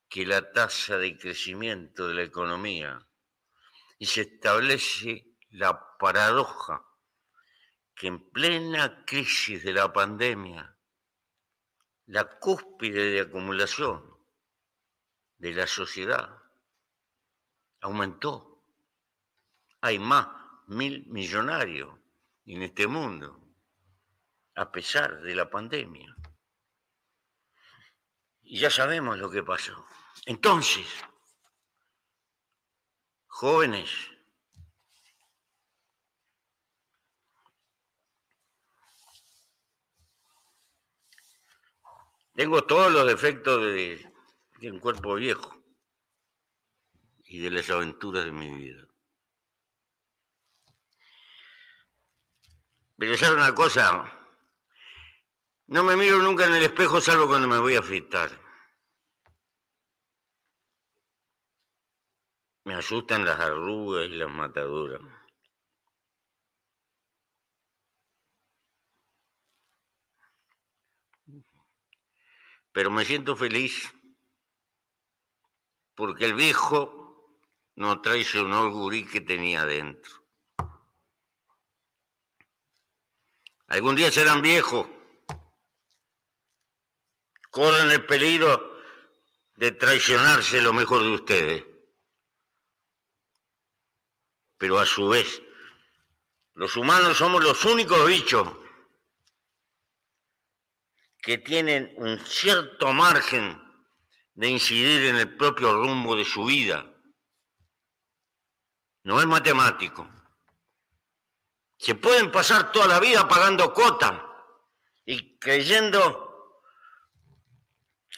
que 0.08 0.24
la 0.24 0.52
tasa 0.52 1.00
de 1.00 1.18
crecimiento 1.18 2.08
de 2.08 2.14
la 2.14 2.22
economía. 2.22 3.08
Y 3.98 4.06
se 4.06 4.22
establece 4.22 5.36
la 5.50 5.98
paradoja 5.98 6.86
que 7.96 8.06
en 8.06 8.30
plena 8.30 9.04
crisis 9.04 9.64
de 9.64 9.74
la 9.74 9.92
pandemia, 9.92 10.78
la 12.06 12.38
cúspide 12.38 13.14
de 13.14 13.22
acumulación 13.22 14.16
de 15.40 15.54
la 15.56 15.66
sociedad 15.66 16.38
aumentó. 17.80 18.64
Hay 19.82 19.98
más 19.98 20.28
mil 20.68 21.04
millonarios 21.08 21.98
en 22.46 22.62
este 22.62 22.86
mundo 22.86 23.41
a 24.56 24.72
pesar 24.72 25.22
de 25.22 25.36
la 25.36 25.49
pandemia. 25.49 26.16
Y 28.43 28.60
ya 28.60 28.70
sabemos 28.70 29.18
lo 29.18 29.30
que 29.30 29.43
pasó. 29.43 29.86
Entonces, 30.26 30.86
jóvenes, 33.28 33.89
tengo 42.36 42.64
todos 42.66 42.91
los 42.91 43.08
defectos 43.08 43.62
de, 43.64 44.12
un 44.64 44.80
cuerpo 44.80 45.16
viejo 45.16 45.64
y 47.24 47.39
de 47.39 47.52
las 47.52 47.70
aventuras 47.70 48.26
de 48.26 48.32
mi 48.32 48.54
vida. 48.54 48.86
Pero 52.97 53.18
sabe 53.18 53.36
una 53.36 53.56
cosa, 53.56 54.21
no 55.72 55.86
me 55.86 55.96
miro 55.96 56.18
nunca 56.22 56.46
en 56.46 56.54
el 56.54 56.64
espejo 56.64 57.00
salvo 57.00 57.28
cuando 57.28 57.48
me 57.48 57.58
voy 57.58 57.78
a 57.78 57.82
fritar. 57.82 58.30
Me 62.66 62.74
asustan 62.74 63.24
las 63.24 63.40
arrugas 63.40 64.08
y 64.08 64.18
las 64.18 64.30
mataduras. 64.30 65.00
Pero 72.74 72.92
me 72.92 73.06
siento 73.06 73.38
feliz 73.38 73.94
porque 75.96 76.26
el 76.26 76.34
viejo 76.34 77.40
no 77.78 78.02
traicionó 78.02 78.66
el 78.66 78.74
gurí 78.74 79.06
que 79.06 79.22
tenía 79.22 79.66
dentro. 79.66 80.12
Algún 83.68 83.96
día 83.96 84.12
serán 84.12 84.42
viejos 84.42 84.86
corren 87.52 87.91
el 87.91 88.06
peligro 88.06 88.80
de 89.56 89.72
traicionarse 89.74 90.62
lo 90.62 90.74
mejor 90.74 91.04
de 91.04 91.12
ustedes. 91.12 91.66
Pero 94.58 94.80
a 94.80 94.86
su 94.86 95.10
vez, 95.10 95.41
los 96.54 96.76
humanos 96.78 97.18
somos 97.18 97.43
los 97.43 97.64
únicos 97.66 98.08
bichos 98.08 98.47
que 101.22 101.38
tienen 101.38 101.93
un 101.97 102.18
cierto 102.26 102.91
margen 102.93 103.62
de 104.34 104.47
incidir 104.47 105.06
en 105.08 105.18
el 105.18 105.36
propio 105.36 105.74
rumbo 105.74 106.16
de 106.16 106.26
su 106.26 106.45
vida. 106.45 106.88
No 109.04 109.20
es 109.20 109.28
matemático. 109.28 110.10
Se 111.78 111.95
pueden 111.95 112.32
pasar 112.32 112.72
toda 112.72 112.88
la 112.88 112.99
vida 112.99 113.28
pagando 113.28 113.74
cuota 113.74 114.26
y 115.06 115.38
creyendo 115.38 116.31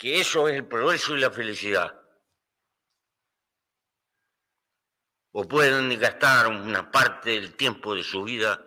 que 0.04 0.20
eso 0.20 0.50
es 0.50 0.58
el 0.58 0.68
progreso 0.68 1.16
y 1.16 1.22
la 1.22 1.32
felicidad. 1.32 1.98
O 5.32 5.48
pueden 5.48 5.98
gastar 5.98 6.48
una 6.48 6.92
parte 6.92 7.30
del 7.30 7.56
tiempo 7.56 7.96
de 7.96 8.04
su 8.04 8.26
vida 8.26 8.62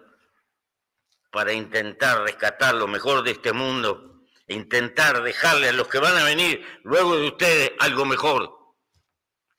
para 1.30 1.52
intentar 1.52 2.22
rescatar 2.22 2.74
lo 2.74 2.88
mejor 2.88 3.22
de 3.22 3.32
este 3.32 3.52
mundo 3.52 4.24
e 4.46 4.54
intentar 4.54 5.22
dejarle 5.22 5.68
a 5.68 5.72
los 5.72 5.88
que 5.88 5.98
van 5.98 6.16
a 6.16 6.24
venir 6.24 6.64
luego 6.84 7.18
de 7.18 7.26
ustedes 7.26 7.72
algo 7.80 8.06
mejor 8.06 8.74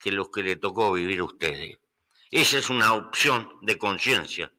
que 0.00 0.10
los 0.10 0.30
que 0.30 0.42
le 0.42 0.56
tocó 0.56 0.90
vivir 0.90 1.20
a 1.20 1.26
ustedes. 1.26 1.78
Esa 2.32 2.58
es 2.58 2.70
una 2.70 2.92
opción 2.94 3.56
de 3.62 3.78
conciencia. 3.78 4.52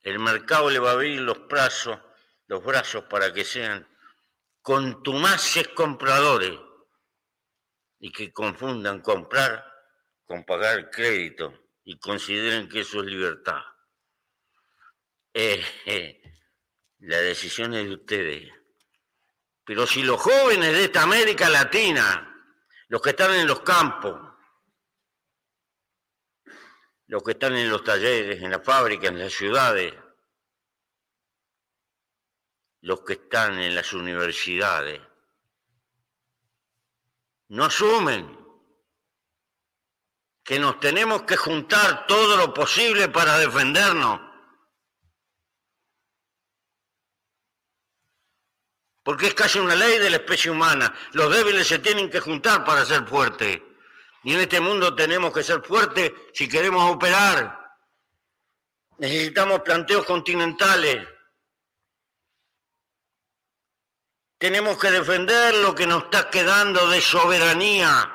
El 0.00 0.18
mercado 0.20 0.70
le 0.70 0.78
va 0.78 0.88
a 0.88 0.94
abrir 0.94 1.20
los 1.20 1.46
brazos, 1.46 1.98
los 2.50 2.64
brazos 2.64 3.04
para 3.04 3.32
que 3.32 3.44
sean 3.44 3.86
contumaces 4.60 5.68
compradores 5.68 6.58
y 8.00 8.10
que 8.10 8.32
confundan 8.32 9.02
comprar 9.02 9.64
con 10.26 10.44
pagar 10.44 10.90
crédito 10.90 11.70
y 11.84 11.96
consideren 12.00 12.68
que 12.68 12.80
eso 12.80 13.02
es 13.02 13.06
libertad. 13.06 13.62
Eh, 15.32 15.64
eh, 15.86 16.20
la 16.98 17.18
decisión 17.18 17.72
es 17.74 17.84
de 17.84 17.94
ustedes. 17.94 18.52
Pero 19.64 19.86
si 19.86 20.02
los 20.02 20.20
jóvenes 20.20 20.72
de 20.72 20.86
esta 20.86 21.04
América 21.04 21.48
Latina, 21.48 22.52
los 22.88 23.00
que 23.00 23.10
están 23.10 23.32
en 23.32 23.46
los 23.46 23.60
campos, 23.60 24.20
los 27.06 27.22
que 27.22 27.30
están 27.30 27.54
en 27.56 27.70
los 27.70 27.84
talleres, 27.84 28.42
en 28.42 28.50
las 28.50 28.64
fábricas, 28.64 29.10
en 29.10 29.20
las 29.20 29.32
ciudades, 29.32 29.94
los 32.82 33.02
que 33.02 33.14
están 33.14 33.58
en 33.58 33.74
las 33.74 33.92
universidades, 33.92 35.00
no 37.48 37.64
asumen 37.64 38.38
que 40.44 40.58
nos 40.58 40.80
tenemos 40.80 41.22
que 41.22 41.36
juntar 41.36 42.06
todo 42.06 42.36
lo 42.36 42.54
posible 42.54 43.08
para 43.08 43.38
defendernos 43.38 44.20
porque 49.10 49.26
es 49.26 49.34
casi 49.34 49.58
una 49.58 49.74
ley 49.74 49.98
de 49.98 50.10
la 50.10 50.18
especie 50.18 50.50
humana. 50.50 50.94
Los 51.12 51.34
débiles 51.34 51.66
se 51.66 51.80
tienen 51.80 52.08
que 52.08 52.20
juntar 52.20 52.64
para 52.64 52.84
ser 52.84 53.04
fuertes. 53.06 53.60
Y 54.22 54.34
en 54.34 54.40
este 54.40 54.60
mundo 54.60 54.94
tenemos 54.94 55.32
que 55.32 55.42
ser 55.42 55.62
fuertes 55.62 56.12
si 56.32 56.48
queremos 56.48 56.88
operar. 56.94 57.58
Necesitamos 58.98 59.62
planteos 59.62 60.04
continentales. 60.04 61.08
Tenemos 64.40 64.78
que 64.78 64.90
defender 64.90 65.54
lo 65.56 65.74
que 65.74 65.86
nos 65.86 66.04
está 66.04 66.30
quedando 66.30 66.88
de 66.88 67.00
soberanía, 67.00 68.10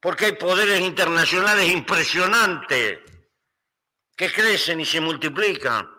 porque 0.00 0.26
hay 0.26 0.32
poderes 0.32 0.80
internacionales 0.80 1.68
impresionantes 1.68 3.00
que 4.16 4.32
crecen 4.32 4.80
y 4.80 4.86
se 4.86 5.00
multiplican. 5.00 5.90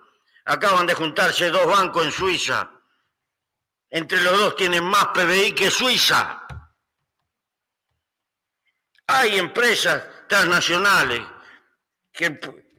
Acaban 0.46 0.88
de 0.88 0.94
juntarse 0.96 1.52
dos 1.52 1.68
bancos 1.68 2.06
en 2.06 2.12
Suiza 2.12 2.72
entre 3.90 4.22
los 4.22 4.38
dos 4.38 4.56
tienen 4.56 4.84
más 4.84 5.08
PBI 5.08 5.54
que 5.54 5.72
Suiza. 5.72 6.46
Hay 9.08 9.38
empresas 9.38 10.28
transnacionales 10.28 11.22
que 12.12 12.26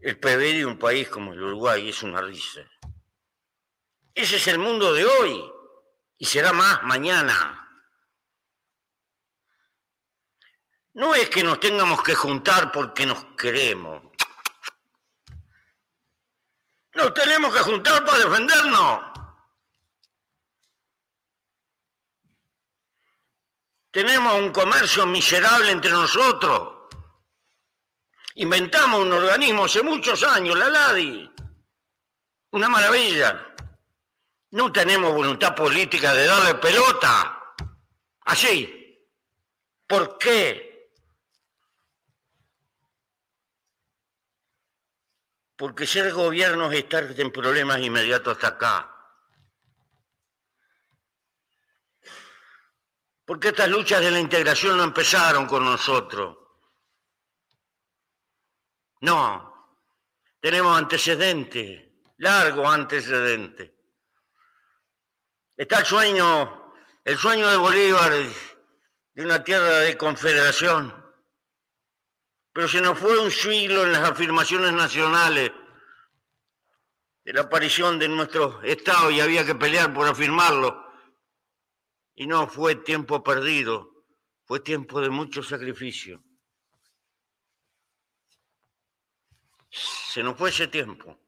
el 0.03 0.19
PBI 0.19 0.59
de 0.59 0.67
un 0.67 0.79
país 0.79 1.09
como 1.09 1.33
el 1.33 1.43
Uruguay 1.43 1.89
es 1.89 2.03
una 2.03 2.21
risa. 2.21 2.61
Ese 4.15 4.37
es 4.37 4.47
el 4.49 4.59
mundo 4.59 4.93
de 4.93 5.07
hoy 5.07 5.53
y 6.19 6.27
será 6.27 6.53
más 6.53 6.83
mañana. 6.83 7.55
No 10.95 11.15
es 11.15 11.31
que 11.31 11.45
nos 11.45 11.61
tengamos 11.61 12.03
que 12.03 12.15
juntar 12.15 12.73
porque 12.73 13.07
nos 13.07 13.25
queremos. 13.37 14.03
Nos 16.95 17.15
tenemos 17.15 17.55
que 17.55 17.61
juntar 17.61 18.05
para 18.05 18.19
defendernos. 18.19 19.05
Tenemos 23.93 24.35
un 24.35 24.53
comercio 24.53 25.07
miserable 25.07 25.71
entre 25.71 25.93
nosotros. 25.93 26.91
Inventamos 28.35 29.01
un 29.01 29.13
organismo 29.13 29.65
hace 29.65 29.83
muchos 29.83 30.23
años, 30.25 30.59
la 30.59 30.69
LADI. 30.69 31.31
Una 32.51 32.69
maravilla. 32.69 33.48
No 34.51 34.73
tenemos 34.73 35.13
voluntad 35.13 35.55
política 35.55 36.15
de 36.15 36.27
darle 36.27 36.55
pelota. 36.55 37.55
Así. 38.21 38.75
¿Por 39.87 40.19
qué? 40.19 40.93
Porque 45.57 45.87
ser 45.87 46.13
gobierno 46.13 46.71
es 46.71 46.79
estar 46.79 47.05
en 47.19 47.33
problemas 47.33 47.81
inmediatos 47.81 48.35
hasta 48.35 48.49
acá. 48.49 48.95
Porque 53.25 53.49
estas 53.49 53.69
luchas 53.69 54.01
de 54.01 54.11
la 54.11 54.21
integración 54.21 54.77
no 54.77 54.85
empezaron 54.85 55.47
con 55.47 55.65
nosotros. 55.65 56.39
No, 59.01 59.77
tenemos 60.41 60.79
antecedentes, 60.79 61.89
largos 62.19 62.73
antecedentes. 62.73 63.78
Está 65.59 65.81
el 65.81 65.87
sueño, 65.87 66.73
el 67.05 67.19
sueño 67.19 67.49
de 67.49 67.57
Bolívar 67.57 68.13
de 68.13 69.25
una 69.25 69.43
tierra 69.43 69.81
de 69.81 69.99
confederación. 69.99 70.95
Pero 72.53 72.69
se 72.69 72.81
nos 72.81 72.97
fue 72.97 73.19
un 73.19 73.33
siglo 73.33 73.83
en 73.83 73.91
las 73.91 74.09
afirmaciones 74.09 74.73
nacionales 74.73 75.51
de 77.25 77.33
la 77.33 77.41
aparición 77.41 77.99
de 77.99 78.07
nuestro 78.07 78.63
Estado 78.63 79.11
y 79.11 79.21
había 79.21 79.45
que 79.45 79.57
pelear 79.57 79.93
por 79.93 80.07
afirmarlo. 80.07 80.93
Y 82.15 82.29
no 82.29 82.47
fue 82.47 82.77
tiempo 82.77 83.25
perdido, 83.25 84.05
fue 84.45 84.61
tiempo 84.61 85.01
de 85.01 85.11
mucho 85.11 85.43
sacrificio. 85.43 86.23
Se 89.71 90.23
nos 90.23 90.39
fue 90.39 90.51
ese 90.51 90.69
tiempo. 90.69 91.19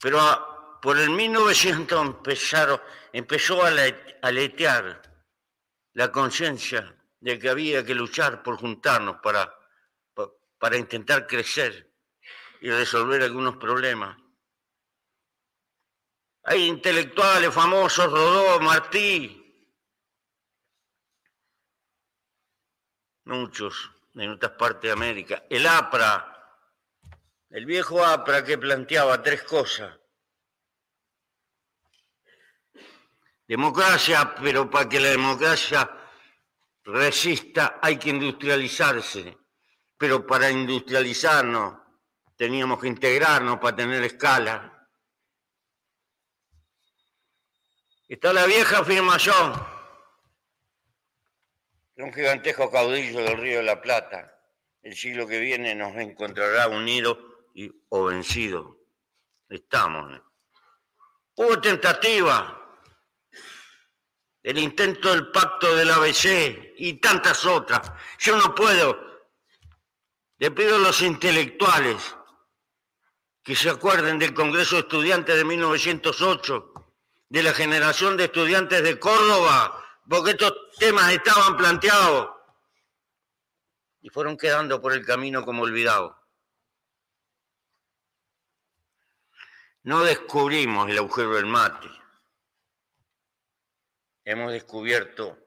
Pero 0.00 0.55
por 0.86 1.00
el 1.00 1.10
1900 1.10 2.00
empezaron, 2.00 2.80
empezó 3.12 3.60
a 3.64 3.72
aletear 4.22 5.02
la 5.94 6.12
conciencia 6.12 6.96
de 7.18 7.40
que 7.40 7.48
había 7.48 7.84
que 7.84 7.92
luchar 7.92 8.40
por 8.44 8.56
juntarnos 8.56 9.16
para, 9.20 9.52
para 10.60 10.76
intentar 10.76 11.26
crecer 11.26 11.92
y 12.60 12.70
resolver 12.70 13.20
algunos 13.20 13.56
problemas. 13.56 14.16
Hay 16.44 16.68
intelectuales 16.68 17.52
famosos, 17.52 18.08
Rodó, 18.08 18.60
Martí, 18.60 19.74
muchos 23.24 23.90
en 24.14 24.30
otras 24.30 24.52
partes 24.52 24.82
de 24.82 24.92
América. 24.92 25.46
El 25.50 25.66
APRA, 25.66 26.62
el 27.50 27.66
viejo 27.66 28.04
APRA 28.04 28.44
que 28.44 28.56
planteaba 28.56 29.20
tres 29.20 29.42
cosas. 29.42 29.98
Democracia, 33.46 34.34
pero 34.42 34.68
para 34.68 34.88
que 34.88 35.00
la 35.00 35.10
democracia 35.10 35.88
resista 36.84 37.78
hay 37.80 37.98
que 37.98 38.10
industrializarse, 38.10 39.38
pero 39.96 40.26
para 40.26 40.50
industrializarnos 40.50 41.78
teníamos 42.36 42.80
que 42.80 42.88
integrarnos 42.88 43.58
para 43.58 43.76
tener 43.76 44.02
escala. 44.02 44.88
Está 48.08 48.32
la 48.32 48.46
vieja 48.46 48.78
afirmación 48.78 49.54
de 51.96 52.02
un 52.02 52.12
gigantesco 52.12 52.70
caudillo 52.70 53.20
del 53.20 53.38
Río 53.38 53.56
de 53.58 53.62
la 53.64 53.80
Plata. 53.80 54.32
El 54.82 54.94
siglo 54.94 55.26
que 55.26 55.40
viene 55.40 55.74
nos 55.74 55.96
encontrará 55.96 56.68
unidos 56.68 57.18
o 57.88 58.04
vencidos. 58.04 58.76
Estamos. 59.48 60.20
Hubo 61.34 61.60
tentativa, 61.60 62.65
el 64.46 64.58
intento 64.58 65.10
del 65.10 65.32
pacto 65.32 65.74
del 65.74 65.90
ABC 65.90 66.74
y 66.76 67.00
tantas 67.00 67.44
otras. 67.44 67.90
Yo 68.20 68.36
no 68.36 68.54
puedo. 68.54 68.96
Le 70.38 70.52
pido 70.52 70.76
a 70.76 70.78
los 70.78 71.02
intelectuales 71.02 72.14
que 73.42 73.56
se 73.56 73.68
acuerden 73.68 74.20
del 74.20 74.34
Congreso 74.34 74.76
de 74.76 74.82
Estudiantes 74.82 75.34
de 75.34 75.44
1908 75.44 76.72
de 77.28 77.42
la 77.42 77.52
generación 77.54 78.16
de 78.16 78.26
estudiantes 78.26 78.84
de 78.84 79.00
Córdoba, 79.00 79.84
porque 80.08 80.30
estos 80.30 80.54
temas 80.78 81.12
estaban 81.12 81.56
planteados 81.56 82.30
y 84.00 84.10
fueron 84.10 84.36
quedando 84.36 84.80
por 84.80 84.92
el 84.92 85.04
camino 85.04 85.44
como 85.44 85.64
olvidados. 85.64 86.14
No 89.82 90.04
descubrimos 90.04 90.88
el 90.88 90.98
agujero 90.98 91.34
del 91.34 91.46
mate. 91.46 92.05
Hemos 94.26 94.50
descubierto 94.50 95.38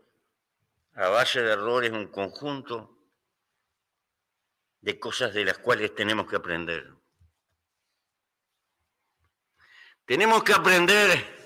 a 0.94 1.10
base 1.10 1.42
de 1.42 1.52
errores 1.52 1.92
un 1.92 2.08
conjunto 2.08 2.98
de 4.80 4.98
cosas 4.98 5.34
de 5.34 5.44
las 5.44 5.58
cuales 5.58 5.94
tenemos 5.94 6.28
que 6.30 6.38
aprender. 6.38 6.96
Tenemos 10.06 10.44
que 10.44 10.54
aprender 10.54 11.40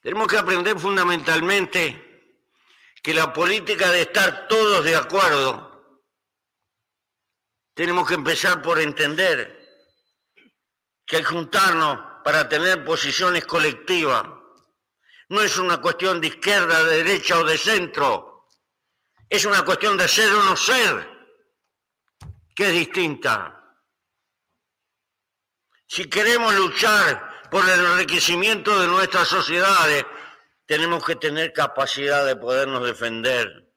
Tenemos 0.00 0.28
que 0.28 0.38
aprender 0.38 0.78
fundamentalmente 0.78 2.40
que 3.02 3.12
la 3.12 3.30
política 3.30 3.90
de 3.90 4.02
estar 4.02 4.48
todos 4.48 4.82
de 4.82 4.96
acuerdo, 4.96 6.00
tenemos 7.74 8.08
que 8.08 8.14
empezar 8.14 8.62
por 8.62 8.78
entender 8.78 9.58
que 11.04 11.16
el 11.16 11.26
juntarnos 11.26 12.17
para 12.28 12.46
tener 12.46 12.84
posiciones 12.84 13.46
colectivas 13.46 14.22
no 15.30 15.40
es 15.40 15.56
una 15.56 15.80
cuestión 15.80 16.20
de 16.20 16.26
izquierda, 16.26 16.84
de 16.84 17.02
derecha 17.02 17.38
o 17.38 17.42
de 17.42 17.56
centro, 17.56 18.44
es 19.30 19.46
una 19.46 19.64
cuestión 19.64 19.96
de 19.96 20.06
ser 20.06 20.30
o 20.34 20.42
no 20.42 20.54
ser, 20.54 21.08
que 22.54 22.66
es 22.66 22.72
distinta. 22.74 23.74
Si 25.86 26.10
queremos 26.10 26.54
luchar 26.54 27.48
por 27.50 27.66
el 27.66 27.80
enriquecimiento 27.80 28.78
de 28.78 28.88
nuestras 28.88 29.26
sociedades, 29.26 30.04
tenemos 30.66 31.02
que 31.02 31.16
tener 31.16 31.54
capacidad 31.54 32.26
de 32.26 32.36
podernos 32.36 32.84
defender. 32.84 33.72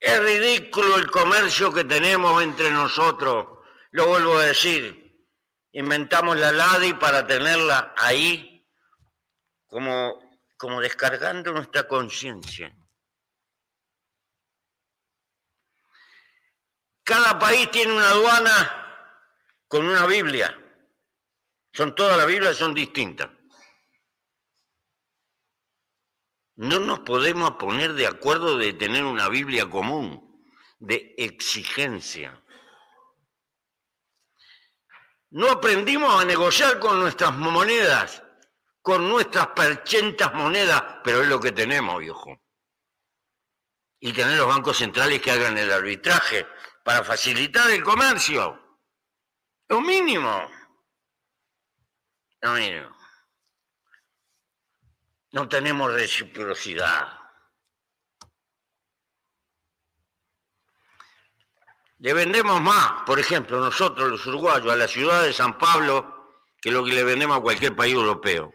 Es 0.00 0.18
ridículo 0.18 0.96
el 0.96 1.08
comercio 1.08 1.72
que 1.72 1.84
tenemos 1.84 2.42
entre 2.42 2.72
nosotros, 2.72 3.46
lo 3.92 4.08
vuelvo 4.08 4.38
a 4.38 4.46
decir. 4.46 5.03
Inventamos 5.76 6.38
la 6.38 6.52
LADI 6.52 6.94
para 6.94 7.26
tenerla 7.26 7.94
ahí 7.96 8.64
como, 9.66 10.20
como 10.56 10.80
descargando 10.80 11.52
nuestra 11.52 11.88
conciencia. 11.88 12.72
Cada 17.02 17.36
país 17.40 17.68
tiene 17.72 17.92
una 17.92 18.08
aduana 18.08 19.16
con 19.66 19.84
una 19.84 20.06
Biblia. 20.06 20.56
Son 21.72 21.92
todas 21.96 22.16
las 22.18 22.26
Biblias 22.28 22.56
son 22.56 22.72
distintas. 22.72 23.30
No 26.54 26.78
nos 26.78 27.00
podemos 27.00 27.56
poner 27.56 27.94
de 27.94 28.06
acuerdo 28.06 28.56
de 28.58 28.74
tener 28.74 29.04
una 29.04 29.28
Biblia 29.28 29.68
común, 29.68 30.40
de 30.78 31.16
exigencia. 31.18 32.43
No 35.34 35.50
aprendimos 35.50 36.22
a 36.22 36.24
negociar 36.24 36.78
con 36.78 37.00
nuestras 37.00 37.34
monedas, 37.34 38.22
con 38.80 39.08
nuestras 39.08 39.48
perchentas 39.48 40.32
monedas, 40.32 41.00
pero 41.02 41.22
es 41.22 41.28
lo 41.28 41.40
que 41.40 41.50
tenemos, 41.50 41.98
viejo. 41.98 42.40
Y 43.98 44.12
tener 44.12 44.38
los 44.38 44.46
bancos 44.46 44.76
centrales 44.76 45.20
que 45.20 45.32
hagan 45.32 45.58
el 45.58 45.72
arbitraje 45.72 46.46
para 46.84 47.02
facilitar 47.02 47.68
el 47.72 47.82
comercio. 47.82 48.78
Lo 49.66 49.80
mínimo. 49.80 50.48
No, 52.42 52.54
no 55.32 55.48
tenemos 55.48 55.92
reciprocidad. 55.92 57.23
Le 62.04 62.12
vendemos 62.12 62.60
más, 62.60 63.02
por 63.06 63.18
ejemplo, 63.18 63.58
nosotros 63.58 64.10
los 64.10 64.26
uruguayos, 64.26 64.70
a 64.70 64.76
la 64.76 64.86
ciudad 64.86 65.22
de 65.22 65.32
San 65.32 65.56
Pablo, 65.56 66.34
que 66.60 66.70
lo 66.70 66.84
que 66.84 66.92
le 66.92 67.02
vendemos 67.02 67.38
a 67.38 67.40
cualquier 67.40 67.74
país 67.74 67.94
europeo. 67.94 68.52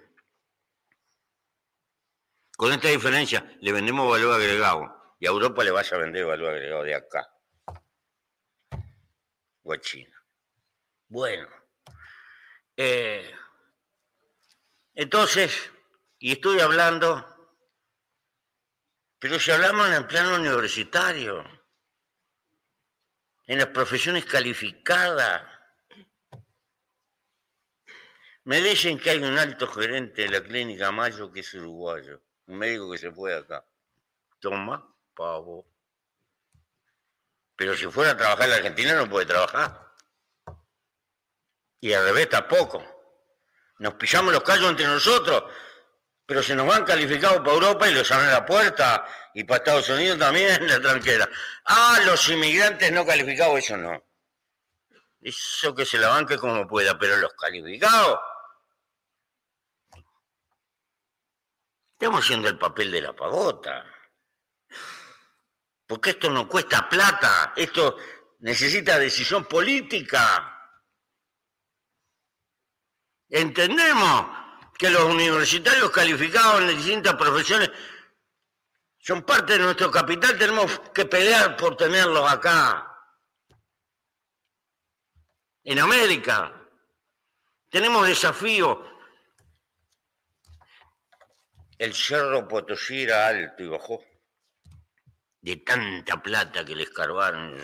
Con 2.56 2.72
esta 2.72 2.89
diferencia, 2.89 3.58
le 3.60 3.72
vendemos 3.72 4.08
valor 4.08 4.36
agregado 4.36 5.16
y 5.20 5.26
a 5.26 5.32
Europa 5.32 5.64
le 5.64 5.72
vas 5.72 5.91
a 5.91 5.97
vender 5.97 6.28
valor 6.28 6.54
agregado 6.54 6.84
de 6.84 6.93
acá. 6.93 7.28
O 9.64 9.74
a 9.74 9.82
China. 9.82 10.24
Bueno, 11.08 11.50
eh, 12.78 13.34
entonces, 14.93 15.72
y 16.20 16.34
estoy 16.34 16.60
hablando, 16.60 17.26
pero 19.18 19.39
si 19.39 19.50
hablamos 19.50 19.88
en 19.88 19.93
el 19.95 20.06
plano 20.06 20.36
universitario, 20.36 21.59
en 23.50 23.58
las 23.58 23.70
profesiones 23.70 24.26
calificadas, 24.26 25.41
me 28.43 28.62
dicen 28.62 29.00
que 29.00 29.10
hay 29.10 29.18
un 29.18 29.39
alto 29.39 29.68
gerente 29.68 30.22
de 30.22 30.30
la 30.30 30.43
clínica 30.43 30.91
Mayo 30.91 31.32
que 31.32 31.39
es 31.39 31.52
uruguayo, 31.56 32.22
un 32.45 32.60
médico 32.60 32.91
que 32.91 33.00
se 33.00 33.12
fue 33.12 33.34
acá. 33.34 33.66
Toma, 34.39 34.95
pavo. 35.16 35.68
Pero 37.56 37.76
si 37.76 37.88
fuera 37.88 38.12
a 38.12 38.18
trabajar 38.18 38.43
en 38.43 38.50
la 38.52 38.56
Argentina 38.58 38.93
no 38.93 39.10
puede 39.10 39.26
trabajar. 39.26 39.95
Y 41.82 41.91
al 41.91 42.06
revés 42.06 42.30
tampoco 42.30 42.86
nos 43.80 43.95
pillamos 43.95 44.32
los 44.32 44.43
callos 44.43 44.70
entre 44.70 44.86
nosotros, 44.86 45.52
pero 46.30 46.43
se 46.43 46.55
nos 46.55 46.67
van 46.67 46.86
calificados 46.86 47.39
para 47.39 47.53
Europa 47.53 47.89
y 47.89 47.93
los 47.95 48.11
abren 48.11 48.30
la 48.30 48.45
puerta, 48.45 49.03
y 49.34 49.43
para 49.45 49.57
Estados 49.57 49.89
Unidos 49.89 50.19
también, 50.19 50.67
la 50.67 50.80
tranquera. 50.80 51.27
Ah, 51.65 51.97
los 52.05 52.30
inmigrantes 52.30 52.91
no 52.91 53.03
calificados, 53.03 53.57
eso 53.57 53.75
no. 53.75 53.99
Eso 55.19 55.73
que 55.73 55.88
se 55.88 55.97
la 55.97 56.09
banque 56.09 56.38
como 56.38 56.67
pueda, 56.67 56.99
pero 56.99 57.17
los 57.17 57.34
calificados. 57.34 58.19
Estamos 61.93 62.23
haciendo 62.23 62.47
el 62.47 62.59
papel 62.59 62.91
de 62.91 63.01
la 63.01 63.13
pagota. 63.13 63.84
Porque 65.88 66.11
esto 66.11 66.30
no 66.30 66.47
cuesta 66.47 66.88
plata, 66.88 67.53
esto 67.55 67.97
necesita 68.38 68.99
decisión 68.99 69.45
política. 69.45 70.71
Entendemos 73.30 74.49
que 74.80 74.89
los 74.89 75.03
universitarios 75.03 75.91
calificados 75.91 76.61
en 76.61 76.67
las 76.67 76.77
distintas 76.77 77.15
profesiones 77.15 77.69
son 78.97 79.23
parte 79.23 79.53
de 79.53 79.59
nuestro 79.59 79.91
capital, 79.91 80.38
tenemos 80.38 80.80
que 80.93 81.03
pelear 81.03 81.57
por 81.57 81.75
tenerlos 81.75 82.32
acá. 82.32 82.86
En 85.65 85.80
América 85.80 86.55
tenemos 87.67 88.07
desafíos. 88.07 88.77
El 91.77 91.93
cerro 91.93 92.47
Potosí 92.47 93.03
era 93.03 93.27
alto 93.27 93.61
y 93.61 93.67
bajó. 93.67 94.01
De 95.41 95.57
tanta 95.57 96.23
plata 96.23 96.63
que 96.63 96.75
le 96.75 96.84
escarbaron, 96.84 97.57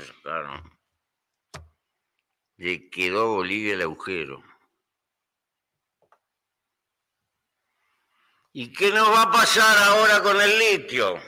le 2.58 2.90
quedó 2.90 3.36
Bolivia 3.36 3.76
el 3.76 3.84
agujero. 3.84 4.44
¿Y 8.58 8.72
qué 8.72 8.90
nos 8.90 9.10
va 9.10 9.24
a 9.24 9.32
pasar 9.32 9.78
ahora 9.90 10.24
con 10.24 10.40
el 10.40 10.58
litio? 10.58 11.22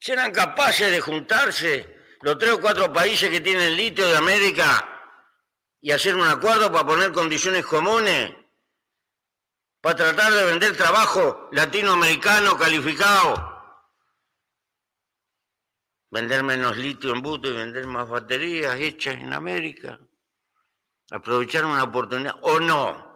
¿Serán 0.00 0.32
capaces 0.32 0.90
de 0.90 1.02
juntarse 1.02 2.16
los 2.22 2.38
tres 2.38 2.52
o 2.52 2.60
cuatro 2.62 2.90
países 2.90 3.28
que 3.28 3.42
tienen 3.42 3.76
litio 3.76 4.06
de 4.06 4.16
América 4.16 4.88
y 5.82 5.90
hacer 5.90 6.14
un 6.14 6.26
acuerdo 6.26 6.72
para 6.72 6.86
poner 6.86 7.12
condiciones 7.12 7.66
comunes? 7.66 8.34
Para 9.82 9.96
tratar 9.96 10.32
de 10.32 10.46
vender 10.46 10.74
trabajo 10.74 11.50
latinoamericano 11.52 12.56
calificado. 12.56 13.54
vender 16.10 16.42
menos 16.42 16.74
litio 16.78 17.12
en 17.12 17.20
buto 17.20 17.50
y 17.50 17.52
vender 17.52 17.86
más 17.86 18.08
baterías 18.08 18.80
hechas 18.80 19.16
en 19.16 19.34
América. 19.34 20.00
Aprovechar 21.10 21.66
una 21.66 21.84
oportunidad 21.84 22.36
o 22.40 22.58
no. 22.58 23.07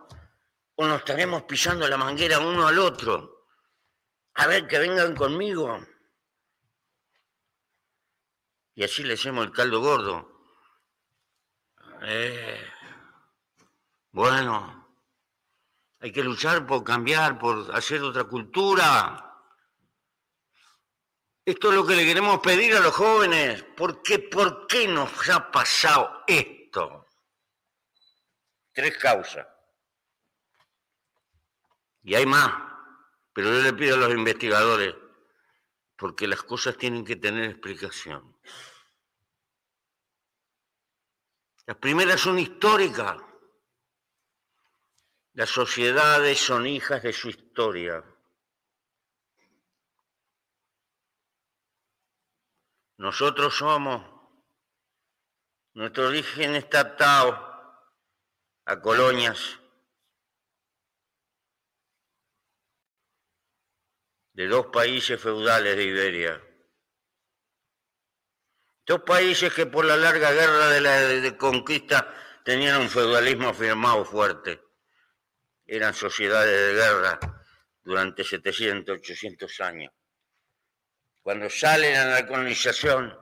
O 0.77 0.87
nos 0.87 0.99
estaremos 0.99 1.43
pisando 1.43 1.87
la 1.89 1.97
manguera 1.97 2.39
uno 2.39 2.66
al 2.66 2.79
otro. 2.79 3.47
A 4.35 4.47
ver, 4.47 4.66
que 4.66 4.79
vengan 4.79 5.14
conmigo. 5.14 5.87
Y 8.75 8.85
así 8.85 9.03
le 9.03 9.14
hacemos 9.14 9.45
el 9.45 9.53
caldo 9.53 9.81
gordo. 9.81 10.33
Eh, 12.03 12.66
bueno, 14.11 14.83
hay 16.01 16.11
que 16.11 16.25
luchar 16.25 16.66
por 16.66 16.83
cambiar, 16.83 17.39
por 17.39 17.75
hacer 17.75 18.03
otra 18.03 18.25
cultura. 18.25 19.29
Esto 21.45 21.70
es 21.70 21.75
lo 21.75 21.87
que 21.87 21.97
le 21.97 22.05
queremos 22.05 22.41
pedir 22.41 22.75
a 22.75 22.81
los 22.81 22.95
jóvenes. 22.95 23.64
porque 23.77 24.18
¿Por 24.18 24.66
qué 24.66 24.89
nos 24.89 25.29
ha 25.29 25.51
pasado 25.51 26.25
esto? 26.27 27.07
Tres 28.73 28.97
causas. 28.97 29.47
Y 32.03 32.14
hay 32.14 32.26
más, 32.26 32.53
pero 33.32 33.53
yo 33.53 33.62
le 33.62 33.72
pido 33.72 33.94
a 33.94 33.98
los 33.98 34.12
investigadores, 34.12 34.94
porque 35.96 36.26
las 36.26 36.42
cosas 36.42 36.76
tienen 36.76 37.05
que 37.05 37.16
tener 37.16 37.44
explicación. 37.44 38.36
Las 41.66 41.76
primeras 41.76 42.20
son 42.20 42.38
históricas. 42.38 43.18
Las 45.34 45.48
sociedades 45.48 46.38
son 46.38 46.66
hijas 46.66 47.03
de 47.03 47.12
su 47.12 47.28
historia. 47.28 48.05
Nosotros 52.98 53.57
somos, 53.57 54.05
nuestro 55.74 56.09
origen 56.09 56.57
está 56.57 56.80
atado 56.80 57.32
a 58.66 58.80
colonias 58.80 59.62
de 64.33 64.47
dos 64.49 64.66
países 64.66 65.20
feudales 65.20 65.76
de 65.76 65.85
Iberia. 65.85 66.43
Dos 68.87 69.03
países 69.03 69.53
que 69.53 69.66
por 69.66 69.85
la 69.85 69.97
larga 69.97 70.33
guerra 70.33 70.68
de 70.68 70.80
la 70.80 71.37
conquista 71.37 72.14
tenían 72.45 72.80
un 72.80 72.89
feudalismo 72.89 73.55
firmado 73.55 74.05
fuerte. 74.05 74.61
Eran 75.66 75.95
sociedades 75.95 76.66
de 76.66 76.74
guerra 76.74 77.18
durante 77.83 78.24
700, 78.24 78.99
800 78.99 79.61
años. 79.61 79.93
Cuando 81.20 81.49
salen 81.49 81.97
a 81.97 82.07
la 82.07 82.26
colonización, 82.26 83.16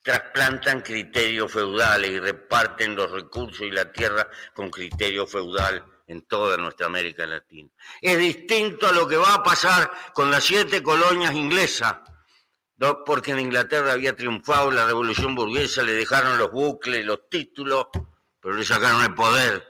trasplantan 0.00 0.80
criterios 0.80 1.52
feudales 1.52 2.10
y 2.10 2.20
reparten 2.20 2.94
los 2.94 3.10
recursos 3.10 3.60
y 3.60 3.70
la 3.70 3.92
tierra 3.92 4.28
con 4.54 4.70
criterio 4.70 5.26
feudal 5.26 5.95
en 6.06 6.22
toda 6.22 6.56
nuestra 6.56 6.86
América 6.86 7.26
Latina. 7.26 7.70
Es 8.00 8.18
distinto 8.18 8.86
a 8.86 8.92
lo 8.92 9.08
que 9.08 9.16
va 9.16 9.34
a 9.34 9.42
pasar 9.42 9.90
con 10.12 10.30
las 10.30 10.44
siete 10.44 10.82
colonias 10.82 11.34
inglesas 11.34 11.96
porque 13.04 13.32
en 13.32 13.40
Inglaterra 13.40 13.92
había 13.92 14.14
triunfado 14.14 14.70
la 14.70 14.86
revolución 14.86 15.34
burguesa, 15.34 15.82
le 15.82 15.92
dejaron 15.92 16.38
los 16.38 16.50
bucles, 16.50 17.04
los 17.04 17.28
títulos, 17.28 17.86
pero 18.40 18.54
le 18.54 18.64
sacaron 18.64 19.02
el 19.02 19.14
poder. 19.14 19.66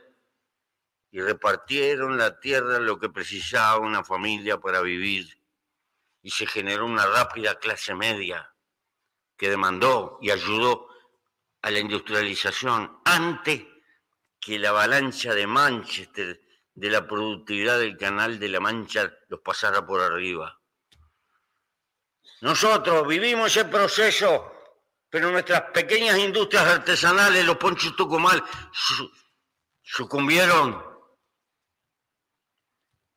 Y 1.12 1.20
repartieron 1.20 2.18
la 2.18 2.40
tierra 2.40 2.78
lo 2.80 2.98
que 2.98 3.08
precisaba 3.08 3.78
una 3.78 4.02
familia 4.04 4.58
para 4.58 4.80
vivir. 4.80 5.40
Y 6.20 6.30
se 6.30 6.46
generó 6.46 6.84
una 6.84 7.06
rápida 7.06 7.54
clase 7.58 7.94
media 7.94 8.52
que 9.36 9.48
demandó 9.50 10.18
y 10.20 10.30
ayudó 10.30 10.88
a 11.62 11.70
la 11.70 11.78
industrialización 11.78 13.00
antes 13.04 13.64
que 14.46 14.60
la 14.60 14.68
avalancha 14.68 15.34
de 15.34 15.44
Manchester 15.44 16.40
de 16.72 16.88
la 16.88 17.04
productividad 17.04 17.80
del 17.80 17.96
canal 17.96 18.38
de 18.38 18.48
la 18.48 18.60
Mancha 18.60 19.12
los 19.26 19.40
pasara 19.40 19.84
por 19.84 20.00
arriba. 20.00 20.56
Nosotros 22.42 23.08
vivimos 23.08 23.48
ese 23.50 23.64
proceso, 23.64 24.52
pero 25.10 25.32
nuestras 25.32 25.62
pequeñas 25.72 26.16
industrias 26.18 26.64
artesanales, 26.64 27.44
los 27.44 27.56
ponchos 27.56 27.96
Tucumal, 27.96 28.40
sucumbieron 29.82 30.80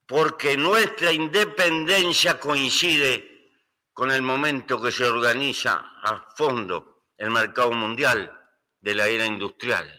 porque 0.08 0.58
nuestra 0.58 1.12
independencia 1.12 2.40
coincide 2.40 3.52
con 3.94 4.10
el 4.10 4.24
momento 4.24 4.82
que 4.82 4.92
se 4.92 5.06
organiza 5.06 5.92
a 6.02 6.34
fondo 6.36 7.04
el 7.18 7.30
mercado 7.30 7.72
mundial 7.74 8.36
de 8.80 8.96
la 8.96 9.08
era 9.08 9.28
industrial. 9.28 9.99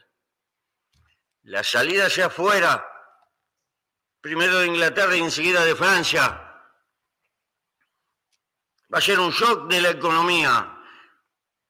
La 1.42 1.62
salida 1.64 2.06
hacia 2.06 2.26
afuera, 2.26 2.86
primero 4.20 4.58
de 4.58 4.66
Inglaterra 4.66 5.16
y 5.16 5.20
enseguida 5.20 5.64
de 5.64 5.74
Francia, 5.74 6.28
va 8.92 8.98
a 8.98 9.00
ser 9.00 9.18
un 9.18 9.30
shock 9.30 9.70
de 9.70 9.80
la 9.80 9.90
economía 9.90 10.78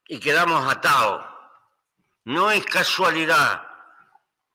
y 0.07 0.18
quedamos 0.18 0.71
atados. 0.71 1.25
No 2.25 2.51
es 2.51 2.64
casualidad 2.66 3.66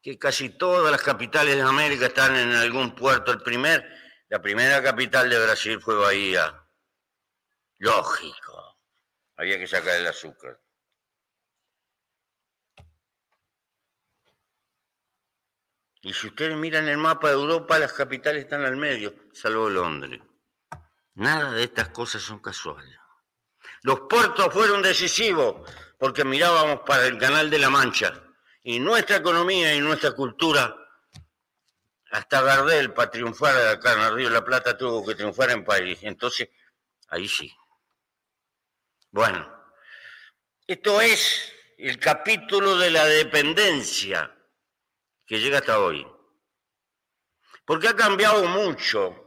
que 0.02 0.20
casi 0.20 0.50
todas 0.50 0.92
las 0.92 1.02
capitales 1.02 1.56
de 1.56 1.62
América 1.62 2.08
están 2.08 2.36
en 2.36 2.54
algún 2.54 2.94
puerto. 2.94 3.32
El 3.32 3.42
primer, 3.42 3.84
la 4.30 4.42
primera 4.42 4.84
capital 4.84 5.30
de 5.30 5.44
Brasil 5.44 5.82
fue 5.82 5.96
Bahía. 5.96 6.64
Lógico. 7.78 8.78
Había 9.38 9.58
que 9.58 9.68
sacar 9.68 9.96
el 9.96 10.08
azúcar. 10.08 10.60
Y 16.06 16.14
si 16.14 16.28
ustedes 16.28 16.56
miran 16.56 16.88
el 16.88 17.00
mapa 17.00 17.30
de 17.30 17.34
Europa, 17.34 17.80
las 17.80 17.92
capitales 17.92 18.44
están 18.44 18.64
al 18.64 18.78
medio, 18.78 19.16
salvo 19.34 19.68
Londres. 19.72 20.22
Nada 21.16 21.52
de 21.52 21.64
estas 21.64 21.90
cosas 21.90 22.22
son 22.22 22.38
casuales. 22.38 22.96
Los 23.82 24.02
puertos 24.02 24.54
fueron 24.54 24.84
decisivos 24.84 25.68
porque 25.98 26.24
mirábamos 26.24 26.82
para 26.86 27.08
el 27.08 27.18
Canal 27.18 27.50
de 27.50 27.58
la 27.58 27.72
Mancha 27.72 28.14
y 28.62 28.80
nuestra 28.80 29.16
economía 29.16 29.74
y 29.74 29.82
nuestra 29.82 30.12
cultura, 30.12 30.78
hasta 32.12 32.42
Gardel 32.44 32.94
para 32.94 33.10
triunfar 33.10 33.58
acá 33.68 33.94
en 33.94 34.02
el 34.02 34.14
Río 34.14 34.28
de 34.28 34.36
la 34.36 34.46
Plata 34.46 34.78
tuvo 34.78 35.04
que 35.04 35.16
triunfar 35.16 35.50
en 35.50 35.66
París. 35.66 35.98
Entonces, 36.04 36.50
ahí 37.08 37.28
sí. 37.28 37.52
Bueno, 39.10 39.52
esto 40.68 41.02
es 41.02 41.52
el 41.80 41.98
capítulo 41.98 42.78
de 42.78 42.92
la 42.92 43.06
dependencia 43.06 44.35
que 45.26 45.40
llega 45.40 45.60
hasta 45.60 45.80
hoy. 45.80 46.06
Porque 47.66 47.88
ha 47.88 47.96
cambiado 47.96 48.46
mucho 48.48 49.26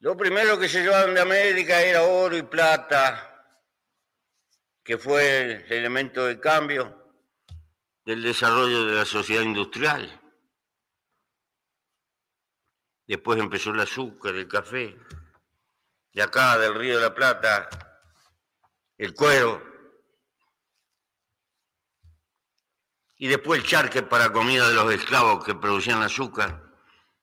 Lo 0.00 0.16
primero 0.16 0.58
que 0.58 0.68
se 0.68 0.82
llevaron 0.82 1.14
de 1.14 1.20
América 1.20 1.82
era 1.82 2.04
oro 2.04 2.36
y 2.36 2.42
plata, 2.42 3.44
que 4.84 4.96
fue 4.96 5.64
el 5.66 5.72
elemento 5.72 6.24
de 6.24 6.38
cambio 6.38 6.94
del 8.04 8.22
desarrollo 8.22 8.84
de 8.86 8.94
la 8.94 9.04
sociedad 9.04 9.42
industrial. 9.42 10.20
Después 13.08 13.40
empezó 13.40 13.70
el 13.70 13.80
azúcar, 13.80 14.36
el 14.36 14.46
café. 14.46 14.96
De 16.12 16.22
acá, 16.22 16.56
del 16.58 16.74
Río 16.74 16.96
de 16.96 17.02
la 17.02 17.14
Plata, 17.14 17.68
el 18.96 19.14
cuero. 19.14 19.67
Y 23.18 23.26
después 23.26 23.60
el 23.60 23.66
charque 23.66 24.02
para 24.02 24.32
comida 24.32 24.68
de 24.68 24.74
los 24.74 24.92
esclavos 24.92 25.44
que 25.44 25.56
producían 25.56 26.02
azúcar 26.02 26.72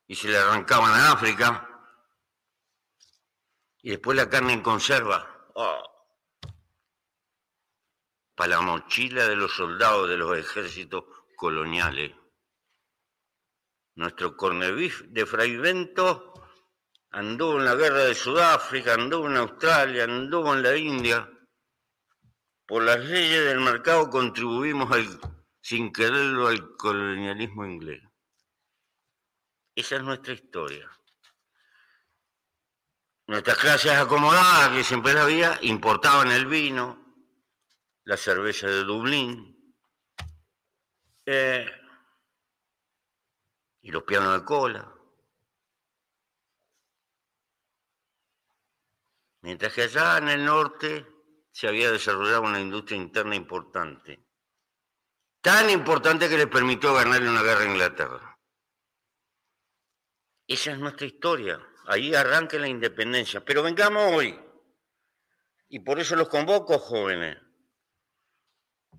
y 0.07 0.15
se 0.15 0.27
le 0.27 0.37
arrancaban 0.37 0.91
a 0.91 1.13
África. 1.13 1.69
Y 3.81 3.91
después 3.91 4.17
la 4.17 4.29
carne 4.29 4.53
en 4.53 4.61
conserva. 4.61 5.47
Oh. 5.53 5.83
Para 8.35 8.57
la 8.57 8.61
mochila 8.61 9.25
de 9.25 9.37
los 9.37 9.55
soldados 9.55 10.09
de 10.09 10.17
los 10.17 10.37
ejércitos 10.37 11.05
coloniales. 11.37 12.11
Nuestro 13.95 14.35
cornebif 14.35 15.03
de 15.03 15.25
Fray 15.25 15.55
Bento 15.55 16.33
anduvo 17.11 17.59
en 17.59 17.65
la 17.65 17.75
guerra 17.75 17.99
de 17.99 18.15
Sudáfrica, 18.15 18.95
anduvo 18.95 19.29
en 19.29 19.37
Australia, 19.37 20.03
anduvo 20.03 20.53
en 20.53 20.63
la 20.63 20.75
India. 20.75 21.31
Por 22.65 22.83
las 22.83 22.99
leyes 22.99 23.45
del 23.45 23.61
mercado 23.61 24.09
contribuimos 24.09 24.91
sin 25.65 25.91
quererlo 25.91 26.47
al 26.47 26.77
colonialismo 26.77 27.65
inglés. 27.65 27.99
Esa 29.73 29.95
es 29.95 30.03
nuestra 30.03 30.33
historia. 30.33 30.87
Nuestras 33.25 33.57
clases 33.57 33.93
acomodadas, 33.93 34.69
que 34.69 34.83
siempre 34.83 35.15
la 35.15 35.23
había, 35.23 35.57
importaban 35.63 36.29
el 36.31 36.45
vino, 36.45 37.15
la 38.03 38.15
cerveza 38.15 38.67
de 38.67 38.83
Dublín 38.83 39.75
eh, 41.25 41.65
y 43.81 43.89
los 43.89 44.03
pianos 44.03 44.39
de 44.39 44.45
cola. 44.45 44.95
Mientras 49.41 49.73
que 49.73 49.81
allá 49.81 50.19
en 50.19 50.29
el 50.29 50.45
norte 50.45 51.07
se 51.51 51.67
había 51.67 51.91
desarrollado 51.91 52.43
una 52.43 52.59
industria 52.61 53.01
interna 53.01 53.35
importante, 53.35 54.24
tan 55.45 55.69
importante 55.69 56.27
que 56.27 56.39
les 56.39 56.47
permitió 56.47 56.95
ganarle 56.95 57.29
una 57.29 57.43
guerra 57.43 57.61
a 57.61 57.67
Inglaterra. 57.67 58.39
Esa 60.47 60.71
es 60.71 60.79
nuestra 60.79 61.05
historia. 61.05 61.61
Ahí 61.85 62.15
arranca 62.15 62.57
la 62.57 62.67
independencia. 62.67 63.45
Pero 63.45 63.61
vengamos 63.61 64.11
hoy. 64.11 64.39
Y 65.69 65.81
por 65.81 65.99
eso 65.99 66.15
los 66.15 66.29
convoco, 66.29 66.79
jóvenes. 66.79 67.37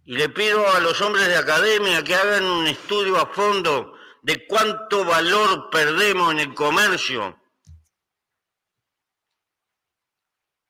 Y 0.04 0.16
le 0.16 0.28
pido 0.28 0.70
a 0.70 0.78
los 0.78 1.00
hombres 1.00 1.26
de 1.26 1.36
academia 1.36 2.04
que 2.04 2.14
hagan 2.14 2.44
un 2.44 2.68
estudio 2.68 3.16
a 3.16 3.26
fondo 3.26 3.98
de 4.22 4.46
cuánto 4.46 5.04
valor 5.04 5.68
perdemos 5.68 6.30
en 6.30 6.38
el 6.38 6.54
comercio. 6.54 7.42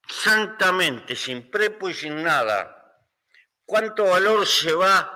Santamente, 0.08 1.14
sin 1.14 1.50
prepo 1.50 1.90
y 1.90 1.92
sin 1.92 2.22
nada. 2.22 2.72
¿Cuánto 3.66 4.04
valor 4.04 4.46
se 4.46 4.72
va 4.72 5.15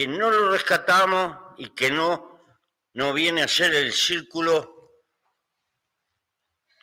que 0.00 0.08
no 0.08 0.30
lo 0.30 0.50
rescatamos 0.50 1.36
y 1.58 1.74
que 1.74 1.90
no, 1.90 2.40
no 2.94 3.12
viene 3.12 3.42
a 3.42 3.48
ser 3.48 3.74
el 3.74 3.92
círculo 3.92 4.94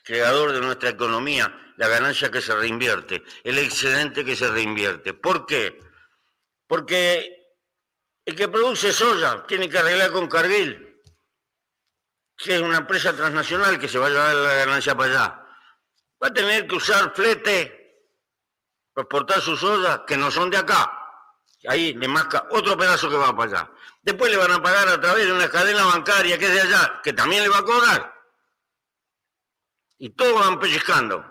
creador 0.04 0.52
de 0.52 0.62
nuestra 0.62 0.90
economía, 0.90 1.74
la 1.78 1.88
ganancia 1.88 2.30
que 2.30 2.42
se 2.42 2.56
reinvierte, 2.56 3.24
el 3.44 3.58
excedente 3.58 4.24
que 4.24 4.36
se 4.36 4.48
reinvierte. 4.52 5.16
¿Por 5.16 5.48
qué? 5.48 5.80
Porque 6.68 7.56
el 8.24 8.36
que 8.36 8.50
produce 8.50 8.94
soya 8.94 9.44
tiene 9.48 9.68
que 9.68 9.80
arreglar 9.80 10.12
con 10.12 10.30
Cargill, 10.30 11.02
que 12.38 12.58
es 12.58 12.62
una 12.62 12.78
empresa 12.78 13.16
transnacional 13.16 13.80
que 13.80 13.90
se 13.90 13.98
va 13.98 14.06
a 14.06 14.10
llevar 14.12 14.36
la 14.36 14.54
ganancia 14.58 14.96
para 14.96 15.10
allá. 15.10 15.44
Va 16.24 16.28
a 16.28 16.34
tener 16.34 16.68
que 16.68 16.76
usar 16.76 17.16
flete 17.16 18.12
para 18.94 19.06
exportar 19.06 19.42
sus 19.42 19.60
soya 19.60 20.06
que 20.06 20.18
no 20.18 20.30
son 20.30 20.52
de 20.52 20.58
acá. 20.58 21.07
Ahí 21.68 21.94
le 21.94 22.08
masca 22.08 22.48
otro 22.52 22.78
pedazo 22.78 23.10
que 23.10 23.18
va 23.18 23.36
para 23.36 23.52
allá. 23.52 23.72
Después 24.02 24.32
le 24.32 24.38
van 24.38 24.52
a 24.52 24.62
pagar 24.62 24.88
a 24.88 25.02
través 25.02 25.26
de 25.26 25.34
una 25.34 25.50
cadena 25.50 25.86
bancaria 25.86 26.38
que 26.38 26.46
es 26.46 26.54
de 26.54 26.62
allá, 26.62 27.02
que 27.04 27.14
también 27.14 27.44
le 27.44 27.50
va 27.50 27.58
a 27.58 27.64
cobrar. 27.64 28.14
Y 29.98 30.12
todos 30.12 30.40
van 30.40 30.60
pellizcando. 30.60 31.26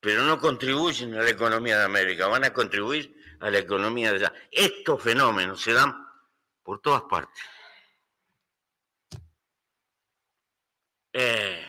Pero 0.00 0.22
no 0.22 0.38
contribuyen 0.38 1.14
a 1.14 1.22
la 1.22 1.30
economía 1.30 1.78
de 1.78 1.84
América, 1.84 2.28
van 2.28 2.44
a 2.44 2.52
contribuir 2.52 3.16
a 3.40 3.50
la 3.50 3.58
economía 3.58 4.10
de 4.12 4.18
allá. 4.18 4.32
Estos 4.50 5.02
fenómenos 5.02 5.60
se 5.60 5.72
dan 5.72 6.06
por 6.62 6.80
todas 6.80 7.02
partes. 7.02 7.42
Eh, 11.12 11.65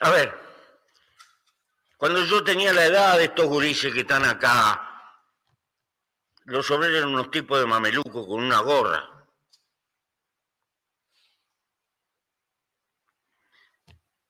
a 0.00 0.10
ver, 0.10 0.38
cuando 1.96 2.24
yo 2.24 2.44
tenía 2.44 2.72
la 2.72 2.84
edad 2.84 3.18
de 3.18 3.24
estos 3.24 3.46
gurises 3.46 3.92
que 3.92 4.00
están 4.00 4.24
acá, 4.24 4.82
los 6.44 6.70
obreros 6.70 6.98
eran 6.98 7.08
unos 7.08 7.30
tipos 7.30 7.58
de 7.58 7.66
mamelucos 7.66 8.26
con 8.26 8.44
una 8.44 8.60
gorra. 8.60 9.02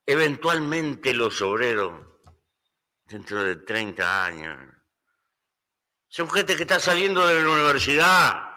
Eventualmente 0.06 1.12
los 1.12 1.42
obreros, 1.42 2.06
dentro 3.04 3.42
de 3.42 3.56
30 3.56 4.24
años, 4.24 4.58
son 6.08 6.30
gente 6.30 6.56
que 6.56 6.62
está 6.62 6.78
saliendo 6.78 7.26
de 7.26 7.42
la 7.42 7.50
universidad. 7.50 8.50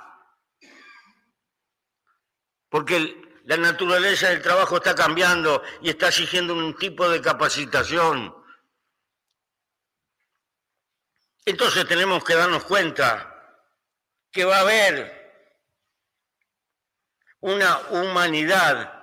Porque 2.69 3.28
la 3.49 3.57
naturaleza 3.57 4.29
del 4.29 4.43
trabajo 4.43 4.77
está 4.77 4.93
cambiando 4.93 5.63
y 5.81 5.89
está 5.89 6.09
exigiendo 6.09 6.53
un 6.53 6.77
tipo 6.77 7.09
de 7.09 7.19
capacitación. 7.19 8.31
Entonces 11.45 11.87
tenemos 11.87 12.23
que 12.23 12.35
darnos 12.35 12.63
cuenta 12.63 13.57
que 14.31 14.45
va 14.45 14.57
a 14.57 14.59
haber 14.59 15.55
una 17.39 17.75
humanidad 17.89 18.93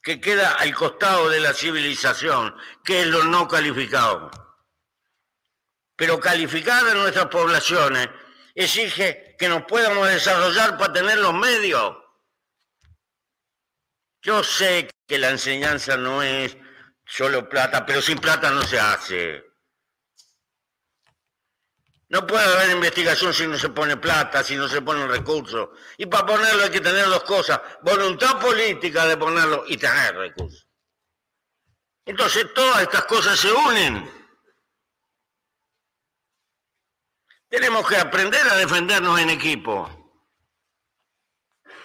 que 0.00 0.20
queda 0.20 0.52
al 0.52 0.72
costado 0.72 1.28
de 1.28 1.40
la 1.40 1.52
civilización, 1.52 2.54
que 2.84 3.00
es 3.00 3.08
lo 3.08 3.24
no 3.24 3.48
calificado. 3.48 4.30
Pero 5.96 6.20
calificar 6.20 6.86
a 6.86 6.94
nuestras 6.94 7.26
poblaciones 7.26 8.08
exige 8.54 9.34
que 9.36 9.48
nos 9.48 9.64
podamos 9.64 10.06
desarrollar 10.06 10.78
para 10.78 10.92
tener 10.92 11.18
los 11.18 11.34
medios. 11.34 11.96
Yo 14.22 14.44
sé 14.44 14.90
que 15.06 15.18
la 15.18 15.30
enseñanza 15.30 15.96
no 15.96 16.22
es 16.22 16.56
solo 17.06 17.48
plata, 17.48 17.84
pero 17.86 18.02
sin 18.02 18.18
plata 18.18 18.50
no 18.50 18.62
se 18.62 18.78
hace. 18.78 19.44
No 22.08 22.26
puede 22.26 22.44
haber 22.44 22.70
investigación 22.70 23.32
si 23.32 23.46
no 23.46 23.56
se 23.56 23.68
pone 23.68 23.96
plata, 23.96 24.42
si 24.42 24.56
no 24.56 24.68
se 24.68 24.82
ponen 24.82 25.08
recursos. 25.08 25.70
Y 25.96 26.06
para 26.06 26.26
ponerlo 26.26 26.64
hay 26.64 26.70
que 26.70 26.80
tener 26.80 27.06
dos 27.06 27.22
cosas, 27.22 27.60
voluntad 27.82 28.40
política 28.40 29.06
de 29.06 29.16
ponerlo 29.16 29.64
y 29.68 29.76
tener 29.76 30.16
recursos. 30.16 30.68
Entonces 32.04 32.52
todas 32.52 32.82
estas 32.82 33.04
cosas 33.04 33.38
se 33.38 33.52
unen. 33.52 34.10
Tenemos 37.48 37.88
que 37.88 37.96
aprender 37.96 38.46
a 38.48 38.56
defendernos 38.56 39.18
en 39.20 39.30
equipo. 39.30 39.88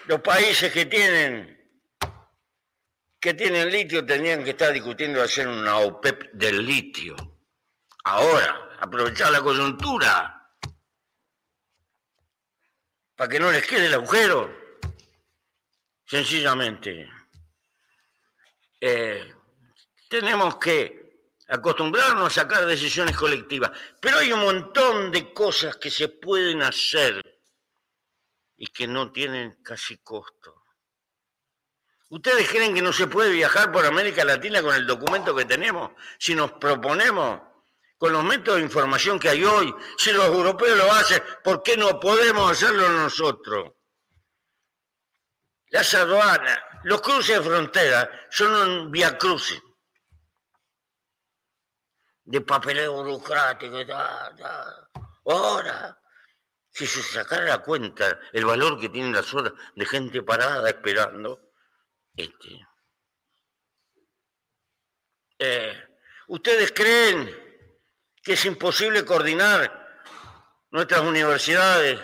Los 0.06 0.20
países 0.20 0.72
que 0.72 0.86
tienen 0.86 1.55
que 3.20 3.34
tienen 3.34 3.70
litio 3.70 4.04
tenían 4.04 4.44
que 4.44 4.50
estar 4.50 4.72
discutiendo 4.72 5.22
hacer 5.22 5.48
una 5.48 5.78
OPEP 5.78 6.32
del 6.32 6.64
litio. 6.64 7.16
Ahora, 8.04 8.76
aprovechar 8.80 9.32
la 9.32 9.40
coyuntura 9.40 10.36
para 13.16 13.30
que 13.30 13.40
no 13.40 13.50
les 13.50 13.66
quede 13.66 13.86
el 13.86 13.94
agujero. 13.94 14.54
Sencillamente, 16.04 17.10
eh, 18.80 19.34
tenemos 20.08 20.56
que 20.58 21.06
acostumbrarnos 21.48 22.26
a 22.26 22.42
sacar 22.42 22.66
decisiones 22.66 23.16
colectivas, 23.16 23.72
pero 24.00 24.18
hay 24.18 24.32
un 24.32 24.40
montón 24.40 25.10
de 25.10 25.32
cosas 25.32 25.76
que 25.76 25.90
se 25.90 26.08
pueden 26.08 26.62
hacer 26.62 27.40
y 28.56 28.66
que 28.68 28.86
no 28.86 29.10
tienen 29.10 29.62
casi 29.62 29.98
costo. 29.98 30.55
¿Ustedes 32.08 32.48
creen 32.48 32.74
que 32.74 32.82
no 32.82 32.92
se 32.92 33.08
puede 33.08 33.30
viajar 33.30 33.72
por 33.72 33.84
América 33.84 34.24
Latina 34.24 34.62
con 34.62 34.74
el 34.74 34.86
documento 34.86 35.34
que 35.34 35.44
tenemos? 35.44 35.90
Si 36.18 36.34
nos 36.34 36.52
proponemos 36.52 37.40
con 37.98 38.12
los 38.12 38.22
métodos 38.22 38.58
de 38.58 38.64
información 38.64 39.18
que 39.18 39.30
hay 39.30 39.44
hoy, 39.44 39.74
si 39.98 40.12
los 40.12 40.26
europeos 40.26 40.78
lo 40.78 40.92
hacen, 40.92 41.22
¿por 41.42 41.62
qué 41.62 41.76
no 41.76 41.98
podemos 41.98 42.52
hacerlo 42.52 42.88
nosotros? 42.90 43.72
Las 45.70 45.92
aduanas, 45.94 46.60
los 46.84 47.00
cruces 47.00 47.38
de 47.38 47.44
frontera 47.44 48.08
son 48.30 48.54
un 48.54 48.90
vía 48.92 49.18
cruce 49.18 49.60
de 52.24 52.40
papeleo 52.40 52.92
burocrático. 52.92 53.78
Ahora, 55.24 55.98
si 56.70 56.86
se 56.86 57.02
sacara 57.02 57.46
la 57.46 57.58
cuenta 57.58 58.20
el 58.32 58.44
valor 58.44 58.78
que 58.78 58.88
tienen 58.88 59.12
las 59.12 59.32
horas 59.34 59.54
de 59.74 59.86
gente 59.86 60.22
parada 60.22 60.68
esperando, 60.68 61.45
este, 62.16 62.66
eh, 65.38 65.84
¿ustedes 66.28 66.72
creen 66.72 67.44
que 68.22 68.32
es 68.32 68.44
imposible 68.44 69.04
coordinar 69.04 69.86
nuestras 70.70 71.00
universidades 71.02 72.00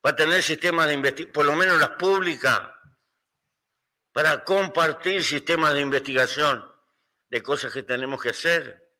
para 0.00 0.16
tener 0.16 0.42
sistemas 0.42 0.86
de 0.86 0.94
investigación, 0.94 1.32
por 1.32 1.46
lo 1.46 1.54
menos 1.54 1.78
las 1.78 1.90
públicas, 1.90 2.60
para 4.12 4.42
compartir 4.44 5.22
sistemas 5.22 5.74
de 5.74 5.80
investigación 5.82 6.66
de 7.28 7.42
cosas 7.42 7.72
que 7.72 7.84
tenemos 7.84 8.20
que 8.20 8.30
hacer, 8.30 8.90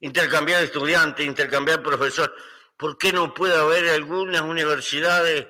intercambiar 0.00 0.62
estudiantes, 0.62 1.24
intercambiar 1.24 1.82
profesores. 1.82 2.36
¿Por 2.76 2.98
qué 2.98 3.12
no 3.12 3.32
puede 3.32 3.56
haber 3.56 3.88
algunas 3.88 4.42
universidades 4.42 5.46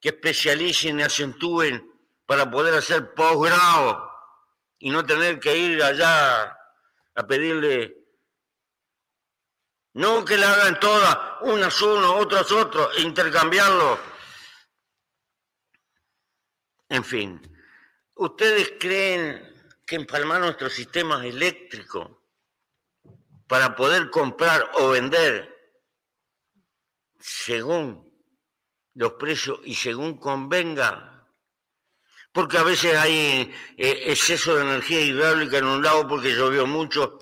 que 0.00 0.10
especialicen 0.10 1.00
y 1.00 1.02
acentúen 1.02 1.89
para 2.30 2.48
poder 2.48 2.72
hacer 2.74 3.12
posgrado 3.12 4.08
y 4.78 4.90
no 4.90 5.04
tener 5.04 5.40
que 5.40 5.56
ir 5.56 5.82
allá 5.82 6.56
a 7.16 7.26
pedirle 7.26 8.06
no 9.94 10.24
que 10.24 10.36
la 10.36 10.52
hagan 10.52 10.78
todas, 10.78 11.18
unas 11.40 11.82
uno, 11.82 12.14
otras 12.14 12.52
otros, 12.52 12.96
e 12.96 13.00
intercambiarlo. 13.00 13.98
En 16.88 17.02
fin, 17.02 17.42
¿ustedes 18.14 18.74
creen 18.78 19.52
que 19.84 19.96
empalmar 19.96 20.40
nuestro 20.40 20.70
sistema 20.70 21.26
eléctrico 21.26 22.28
para 23.48 23.74
poder 23.74 24.08
comprar 24.08 24.70
o 24.74 24.90
vender 24.90 25.52
según 27.18 28.08
los 28.94 29.14
precios 29.14 29.58
y 29.64 29.74
según 29.74 30.16
convenga. 30.16 31.09
Porque 32.32 32.58
a 32.58 32.62
veces 32.62 32.96
hay 32.96 33.52
eh, 33.76 34.02
exceso 34.06 34.56
de 34.56 34.62
energía 34.62 35.00
hidráulica 35.00 35.58
en 35.58 35.64
un 35.64 35.82
lado 35.82 36.06
porque 36.06 36.34
llovió 36.34 36.66
mucho 36.66 37.18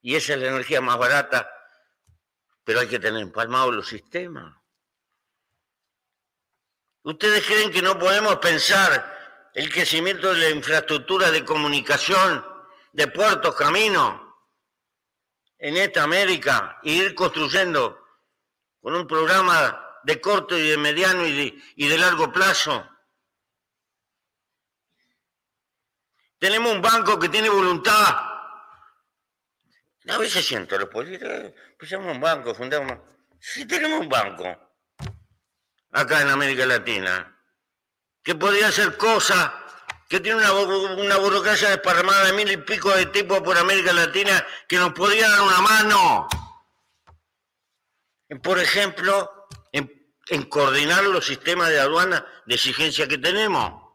y 0.00 0.16
esa 0.16 0.34
es 0.34 0.40
la 0.40 0.48
energía 0.48 0.80
más 0.80 0.98
barata, 0.98 1.50
pero 2.64 2.80
hay 2.80 2.88
que 2.88 2.98
tener 2.98 3.22
empalmados 3.22 3.74
los 3.74 3.88
sistemas. 3.88 4.54
¿Ustedes 7.02 7.44
creen 7.46 7.70
que 7.70 7.82
no 7.82 7.98
podemos 7.98 8.36
pensar 8.36 9.50
el 9.54 9.72
crecimiento 9.72 10.34
de 10.34 10.40
la 10.40 10.50
infraestructura 10.50 11.30
de 11.30 11.44
comunicación, 11.44 12.44
de 12.92 13.06
puertos, 13.08 13.54
caminos, 13.54 14.20
en 15.58 15.76
esta 15.76 16.04
América 16.04 16.78
e 16.84 16.92
ir 16.92 17.14
construyendo 17.14 17.98
con 18.80 18.94
un 18.94 19.06
programa 19.06 20.00
de 20.04 20.20
corto 20.20 20.56
y 20.56 20.68
de 20.68 20.76
mediano 20.76 21.26
y 21.26 21.88
de, 21.88 21.98
largo 21.98 22.32
plazo. 22.32 22.88
Tenemos 26.38 26.72
un 26.72 26.82
banco 26.82 27.18
que 27.18 27.28
tiene 27.28 27.48
voluntad. 27.48 28.16
A 30.08 30.18
veces 30.18 30.46
siento 30.46 30.78
los 30.78 30.88
políticos, 30.88 31.30
empezamos 31.72 32.14
un 32.14 32.20
banco, 32.20 32.54
fundamos. 32.54 32.98
Sí, 33.40 33.66
tenemos 33.66 34.00
un 34.00 34.08
banco 34.08 34.44
acá 35.92 36.22
en 36.22 36.28
América 36.28 36.66
Latina 36.66 37.34
que 38.22 38.34
podría 38.34 38.68
hacer 38.68 38.96
cosas 38.96 39.50
que 40.08 40.20
tiene 40.20 40.38
una, 40.38 40.52
una 40.52 41.16
burocracia 41.18 41.70
desparramada 41.70 42.26
de 42.26 42.32
mil 42.32 42.50
y 42.50 42.56
pico 42.58 42.90
de 42.94 43.06
tipos 43.06 43.40
por 43.40 43.58
América 43.58 43.92
Latina 43.92 44.44
que 44.66 44.78
nos 44.78 44.92
podría 44.92 45.28
dar 45.28 45.42
una 45.42 45.60
mano. 45.60 46.28
Por 48.42 48.58
ejemplo, 48.58 49.48
en, 49.72 50.42
coordinar 50.44 51.04
los 51.04 51.26
sistemas 51.26 51.68
de 51.70 51.80
aduana 51.80 52.26
de 52.46 52.54
exigencia 52.54 53.08
que 53.08 53.18
tenemos 53.18 53.87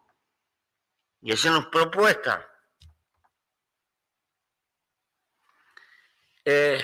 y 1.24 1.32
hacernos 1.32 1.68
propuestas. 1.68 2.46
Eh, 6.44 6.84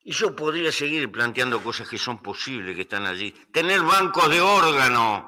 y 0.00 0.12
yo 0.12 0.34
podría 0.34 0.72
seguir 0.72 1.12
planteando 1.12 1.62
cosas 1.62 1.86
que 1.86 1.98
son 1.98 2.22
posibles, 2.22 2.74
que 2.74 2.82
están 2.82 3.04
allí. 3.04 3.30
Tener 3.52 3.82
bancos 3.82 4.30
de 4.30 4.40
órganos 4.40 5.24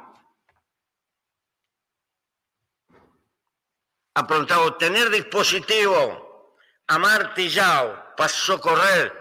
aprontado, 4.14 4.76
tener 4.76 5.10
dispositivo 5.10 6.56
amartillado 6.86 8.14
para 8.16 8.28
socorrer 8.30 9.12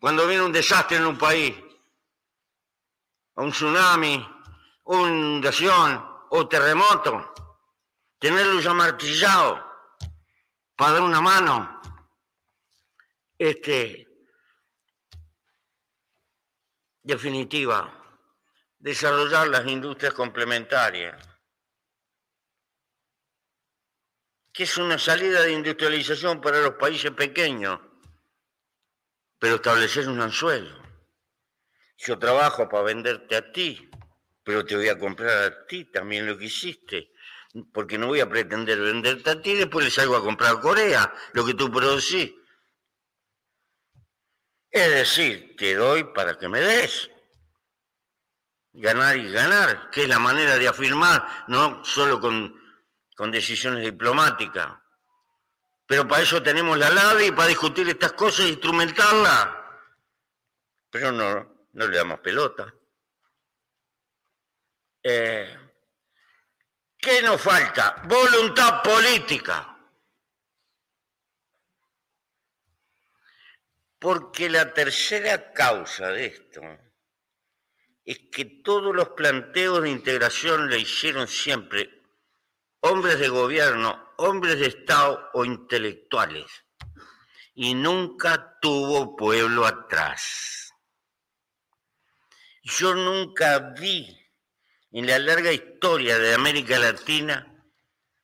cuando 0.00 0.26
viene 0.26 0.42
un 0.42 0.52
desastre 0.52 0.96
en 0.96 1.06
un 1.06 1.16
país, 1.16 1.54
un 3.36 3.52
tsunami, 3.52 4.28
una 4.84 5.08
inundación 5.08 6.15
o 6.30 6.48
terremoto, 6.48 7.34
tenerlos 8.18 8.66
amartillados 8.66 9.60
para 10.76 10.92
dar 10.92 11.02
una 11.02 11.20
mano. 11.20 11.80
Este, 13.38 14.08
definitiva, 17.02 17.92
desarrollar 18.78 19.48
las 19.48 19.66
industrias 19.66 20.14
complementarias 20.14 21.36
que 24.56 24.62
es 24.62 24.78
una 24.78 24.98
salida 24.98 25.42
de 25.42 25.52
industrialización 25.52 26.40
para 26.40 26.62
los 26.62 26.76
países 26.76 27.10
pequeños, 27.10 27.78
pero 29.38 29.56
establecer 29.56 30.08
un 30.08 30.18
anzuelo. 30.18 30.82
Yo 31.98 32.18
trabajo 32.18 32.66
para 32.66 32.84
venderte 32.84 33.36
a 33.36 33.52
ti, 33.52 33.85
pero 34.46 34.64
te 34.64 34.76
voy 34.76 34.88
a 34.88 34.96
comprar 34.96 35.42
a 35.42 35.66
ti 35.66 35.86
también 35.86 36.24
lo 36.24 36.38
que 36.38 36.44
hiciste, 36.44 37.10
porque 37.72 37.98
no 37.98 38.06
voy 38.06 38.20
a 38.20 38.28
pretender 38.28 38.78
venderte 38.78 39.28
a 39.28 39.42
ti 39.42 39.50
y 39.50 39.56
después 39.56 39.84
le 39.84 39.90
salgo 39.90 40.14
a 40.14 40.22
comprar 40.22 40.52
a 40.52 40.60
Corea 40.60 41.12
lo 41.32 41.44
que 41.44 41.54
tú 41.54 41.68
producís. 41.68 42.32
Es 44.70 44.90
decir, 44.90 45.56
te 45.58 45.74
doy 45.74 46.04
para 46.04 46.38
que 46.38 46.48
me 46.48 46.60
des. 46.60 47.10
Ganar 48.72 49.16
y 49.16 49.32
ganar, 49.32 49.90
que 49.90 50.02
es 50.02 50.08
la 50.08 50.20
manera 50.20 50.56
de 50.56 50.68
afirmar, 50.68 51.26
no 51.48 51.84
solo 51.84 52.20
con 52.20 52.54
con 53.16 53.32
decisiones 53.32 53.82
diplomáticas. 53.82 54.76
Pero 55.86 56.06
para 56.06 56.22
eso 56.22 56.42
tenemos 56.42 56.78
la 56.78 56.90
LADE 56.90 57.28
y 57.28 57.32
para 57.32 57.48
discutir 57.48 57.88
estas 57.88 58.12
cosas 58.12 58.44
e 58.44 58.50
instrumentarlas. 58.50 59.48
Pero 60.90 61.10
no, 61.10 61.68
no 61.72 61.86
le 61.88 61.96
damos 61.96 62.20
pelota. 62.20 62.75
Eh, 65.08 65.56
¿Qué 66.98 67.22
nos 67.22 67.40
falta? 67.40 68.02
Voluntad 68.08 68.82
política. 68.82 69.78
Porque 74.00 74.50
la 74.50 74.74
tercera 74.74 75.52
causa 75.52 76.08
de 76.08 76.26
esto 76.26 76.60
es 78.04 78.18
que 78.32 78.46
todos 78.64 78.92
los 78.92 79.10
planteos 79.10 79.80
de 79.84 79.90
integración 79.90 80.68
le 80.68 80.80
hicieron 80.80 81.28
siempre 81.28 82.02
hombres 82.80 83.20
de 83.20 83.28
gobierno, 83.28 84.12
hombres 84.16 84.58
de 84.58 84.66
Estado 84.66 85.30
o 85.34 85.44
intelectuales. 85.44 86.50
Y 87.54 87.74
nunca 87.74 88.58
tuvo 88.60 89.14
pueblo 89.14 89.66
atrás. 89.66 90.74
Yo 92.64 92.92
nunca 92.96 93.72
vi 93.78 94.25
en 94.92 95.06
la 95.06 95.18
larga 95.18 95.52
historia 95.52 96.18
de 96.18 96.34
América 96.34 96.78
Latina 96.78 97.52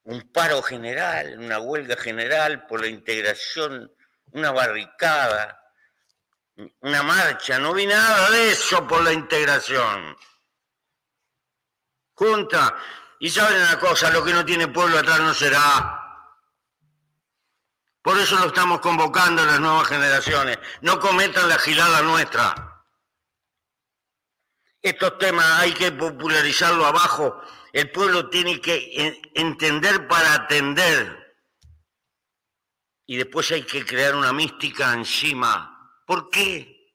un 0.05 0.33
paro 0.33 0.63
general, 0.63 1.39
una 1.39 1.61
huelga 1.61 1.97
general 1.97 2.67
por 2.67 2.81
la 2.81 2.89
integración, 2.89 3.93
una 4.33 4.51
barricada, 4.51 5.59
una 6.81 7.03
marcha. 7.03 7.59
No 7.59 7.73
vi 7.73 7.87
nada 7.87 8.31
de 8.31 8.51
eso 8.51 8.87
por 8.87 9.03
la 9.05 9.13
integración. 9.13 10.17
Junta, 12.15 12.77
y 13.21 13.31
saben 13.31 13.61
una 13.61 13.79
cosa, 13.79 14.11
lo 14.11 14.25
que 14.25 14.33
no 14.33 14.45
tiene 14.45 14.69
pueblo 14.69 14.99
atrás 14.99 15.21
no 15.21 15.35
será. 15.35 15.99
Por 18.03 18.19
eso 18.19 18.37
lo 18.37 18.47
estamos 18.47 18.81
convocando 18.81 19.43
a 19.43 19.47
las 19.47 19.61
nuevas 19.61 19.87
generaciones. 19.87 20.59
No 20.81 20.99
cometan 20.99 21.49
la 21.49 21.59
gilada 21.59 22.03
nuestra. 22.03 22.72
Estos 24.83 25.17
temas 25.19 25.47
hay 25.61 25.73
que 25.73 25.93
popularizarlo 25.93 26.85
abajo. 26.85 27.41
El 27.73 27.91
pueblo 27.93 28.29
tiene 28.29 28.61
que 28.61 29.23
entender 29.35 30.09
para 30.09 30.35
atender. 30.35 31.37
Y 33.07 33.17
después 33.17 33.51
hay 33.53 33.63
que 33.63 33.85
crear 33.85 34.17
una 34.17 34.33
mística 34.33 34.93
encima. 34.93 36.03
¿Por 36.05 36.31
qué? 36.31 36.95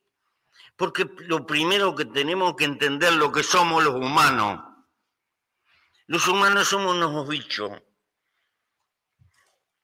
Porque 0.76 1.10
lo 1.20 1.46
primero 1.46 1.94
que 1.94 2.04
tenemos 2.04 2.54
que 2.56 2.64
entender 2.64 3.14
lo 3.14 3.32
que 3.32 3.42
somos 3.42 3.82
los 3.82 3.94
humanos. 3.94 4.62
Los 6.06 6.28
humanos 6.28 6.68
somos 6.68 6.94
unos 6.94 7.26
bichos 7.26 7.70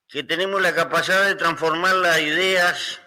que 0.08 0.22
tenemos 0.22 0.62
la 0.62 0.74
capacidad 0.74 1.24
de 1.24 1.34
transformar 1.34 1.96
las 1.96 2.20
ideas 2.20 3.00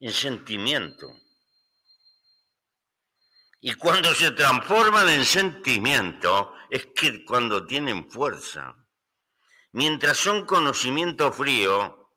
en 0.00 0.12
sentimiento. 0.12 1.06
Y 3.68 3.74
cuando 3.74 4.14
se 4.14 4.30
transforman 4.30 5.08
en 5.08 5.24
sentimiento 5.24 6.54
es 6.70 6.86
que 6.94 7.24
cuando 7.24 7.66
tienen 7.66 8.08
fuerza. 8.08 8.76
Mientras 9.72 10.18
son 10.18 10.46
conocimiento 10.46 11.32
frío, 11.32 12.14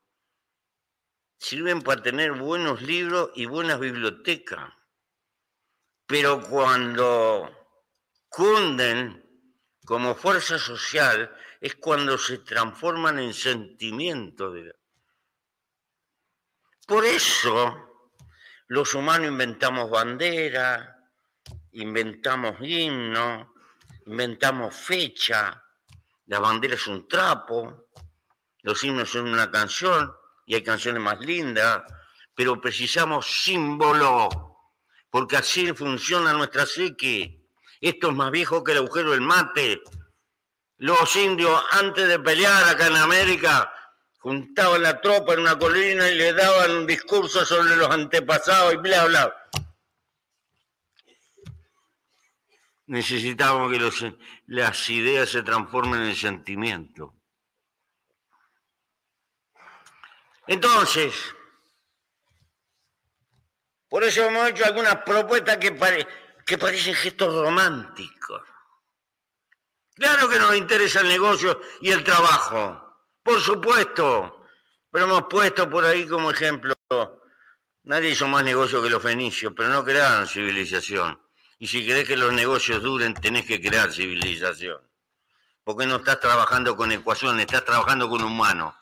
sirven 1.39 1.81
para 1.81 2.03
tener 2.03 2.34
buenos 2.34 2.84
libros 2.84 3.31
y 3.34 3.47
buenas 3.47 3.80
bibliotecas. 3.80 4.71
Pero 6.05 6.39
cuando 6.47 7.49
cunden 8.30 9.27
como 9.85 10.13
fuerza 10.13 10.59
social 10.59 11.35
es 11.59 11.73
cuando 11.77 12.19
se 12.19 12.38
transforman 12.38 13.17
en 13.17 13.34
sentimiento. 13.34 14.53
Por 16.85 17.05
eso 17.05 18.11
los 18.67 18.93
humanos 18.93 19.30
inventamos 19.30 19.89
bandera, 19.89 20.97
inventamos 21.73 22.55
himno, 22.61 23.53
inventamos 24.05 24.75
fecha, 24.75 25.63
la 26.27 26.39
bandera 26.39 26.75
es 26.75 26.87
un 26.87 27.07
trapo, 27.07 27.89
los 28.61 28.83
himnos 28.83 29.09
son 29.09 29.29
una 29.29 29.49
canción 29.49 30.13
y 30.45 30.55
hay 30.55 30.63
canciones 30.63 31.01
más 31.01 31.19
lindas, 31.19 31.83
pero 32.35 32.59
precisamos 32.59 33.25
símbolo, 33.43 34.29
porque 35.09 35.37
así 35.37 35.73
funciona 35.73 36.33
nuestra 36.33 36.65
psique. 36.65 37.47
Esto 37.81 38.09
es 38.09 38.15
más 38.15 38.31
viejo 38.31 38.63
que 38.63 38.73
el 38.73 38.79
agujero 38.79 39.11
del 39.11 39.21
mate. 39.21 39.81
Los 40.77 41.15
indios, 41.15 41.61
antes 41.71 42.07
de 42.07 42.19
pelear 42.19 42.69
acá 42.69 42.87
en 42.87 42.95
América, 42.95 43.73
juntaban 44.19 44.83
la 44.83 44.99
tropa 45.01 45.33
en 45.33 45.41
una 45.41 45.57
colina 45.57 46.09
y 46.09 46.15
le 46.15 46.33
daban 46.33 46.71
un 46.71 46.87
discurso 46.87 47.45
sobre 47.45 47.75
los 47.75 47.89
antepasados 47.89 48.73
y 48.73 48.77
bla, 48.77 49.05
bla. 49.05 49.39
Necesitamos 52.90 53.72
que 53.72 54.14
las 54.48 54.90
ideas 54.90 55.30
se 55.30 55.44
transformen 55.44 56.02
en 56.02 56.16
sentimiento. 56.16 57.14
Entonces, 60.48 61.14
por 63.88 64.03
eso 64.03 64.26
hemos 64.26 64.49
hecho 64.49 64.66
algunas 64.66 64.95
propuestas 65.03 65.57
que, 65.57 65.78
que 66.45 66.57
parecen 66.57 66.95
gestos 66.95 67.32
románticos. 67.32 68.41
Claro 69.94 70.28
que 70.28 70.40
nos 70.40 70.56
interesa 70.56 71.02
el 71.02 71.10
negocio 71.10 71.61
y 71.82 71.91
el 71.91 72.03
trabajo, 72.03 73.03
por 73.22 73.40
supuesto, 73.40 74.48
pero 74.90 75.06
hemos 75.06 75.24
puesto 75.30 75.70
por 75.70 75.86
ahí 75.86 76.07
como 76.07 76.32
ejemplo, 76.32 76.74
nadie 77.84 78.10
hizo 78.10 78.28
más 78.28 78.44
negocio 78.44 78.82
que 78.82 78.90
los 78.90 79.03
fenicios, 79.03 79.53
pero 79.56 79.70
no 79.70 79.86
crearon 79.86 80.26
civilización. 80.26 81.28
Y 81.60 81.68
si 81.68 81.86
querés 81.86 82.07
que 82.07 82.15
los 82.15 82.31
negocios 82.31 82.81
duren, 82.81 83.14
tenés 83.14 83.45
que 83.45 83.61
crear 83.61 83.91
civilización. 83.91 84.81
Porque 85.65 85.86
no 85.86 85.98
estás 85.98 86.22
trabajando 86.22 86.77
con 86.77 86.90
ecuaciones, 86.94 87.45
estás 87.45 87.65
trabajando 87.65 88.10
con 88.10 88.23
humanos. 88.23 88.73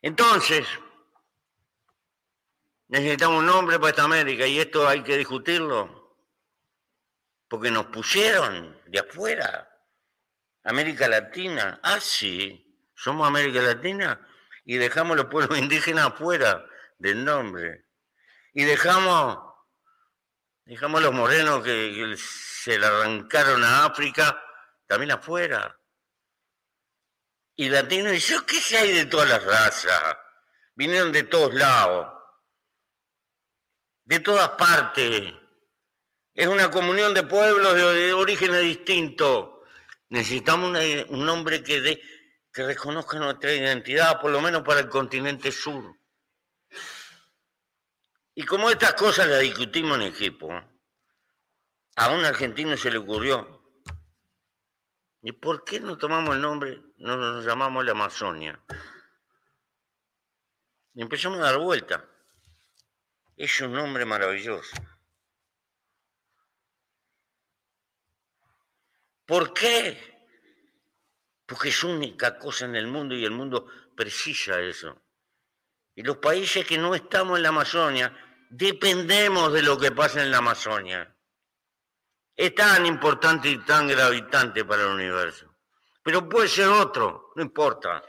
Entonces, 0.00 0.66
necesitamos 2.88 3.40
un 3.40 3.46
nombre 3.46 3.78
para 3.78 3.90
esta 3.90 4.04
América 4.04 4.46
y 4.46 4.58
esto 4.58 4.88
hay 4.88 5.02
que 5.02 5.18
discutirlo. 5.18 6.16
Porque 7.46 7.70
nos 7.70 7.86
pusieron 7.86 8.80
de 8.86 9.00
afuera. 9.00 9.66
América 10.64 11.06
Latina. 11.06 11.80
Ah, 11.82 12.00
sí, 12.00 12.66
somos 12.94 13.28
América 13.28 13.60
Latina 13.60 14.26
y 14.64 14.78
dejamos 14.78 15.18
los 15.18 15.26
pueblos 15.26 15.58
indígenas 15.58 16.06
afuera 16.06 16.64
del 16.98 17.26
nombre. 17.26 17.84
Y 18.54 18.64
dejamos 18.64 19.49
Dejamos 20.64 21.02
los 21.02 21.12
morenos 21.12 21.62
que, 21.64 22.16
se 22.16 22.78
le 22.78 22.86
arrancaron 22.86 23.64
a 23.64 23.86
África, 23.86 24.42
también 24.86 25.12
afuera. 25.12 25.76
Y 27.56 27.68
latinos, 27.68 28.14
¿y 28.14 28.18
yo 28.18 28.44
qué 28.46 28.76
hay 28.76 28.92
de 28.92 29.06
todas 29.06 29.28
las 29.28 29.42
razas? 29.44 30.16
Vinieron 30.74 31.12
de 31.12 31.24
todos 31.24 31.52
lados, 31.54 32.12
de 34.04 34.20
todas 34.20 34.50
partes. 34.50 35.34
Es 36.34 36.46
una 36.46 36.70
comunión 36.70 37.12
de 37.12 37.24
pueblos 37.24 37.74
de, 37.74 38.12
orígenes 38.12 38.62
distintos. 38.62 39.50
Necesitamos 40.08 40.78
un 41.08 41.26
nombre 41.26 41.62
que, 41.62 42.00
que 42.52 42.64
reconozca 42.64 43.18
nuestra 43.18 43.52
identidad, 43.52 44.20
por 44.20 44.30
lo 44.30 44.40
menos 44.40 44.62
para 44.62 44.80
el 44.80 44.88
continente 44.88 45.52
sur. 45.52 45.99
Y 48.40 48.44
como 48.44 48.70
estas 48.70 48.94
cosas 48.94 49.28
las 49.28 49.40
discutimos 49.40 49.98
en 49.98 50.04
equipo, 50.04 50.50
a 51.96 52.08
un 52.08 52.24
argentino 52.24 52.74
se 52.74 52.90
le 52.90 52.96
ocurrió, 52.96 53.62
¿y 55.20 55.32
por 55.32 55.62
qué 55.62 55.78
no 55.78 55.98
tomamos 55.98 56.34
el 56.34 56.40
nombre, 56.40 56.80
no 56.96 57.18
nos 57.18 57.44
llamamos 57.44 57.84
la 57.84 57.90
Amazonia? 57.90 58.58
Y 60.94 61.02
empezamos 61.02 61.38
a 61.40 61.42
dar 61.42 61.58
vuelta. 61.58 62.08
Es 63.36 63.60
un 63.60 63.74
nombre 63.74 64.06
maravilloso. 64.06 64.74
¿Por 69.26 69.52
qué? 69.52 70.32
Porque 71.44 71.68
es 71.68 71.84
única 71.84 72.38
cosa 72.38 72.64
en 72.64 72.76
el 72.76 72.86
mundo 72.86 73.14
y 73.14 73.22
el 73.22 73.32
mundo 73.32 73.66
precisa 73.94 74.58
eso. 74.62 74.98
Y 75.94 76.02
los 76.02 76.16
países 76.16 76.66
que 76.66 76.78
no 76.78 76.94
estamos 76.94 77.36
en 77.36 77.42
la 77.42 77.50
Amazonia 77.50 78.28
dependemos 78.50 79.52
de 79.52 79.62
lo 79.62 79.78
que 79.78 79.92
pasa 79.92 80.22
en 80.22 80.30
la 80.30 80.38
Amazonia. 80.38 81.16
Es 82.36 82.54
tan 82.54 82.84
importante 82.84 83.48
y 83.48 83.58
tan 83.58 83.86
gravitante 83.88 84.64
para 84.64 84.82
el 84.82 84.88
universo. 84.88 85.54
Pero 86.02 86.28
puede 86.28 86.48
ser 86.48 86.68
otro, 86.68 87.32
no 87.36 87.42
importa. 87.42 88.02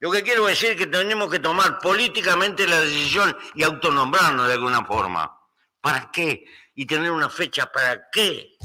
Lo 0.00 0.10
que 0.10 0.22
quiero 0.22 0.46
decir 0.46 0.70
es 0.70 0.76
que 0.76 0.86
tenemos 0.86 1.30
que 1.30 1.38
tomar 1.38 1.78
políticamente 1.78 2.66
la 2.66 2.80
decisión 2.80 3.36
y 3.54 3.62
autonombrarnos 3.62 4.48
de 4.48 4.54
alguna 4.54 4.84
forma. 4.84 5.38
¿Para 5.80 6.10
qué? 6.10 6.44
Y 6.74 6.86
tener 6.86 7.10
una 7.10 7.30
fecha, 7.30 7.70
¿para 7.70 8.08
qué? 8.10 8.56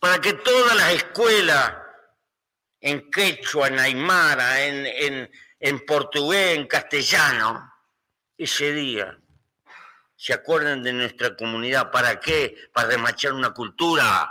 Para 0.00 0.20
que 0.20 0.34
todas 0.34 0.76
las 0.76 0.92
escuelas 0.92 1.74
en 2.80 3.10
quechua, 3.10 3.68
en 3.68 3.78
aymara, 3.78 4.64
en, 4.64 4.86
en, 4.86 5.30
en 5.60 5.86
portugués, 5.86 6.56
en 6.56 6.66
castellano, 6.66 7.72
ese 8.36 8.72
día 8.72 9.21
se 10.22 10.32
acuerden 10.32 10.84
de 10.84 10.92
nuestra 10.92 11.34
comunidad. 11.36 11.90
¿Para 11.90 12.20
qué? 12.20 12.54
Para 12.72 12.86
remachar 12.86 13.32
una 13.32 13.52
cultura. 13.52 14.30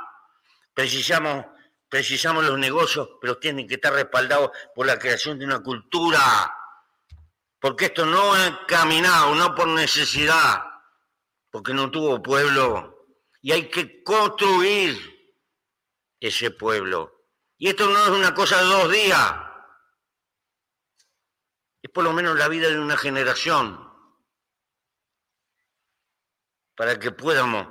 Precisamos, 0.73 1.47
precisamos 1.89 2.45
los 2.45 2.57
negocios, 2.57 3.09
pero 3.19 3.37
tienen 3.37 3.67
que 3.67 3.73
estar 3.73 3.91
respaldados 3.91 4.51
por 4.73 4.85
la 4.85 4.97
creación 4.97 5.37
de 5.37 5.43
una 5.43 5.59
cultura. 5.59 6.21
Porque 7.59 7.87
esto 7.87 8.05
no 8.05 8.33
ha 8.33 8.65
caminado, 8.67 9.35
no 9.35 9.53
por 9.53 9.67
necesidad, 9.67 10.63
porque 11.49 11.73
no 11.73 11.91
tuvo 11.91 12.23
pueblo. 12.23 13.09
Y 13.41 13.51
hay 13.51 13.67
que 13.67 14.01
construir 14.01 14.97
ese 16.21 16.51
pueblo. 16.51 17.25
Y 17.57 17.67
esto 17.67 17.89
no 17.89 17.99
es 18.01 18.09
una 18.11 18.33
cosa 18.33 18.59
de 18.59 18.63
dos 18.63 18.89
días. 18.89 19.35
Es 21.81 21.91
por 21.91 22.05
lo 22.05 22.13
menos 22.13 22.37
la 22.37 22.47
vida 22.47 22.69
de 22.69 22.79
una 22.79 22.95
generación 22.95 23.90
para 26.81 26.97
que 26.97 27.11
podamos. 27.11 27.67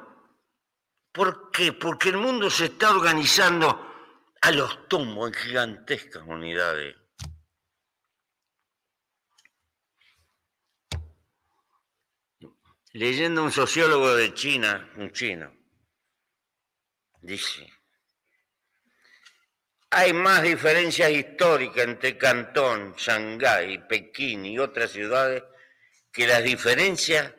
¿Por 1.10 1.50
qué? 1.50 1.72
Porque 1.72 2.10
el 2.10 2.16
mundo 2.16 2.48
se 2.48 2.66
está 2.66 2.92
organizando 2.92 3.92
a 4.40 4.52
los 4.52 4.86
tumbos 4.86 5.32
en 5.32 5.34
gigantescas 5.34 6.22
unidades. 6.24 6.94
Leyendo 12.92 13.42
un 13.42 13.50
sociólogo 13.50 14.14
de 14.14 14.32
China, 14.32 14.92
un 14.96 15.10
chino, 15.10 15.52
dice, 17.20 17.68
hay 19.90 20.12
más 20.12 20.40
diferencias 20.40 21.10
históricas 21.10 21.82
entre 21.82 22.16
Cantón, 22.16 22.94
Shanghái, 22.96 23.88
Pekín 23.88 24.46
y 24.46 24.56
otras 24.60 24.92
ciudades 24.92 25.42
que 26.12 26.28
las 26.28 26.44
diferencias 26.44 27.34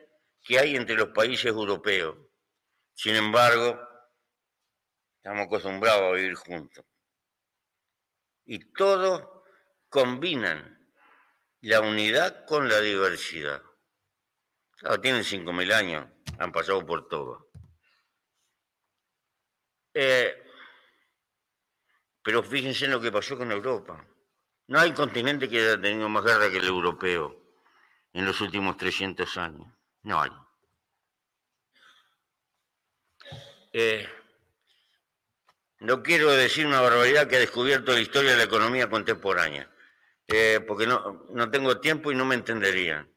que 0.51 0.59
hay 0.59 0.75
entre 0.75 0.97
los 0.97 1.11
países 1.11 1.45
europeos. 1.45 2.17
Sin 2.93 3.15
embargo, 3.15 3.79
estamos 5.15 5.45
acostumbrados 5.45 6.01
a 6.01 6.15
vivir 6.15 6.35
juntos. 6.35 6.83
Y 8.43 8.59
todos 8.73 9.45
combinan 9.87 10.91
la 11.61 11.79
unidad 11.79 12.45
con 12.45 12.67
la 12.67 12.81
diversidad. 12.81 13.61
Claro, 14.75 14.99
tienen 14.99 15.23
5.000 15.23 15.73
años, 15.73 16.05
han 16.37 16.51
pasado 16.51 16.85
por 16.85 17.07
todo. 17.07 17.49
Eh, 19.93 20.35
pero 22.21 22.43
fíjense 22.43 22.83
en 22.83 22.91
lo 22.91 22.99
que 22.99 23.09
pasó 23.13 23.37
con 23.37 23.53
Europa. 23.53 24.05
No 24.67 24.81
hay 24.81 24.91
continente 24.91 25.47
que 25.47 25.61
haya 25.61 25.79
tenido 25.79 26.09
más 26.09 26.25
guerra 26.25 26.51
que 26.51 26.57
el 26.57 26.67
europeo 26.67 27.41
en 28.11 28.25
los 28.25 28.41
últimos 28.41 28.75
300 28.75 29.37
años. 29.37 29.80
No 30.03 30.21
hay. 30.21 30.31
Eh, 33.73 34.07
no 35.79 36.03
quiero 36.03 36.31
decir 36.31 36.65
una 36.65 36.81
barbaridad 36.81 37.27
que 37.27 37.37
ha 37.37 37.39
descubierto 37.39 37.93
la 37.93 38.01
historia 38.01 38.31
de 38.31 38.37
la 38.37 38.43
economía 38.43 38.89
contemporánea, 38.89 39.69
eh, 40.27 40.59
porque 40.67 40.85
no, 40.85 41.49
tengo 41.51 41.79
tiempo 41.79 42.11
y 42.11 42.15
no 42.15 42.25
me 42.25 42.35
entenderían. 42.35 43.09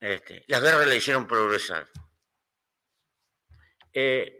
Este, 0.00 0.44
las 0.46 0.62
guerras 0.62 0.86
le 0.86 0.96
hicieron 0.96 1.26
progresar. 1.26 1.88
Eh, 3.92 4.34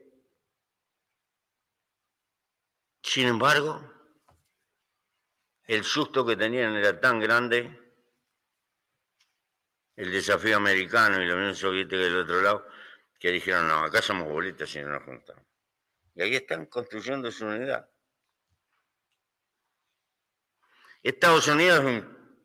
sin 3.02 3.26
embargo, 3.26 3.82
el 5.64 5.82
susto 5.82 6.24
que 6.24 6.36
tenían 6.36 6.76
era 6.76 7.00
tan 7.00 7.18
grande 7.18 7.87
el 9.98 10.12
desafío 10.12 10.56
americano 10.56 11.20
y 11.20 11.26
la 11.26 11.34
Unión 11.34 11.56
Soviética 11.56 12.00
del 12.00 12.18
otro 12.18 12.40
lado, 12.40 12.68
que 13.18 13.32
dijeron, 13.32 13.66
no, 13.66 13.82
acá 13.82 14.00
somos 14.00 14.28
bolitas 14.28 14.72
y 14.76 14.80
no 14.80 14.90
nos 14.90 15.02
juntamos. 15.02 15.44
Y 16.14 16.22
ahí 16.22 16.36
están 16.36 16.66
construyendo 16.66 17.32
su 17.32 17.44
unidad. 17.44 17.90
Estados 21.02 21.48
Unidos 21.48 21.80
es 21.80 21.84
un, 21.84 22.38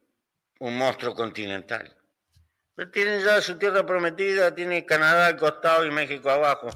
un 0.61 0.77
monstruo 0.79 1.13
continental. 1.13 1.95
Pero 2.73 2.89
tiene 2.89 3.21
ya 3.21 3.39
su 3.39 3.55
tierra 3.59 3.85
prometida, 3.85 4.55
tiene 4.55 4.83
Canadá 4.83 5.27
al 5.27 5.37
costado 5.37 5.85
y 5.85 5.91
México 5.91 6.31
abajo. 6.31 6.69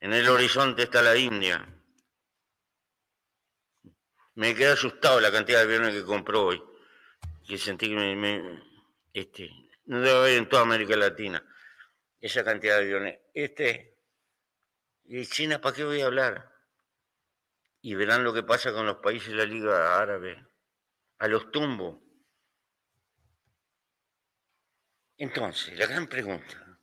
En 0.00 0.14
el 0.14 0.26
horizonte 0.30 0.84
está 0.84 1.02
la 1.02 1.14
India. 1.14 1.62
Me 4.34 4.54
quedé 4.54 4.72
asustado 4.72 5.20
la 5.20 5.30
cantidad 5.30 5.58
de 5.58 5.64
aviones 5.64 5.92
que 5.92 6.04
compró 6.04 6.46
hoy 6.46 6.67
que 7.48 7.56
sentí 7.56 7.88
que 7.88 7.96
me, 7.96 8.62
este, 9.14 9.50
no 9.86 10.00
debe 10.00 10.18
haber 10.18 10.38
en 10.38 10.48
toda 10.48 10.62
América 10.62 10.94
Latina 10.96 11.42
esa 12.20 12.44
cantidad 12.44 12.76
de 12.76 12.82
aviones. 12.84 13.18
Este, 13.32 13.96
y 15.06 15.24
China, 15.26 15.60
¿para 15.60 15.74
qué 15.74 15.84
voy 15.84 16.02
a 16.02 16.06
hablar? 16.06 16.52
Y 17.80 17.94
verán 17.94 18.22
lo 18.22 18.34
que 18.34 18.42
pasa 18.42 18.72
con 18.72 18.84
los 18.84 18.98
países 18.98 19.28
de 19.30 19.36
la 19.36 19.44
Liga 19.46 19.98
Árabe, 19.98 20.46
a 21.18 21.28
los 21.28 21.50
tumbos. 21.50 21.98
Entonces, 25.16 25.76
la 25.78 25.86
gran 25.86 26.06
pregunta, 26.06 26.78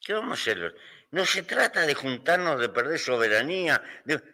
¿qué 0.00 0.14
vamos 0.14 0.38
a 0.38 0.42
hacer? 0.42 0.74
No 1.12 1.24
se 1.24 1.42
trata 1.44 1.82
de 1.82 1.94
juntarnos, 1.94 2.60
de 2.60 2.70
perder 2.70 2.98
soberanía. 2.98 3.82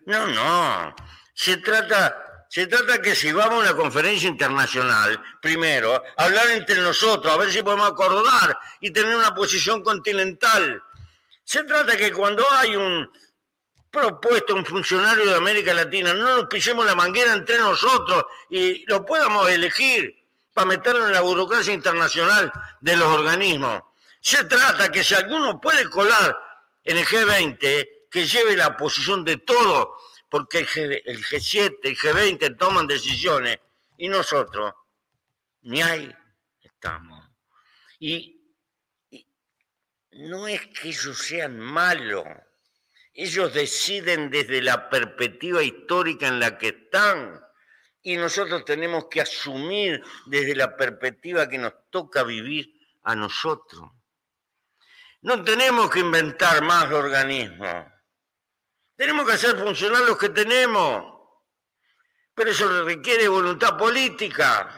No, 0.07 0.27
no. 0.29 0.97
Se 1.35 1.59
trata, 1.59 2.28
se 2.49 2.67
trata 2.67 3.03
que 3.03 3.15
si 3.15 3.31
vamos 3.31 3.57
a 3.57 3.71
una 3.71 3.77
conferencia 3.77 4.27
internacional, 4.27 5.23
primero, 5.41 6.03
hablar 6.17 6.49
entre 6.51 6.81
nosotros, 6.81 7.33
a 7.33 7.37
ver 7.37 7.53
si 7.53 7.63
podemos 7.63 7.91
acordar 7.91 8.59
y 8.81 8.91
tener 8.91 9.15
una 9.15 9.35
posición 9.35 9.83
continental. 9.83 10.83
Se 11.45 11.63
trata 11.65 11.95
que 11.95 12.11
cuando 12.11 12.43
hay 12.53 12.75
un 12.75 13.11
propuesto, 13.91 14.55
un 14.55 14.65
funcionario 14.65 15.27
de 15.27 15.37
América 15.37 15.75
Latina, 15.75 16.15
no 16.15 16.37
nos 16.37 16.47
pisemos 16.47 16.87
la 16.87 16.95
manguera 16.95 17.35
entre 17.35 17.59
nosotros 17.59 18.25
y 18.49 18.85
lo 18.87 19.05
podamos 19.05 19.51
elegir 19.51 20.15
para 20.55 20.69
meterlo 20.69 21.07
en 21.07 21.13
la 21.13 21.21
burocracia 21.21 21.75
internacional 21.75 22.51
de 22.81 22.97
los 22.97 23.09
organismos. 23.09 23.83
Se 24.21 24.45
trata 24.45 24.91
que 24.91 25.05
si 25.05 25.15
alguno 25.15 25.61
puede 25.61 25.89
colar 25.91 26.37
en 26.83 26.97
el 26.97 27.05
G20 27.05 27.89
que 28.11 28.27
lleve 28.27 28.57
la 28.57 28.75
posición 28.75 29.23
de 29.23 29.37
todo, 29.37 29.99
porque 30.29 30.59
el, 30.59 30.67
G, 30.67 31.03
el 31.05 31.25
G7, 31.25 31.79
el 31.83 31.97
G20 31.97 32.57
toman 32.59 32.87
decisiones 32.87 33.59
y 33.97 34.09
nosotros 34.09 34.75
ni 35.63 35.83
ahí 35.83 36.15
estamos. 36.61 37.29
Y, 37.99 38.41
y 39.11 39.27
no 40.13 40.47
es 40.47 40.67
que 40.69 40.89
ellos 40.89 41.19
sean 41.19 41.59
malos, 41.59 42.27
ellos 43.15 43.53
deciden 43.53 44.31
desde 44.31 44.63
la 44.63 44.89
perspectiva 44.89 45.63
histórica 45.63 46.29
en 46.29 46.39
la 46.41 46.57
que 46.57 46.69
están 46.69 47.45
y 48.03 48.17
nosotros 48.17 48.65
tenemos 48.65 49.07
que 49.11 49.21
asumir 49.21 50.03
desde 50.27 50.55
la 50.55 50.77
perspectiva 50.77 51.49
que 51.49 51.59
nos 51.59 51.73
toca 51.91 52.23
vivir 52.23 52.73
a 53.03 53.15
nosotros. 53.17 53.91
No 55.23 55.43
tenemos 55.43 55.91
que 55.91 56.01
inventar 56.01 56.63
más 56.63 56.93
organismos. 56.93 57.87
Tenemos 58.99 59.25
que 59.25 59.35
hacer 59.35 59.57
funcionar 59.57 60.03
los 60.03 60.19
que 60.19 60.31
tenemos. 60.31 61.05
Pero 62.35 62.51
eso 62.51 62.85
requiere 62.85 63.29
voluntad 63.29 63.77
política. 63.79 64.75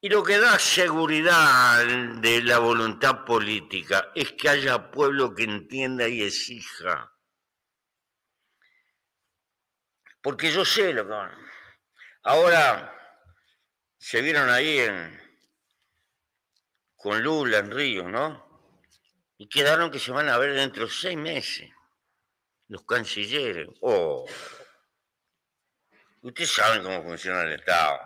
Y 0.00 0.08
lo 0.08 0.24
que 0.24 0.38
da 0.38 0.58
seguridad 0.58 1.84
de 2.20 2.42
la 2.42 2.58
voluntad 2.58 3.24
política 3.24 4.10
es 4.16 4.32
que 4.32 4.48
haya 4.48 4.90
pueblo 4.90 5.32
que 5.32 5.44
entienda 5.44 6.08
y 6.08 6.24
exija. 6.24 7.12
Porque 10.20 10.50
yo 10.50 10.64
sé 10.64 10.92
lo 10.92 11.06
que 11.06 11.14
Ahora 12.24 12.92
se 13.96 14.20
vieron 14.22 14.50
ahí 14.50 14.80
con 16.96 17.22
Lula 17.22 17.58
en 17.58 17.70
Río, 17.70 18.08
¿no? 18.08 18.44
Y 19.38 19.48
quedaron 19.48 19.92
que 19.92 20.00
se 20.00 20.10
van 20.10 20.28
a 20.28 20.38
ver 20.38 20.54
dentro 20.54 20.86
de 20.86 20.90
seis 20.90 21.16
meses, 21.16 21.70
los 22.68 22.84
cancilleres. 22.84 23.68
Oh, 23.80 24.26
ustedes 26.22 26.52
saben 26.52 26.82
cómo 26.82 27.02
funciona 27.02 27.42
el 27.42 27.52
Estado. 27.52 28.00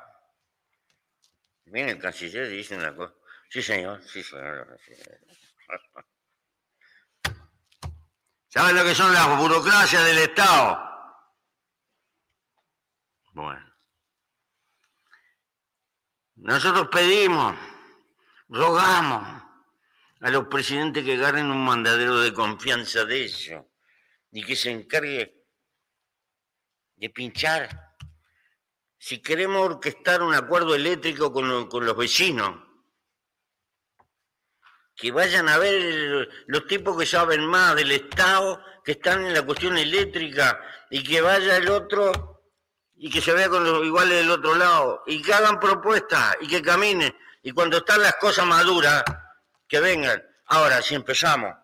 Viene 1.65 1.93
el 1.93 1.99
canciller 1.99 2.51
y 2.53 2.57
dice 2.59 2.77
una 2.77 2.95
cosa. 2.95 3.15
Sí, 3.49 3.63
señor, 3.63 4.03
sí, 4.03 4.23
señor. 4.23 4.79
¿Saben 8.49 8.77
lo 8.77 8.85
que 8.85 8.95
son 8.95 9.13
las 9.13 9.39
burocracias 9.39 10.05
del 10.05 10.19
Estado? 10.19 10.79
Bueno. 13.33 13.65
Nosotros 16.37 16.89
pedimos 16.91 17.55
rogamos 18.49 19.43
a 20.21 20.31
los 20.31 20.49
presidentes 20.49 21.05
que 21.05 21.15
agarren 21.15 21.51
un 21.51 21.65
mandadero 21.65 22.19
de 22.21 22.33
confianza 22.35 23.05
de 23.05 23.25
ellos 23.25 23.65
y 24.33 24.45
que 24.45 24.57
se 24.57 24.71
encargue 24.71 25.47
de 26.97 27.11
pinchar. 27.11 27.97
Si 28.99 29.23
queremos 29.23 29.63
orquestar 29.65 30.23
un 30.23 30.35
acuerdo 30.35 30.75
eléctrico 30.75 31.33
con, 31.33 31.69
con 31.69 31.87
los 31.87 31.97
vecinos, 31.97 32.71
que 34.95 35.11
vayan 35.11 35.49
a 35.49 35.57
ver 35.57 36.29
los 36.47 36.67
tipos 36.67 36.99
que 36.99 37.07
saben 37.07 37.47
más 37.47 37.75
del 37.75 37.91
Estado, 37.93 38.63
que 38.85 38.93
están 38.93 39.25
en 39.25 39.33
la 39.33 39.43
cuestión 39.43 39.79
eléctrica, 39.79 40.61
y 40.91 41.03
que 41.03 41.23
vaya 41.23 41.57
el 41.57 41.69
otro 41.71 42.43
y 43.03 43.09
que 43.09 43.23
se 43.23 43.33
vea 43.33 43.49
con 43.49 43.65
los 43.65 43.83
iguales 43.87 44.19
del 44.19 44.31
otro 44.31 44.55
lado, 44.55 45.03
y 45.07 45.23
que 45.23 45.33
hagan 45.33 45.59
propuestas 45.59 46.37
y 46.43 46.49
que 46.49 46.61
caminen. 46.61 47.17
Y 47.43 47.53
cuando 47.53 47.79
están 47.79 48.03
las 48.03 48.17
cosas 48.17 48.45
maduras, 48.45 49.03
que 49.67 49.81
vengan. 49.81 50.23
Ahora, 50.47 50.83
si 50.83 50.95
empezamos, 50.97 51.55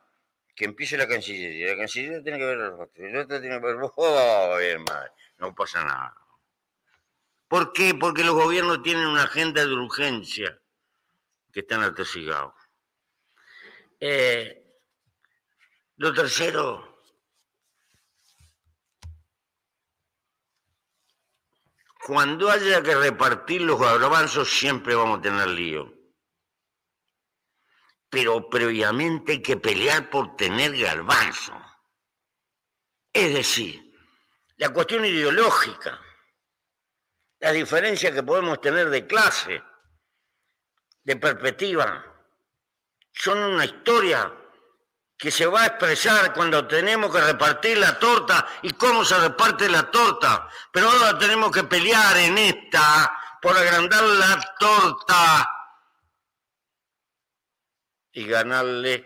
que 0.57 0.65
empiece 0.65 0.97
la 0.97 1.07
Cancillería. 1.07 1.73
La 1.73 1.77
Cancillería 1.77 2.23
tiene 2.23 2.39
que 2.39 2.45
ver 2.47 2.59
el 2.59 2.73
otro, 2.73 2.91
el 2.97 3.16
otro 3.16 3.41
tiene 3.41 3.61
que 3.61 3.66
ver 3.66 3.77
oh, 3.81 4.59
no 5.39 5.55
pasa 5.55 5.85
nada. 5.85 6.16
¿Por 7.47 7.73
qué? 7.73 7.95
Porque 7.95 8.24
los 8.24 8.35
gobiernos 8.35 8.83
tienen 8.83 9.07
una 9.07 9.24
agenda 9.24 9.65
de 9.65 9.73
urgencia 9.73 10.59
que 11.53 11.61
están 11.61 11.83
atosigados. 11.83 12.55
Eh, 14.01 14.65
lo 15.99 16.12
tercero, 16.12 16.97
Cuando 22.07 22.49
haya 22.49 22.85
que 22.85 22.95
repartir 22.95 23.62
los 23.62 23.81
garbanzos 23.81 24.49
siempre 24.49 24.95
vamos 24.95 25.19
a 25.19 25.23
tener 25.23 25.49
lío. 25.49 25.95
Pero 28.16 28.48
previamente 28.48 29.32
hay 29.32 29.43
que 29.43 29.59
pelear 29.59 30.09
por 30.09 30.36
tener 30.36 30.74
garbanzo. 30.74 31.52
Es 33.12 33.34
decir, 33.34 33.94
la 34.56 34.70
cuestión 34.70 35.05
ideológica, 35.05 36.01
la 37.40 37.52
diferencia 37.52 38.10
que 38.14 38.22
podemos 38.22 38.59
tener 38.62 38.88
de 38.88 39.06
clase, 39.06 39.62
de 41.05 41.16
perspectiva, 41.16 42.06
son 43.12 43.36
una 43.36 43.66
historia 43.66 44.32
que 45.18 45.30
se 45.30 45.44
va 45.44 45.64
a 45.64 45.66
expresar 45.66 46.32
cuando 46.32 46.66
tenemos 46.66 47.14
que 47.14 47.20
repartir 47.20 47.76
la 47.76 47.98
torta 47.98 48.47
y 48.62 48.70
cómo 48.70 49.05
se 49.05 49.18
reparte 49.18 49.68
la 49.68 49.90
torta. 49.90 50.48
Pero 50.72 50.88
ahora 50.88 51.18
tenemos 51.18 51.51
que 51.51 51.64
pelear 51.64 52.16
en 52.16 52.38
esta 52.38 53.12
por 53.43 53.55
agrandar 53.55 54.05
la 54.05 54.55
torta 54.59 55.56
y 58.16 58.24
ganarle 58.24 59.05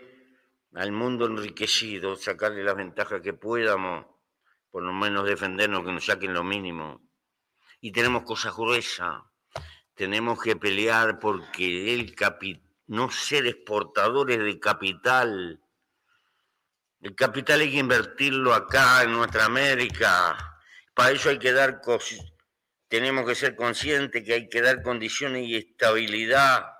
al 0.73 0.93
mundo 0.93 1.25
enriquecido, 1.25 2.15
sacarle 2.15 2.63
las 2.63 2.77
ventajas 2.77 3.19
que 3.21 3.33
podamos, 3.33 4.05
por 4.69 4.83
lo 4.83 4.93
menos 4.93 5.25
defendernos, 5.25 5.83
que 5.83 5.91
nos 5.91 6.05
saquen 6.05 6.33
lo 6.33 6.45
mínimo. 6.45 7.09
Y 7.81 7.91
tenemos 7.91 8.23
cosas 8.23 8.55
gruesas. 8.55 9.21
Tenemos 9.95 10.41
que 10.41 10.55
pelear 10.55 11.19
porque 11.19 11.93
el 11.93 12.15
no 12.87 13.11
ser 13.11 13.47
exportadores 13.47 14.39
de 14.39 14.59
capital, 14.61 15.61
el 17.01 17.13
capital 17.13 17.59
hay 17.59 17.71
que 17.71 17.79
invertirlo 17.79 18.53
acá 18.53 19.03
en 19.03 19.11
nuestra 19.11 19.43
América. 19.43 20.37
Para 20.93 21.11
eso 21.11 21.29
hay 21.29 21.37
que 21.37 21.51
dar 21.51 21.81
tenemos 22.87 23.25
que 23.25 23.35
ser 23.35 23.57
conscientes 23.57 24.23
que 24.23 24.33
hay 24.33 24.47
que 24.47 24.61
dar 24.61 24.81
condiciones 24.81 25.45
y 25.47 25.57
estabilidad, 25.57 26.70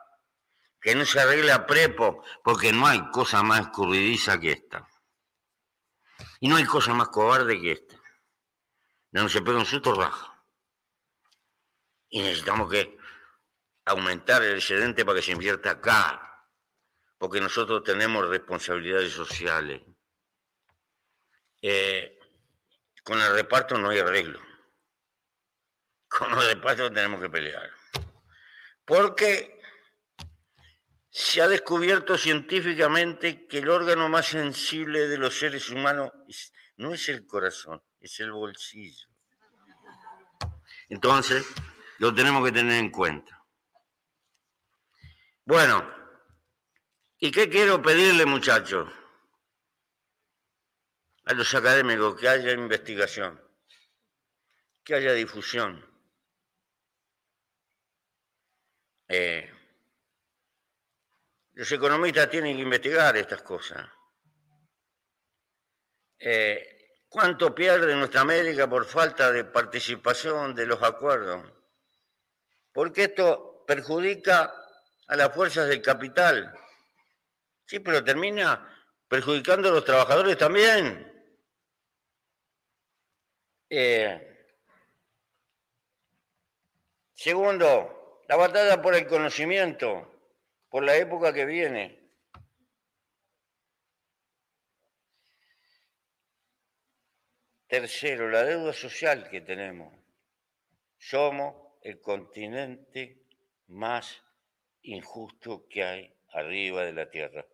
que 0.82 0.96
no 0.96 1.06
se 1.06 1.20
arregle 1.20 1.52
a 1.52 1.68
prepo, 1.68 2.24
porque 2.44 2.74
no 2.74 2.88
hay 2.88 3.08
cosa 3.12 3.44
más 3.44 3.62
escurridiza 3.62 4.40
que 4.40 4.52
esta. 4.54 4.88
Y 6.40 6.48
no 6.48 6.56
hay 6.56 6.66
cosa 6.66 6.94
más 6.94 7.10
cobarde 7.10 7.62
que 7.62 7.74
esta. 7.74 7.96
No 9.12 9.30
se 9.30 9.42
pega 9.42 9.60
un 9.60 9.66
susto 9.66 9.94
raja. 9.94 10.44
Y 12.10 12.22
necesitamos 12.22 12.70
que 12.72 12.98
aumentar 13.86 14.42
el 14.42 14.56
excedente 14.56 15.06
para 15.06 15.18
que 15.18 15.26
se 15.26 15.32
invierta 15.32 15.72
acá, 15.72 16.48
porque 17.18 17.40
nosotros 17.40 17.84
tenemos 17.84 18.28
responsabilidades 18.28 19.14
sociales. 19.14 19.82
Eh, 21.62 22.18
con 23.04 23.22
el 23.22 23.34
reparto 23.34 23.78
no 23.78 23.90
hay 23.90 24.00
arreglo. 24.00 24.42
Con 26.08 26.32
el 26.34 26.48
reparto 26.48 26.92
tenemos 26.92 27.22
que 27.22 27.30
pelear. 27.30 27.70
Porque 28.84 29.61
se 31.12 31.42
ha 31.42 31.48
descubierto 31.50 32.18
científicamente 32.18 33.46
que 33.46 33.58
el 33.58 33.70
órgano 33.70 34.08
más 34.08 34.28
sensible 34.28 35.10
de 35.10 35.18
los 35.18 35.38
seres 35.38 35.70
humanos 35.70 36.10
no 36.78 36.94
es 36.94 37.10
el 37.10 37.28
corazón, 37.28 37.84
es 38.00 38.18
el 38.22 38.32
bolsillo. 38.32 39.10
Entonces, 40.88 41.46
lo 42.00 42.16
tenemos 42.16 42.46
que 42.46 42.54
tener 42.54 42.80
en 42.80 42.90
cuenta. 42.90 43.46
Bueno, 45.44 45.86
¿y 47.18 47.30
qué 47.30 47.50
quiero 47.50 47.82
pedirle, 47.82 48.26
muchachos? 48.26 48.90
A 51.26 51.34
los 51.34 51.54
académicos 51.54 52.18
que 52.18 52.30
haya 52.30 52.54
investigación, 52.54 53.40
que 54.84 54.96
haya 54.96 55.12
difusión. 55.12 55.86
Eh, 59.10 59.52
los 61.54 61.72
economistas 61.72 62.30
tienen 62.30 62.56
que 62.56 62.64
investigar 62.64 63.16
estas 63.18 63.42
cosas. 63.42 63.88
Eh, 66.20 66.72
¿Cuánto 67.10 67.54
pierde 67.54 67.94
nuestra 67.96 68.22
América 68.22 68.70
por 68.70 68.86
falta 68.86 69.32
de 69.32 69.44
participación 69.44 70.56
de 70.56 70.66
los 70.66 70.82
acuerdos? 70.82 71.52
Porque 72.72 73.04
esto 73.04 73.66
perjudica 73.68 74.54
a 75.08 75.16
las 75.18 75.34
fuerzas 75.34 75.68
del 75.68 75.82
capital. 75.82 76.58
Sí, 77.66 77.80
pero 77.80 78.04
termina 78.04 78.68
perjudicando 79.08 79.68
a 79.68 79.72
los 79.74 79.84
trabajadores 79.84 80.38
también. 80.38 81.08
Eh, 83.70 84.48
segundo, 87.14 88.22
la 88.28 88.36
batalla 88.38 88.82
por 88.82 88.96
el 88.96 89.06
conocimiento, 89.08 90.21
por 90.72 90.86
la 90.86 90.96
época 90.96 91.34
que 91.34 91.46
viene. 91.46 92.00
Tercero, 97.68 98.30
la 98.30 98.44
deuda 98.44 98.72
social 98.72 99.30
que 99.30 99.42
tenemos. 99.42 99.94
Somos 100.98 101.56
el 101.82 102.00
continente 102.00 103.26
más 103.68 104.24
injusto 104.84 105.68
que 105.68 105.84
hay 105.84 106.16
arriba 106.30 106.86
de 106.86 106.94
la 106.94 107.10
Tierra. 107.10 107.46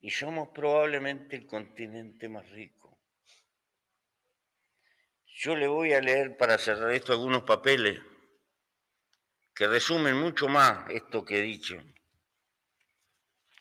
Y 0.00 0.10
somos 0.10 0.50
probablemente 0.50 1.34
el 1.34 1.46
continente 1.46 2.28
más 2.28 2.48
rico. 2.50 2.96
Yo 5.26 5.56
le 5.56 5.66
voy 5.66 5.94
a 5.94 6.00
leer 6.00 6.36
para 6.36 6.58
cerrar 6.58 6.92
esto 6.92 7.12
algunos 7.12 7.42
papeles 7.42 8.00
que 9.54 9.68
resumen 9.68 10.16
mucho 10.16 10.48
más 10.48 10.90
esto 10.90 11.24
que 11.24 11.38
he 11.38 11.42
dicho. 11.42 11.76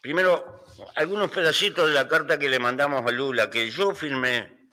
Primero, 0.02 0.66
algunos 0.96 1.32
pedacitos 1.32 1.88
de 1.88 1.94
la 1.94 2.08
carta 2.08 2.38
que 2.38 2.50
le 2.50 2.60
mandamos 2.60 3.06
a 3.06 3.12
Lula, 3.12 3.50
que 3.50 3.70
yo 3.70 3.94
firmé, 3.94 4.72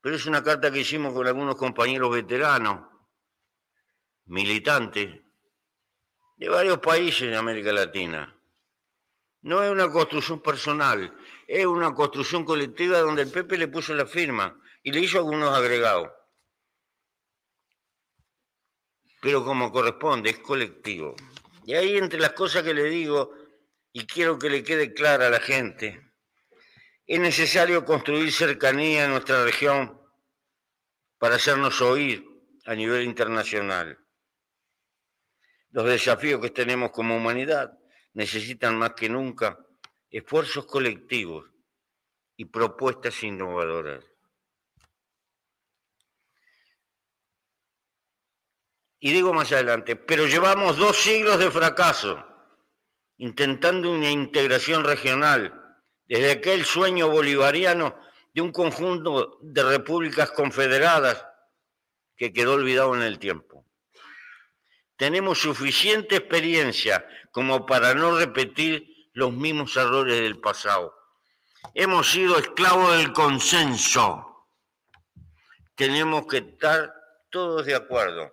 pero 0.00 0.16
es 0.16 0.26
una 0.26 0.42
carta 0.42 0.70
que 0.70 0.80
hicimos 0.80 1.14
con 1.14 1.26
algunos 1.26 1.56
compañeros 1.56 2.10
veteranos 2.10 2.86
militantes 4.26 5.20
de 6.36 6.48
varios 6.48 6.78
países 6.78 7.30
de 7.30 7.36
América 7.36 7.72
Latina. 7.72 8.34
No 9.42 9.62
es 9.62 9.70
una 9.70 9.90
construcción 9.90 10.42
personal, 10.42 11.16
es 11.46 11.64
una 11.64 11.94
construcción 11.94 12.44
colectiva 12.44 12.98
donde 12.98 13.22
el 13.22 13.30
Pepe 13.30 13.56
le 13.56 13.68
puso 13.68 13.94
la 13.94 14.06
firma 14.06 14.60
y 14.82 14.92
le 14.92 15.00
hizo 15.00 15.18
algunos 15.18 15.56
agregados. 15.56 16.10
Pero 19.20 19.44
como 19.44 19.72
corresponde, 19.72 20.30
es 20.30 20.38
colectivo. 20.38 21.14
Y 21.64 21.74
ahí 21.74 21.96
entre 21.96 22.20
las 22.20 22.32
cosas 22.32 22.62
que 22.62 22.74
le 22.74 22.84
digo, 22.84 23.34
y 23.92 24.06
quiero 24.06 24.38
que 24.38 24.50
le 24.50 24.62
quede 24.62 24.94
clara 24.94 25.26
a 25.26 25.30
la 25.30 25.40
gente, 25.40 26.00
es 27.06 27.20
necesario 27.20 27.84
construir 27.84 28.32
cercanía 28.32 29.04
en 29.04 29.10
nuestra 29.10 29.44
región 29.44 30.00
para 31.18 31.36
hacernos 31.36 31.80
oír 31.80 32.24
a 32.66 32.74
nivel 32.74 33.04
internacional. 33.04 33.98
Los 35.70 35.86
desafíos 35.86 36.40
que 36.40 36.50
tenemos 36.50 36.90
como 36.90 37.16
humanidad 37.16 37.78
necesitan 38.12 38.78
más 38.78 38.94
que 38.94 39.08
nunca 39.08 39.58
esfuerzos 40.10 40.66
colectivos 40.66 41.50
y 42.36 42.46
propuestas 42.46 43.22
innovadoras. 43.22 44.04
Y 49.00 49.12
digo 49.12 49.32
más 49.32 49.52
adelante, 49.52 49.96
pero 49.96 50.26
llevamos 50.26 50.76
dos 50.76 50.96
siglos 50.96 51.38
de 51.38 51.50
fracaso 51.50 52.24
intentando 53.18 53.90
una 53.90 54.10
integración 54.10 54.84
regional 54.84 55.52
desde 56.06 56.32
aquel 56.32 56.64
sueño 56.64 57.08
bolivariano 57.08 57.96
de 58.32 58.40
un 58.40 58.52
conjunto 58.52 59.38
de 59.42 59.62
repúblicas 59.62 60.30
confederadas 60.30 61.24
que 62.16 62.32
quedó 62.32 62.54
olvidado 62.54 62.94
en 62.94 63.02
el 63.02 63.18
tiempo 63.18 63.58
tenemos 64.98 65.38
suficiente 65.38 66.16
experiencia 66.16 67.06
como 67.30 67.64
para 67.64 67.94
no 67.94 68.18
repetir 68.18 69.10
los 69.12 69.32
mismos 69.32 69.76
errores 69.76 70.20
del 70.20 70.40
pasado. 70.40 70.92
Hemos 71.72 72.10
sido 72.10 72.36
esclavos 72.36 72.96
del 72.98 73.12
consenso. 73.12 74.48
Tenemos 75.76 76.26
que 76.26 76.38
estar 76.38 76.92
todos 77.30 77.64
de 77.64 77.76
acuerdo. 77.76 78.32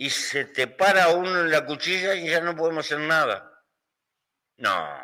Y 0.00 0.10
se 0.10 0.44
te 0.44 0.68
para 0.68 1.08
uno 1.08 1.40
en 1.40 1.50
la 1.50 1.66
cuchilla 1.66 2.14
y 2.14 2.30
ya 2.30 2.40
no 2.40 2.54
podemos 2.54 2.86
hacer 2.86 3.00
nada. 3.00 3.64
No. 4.58 4.96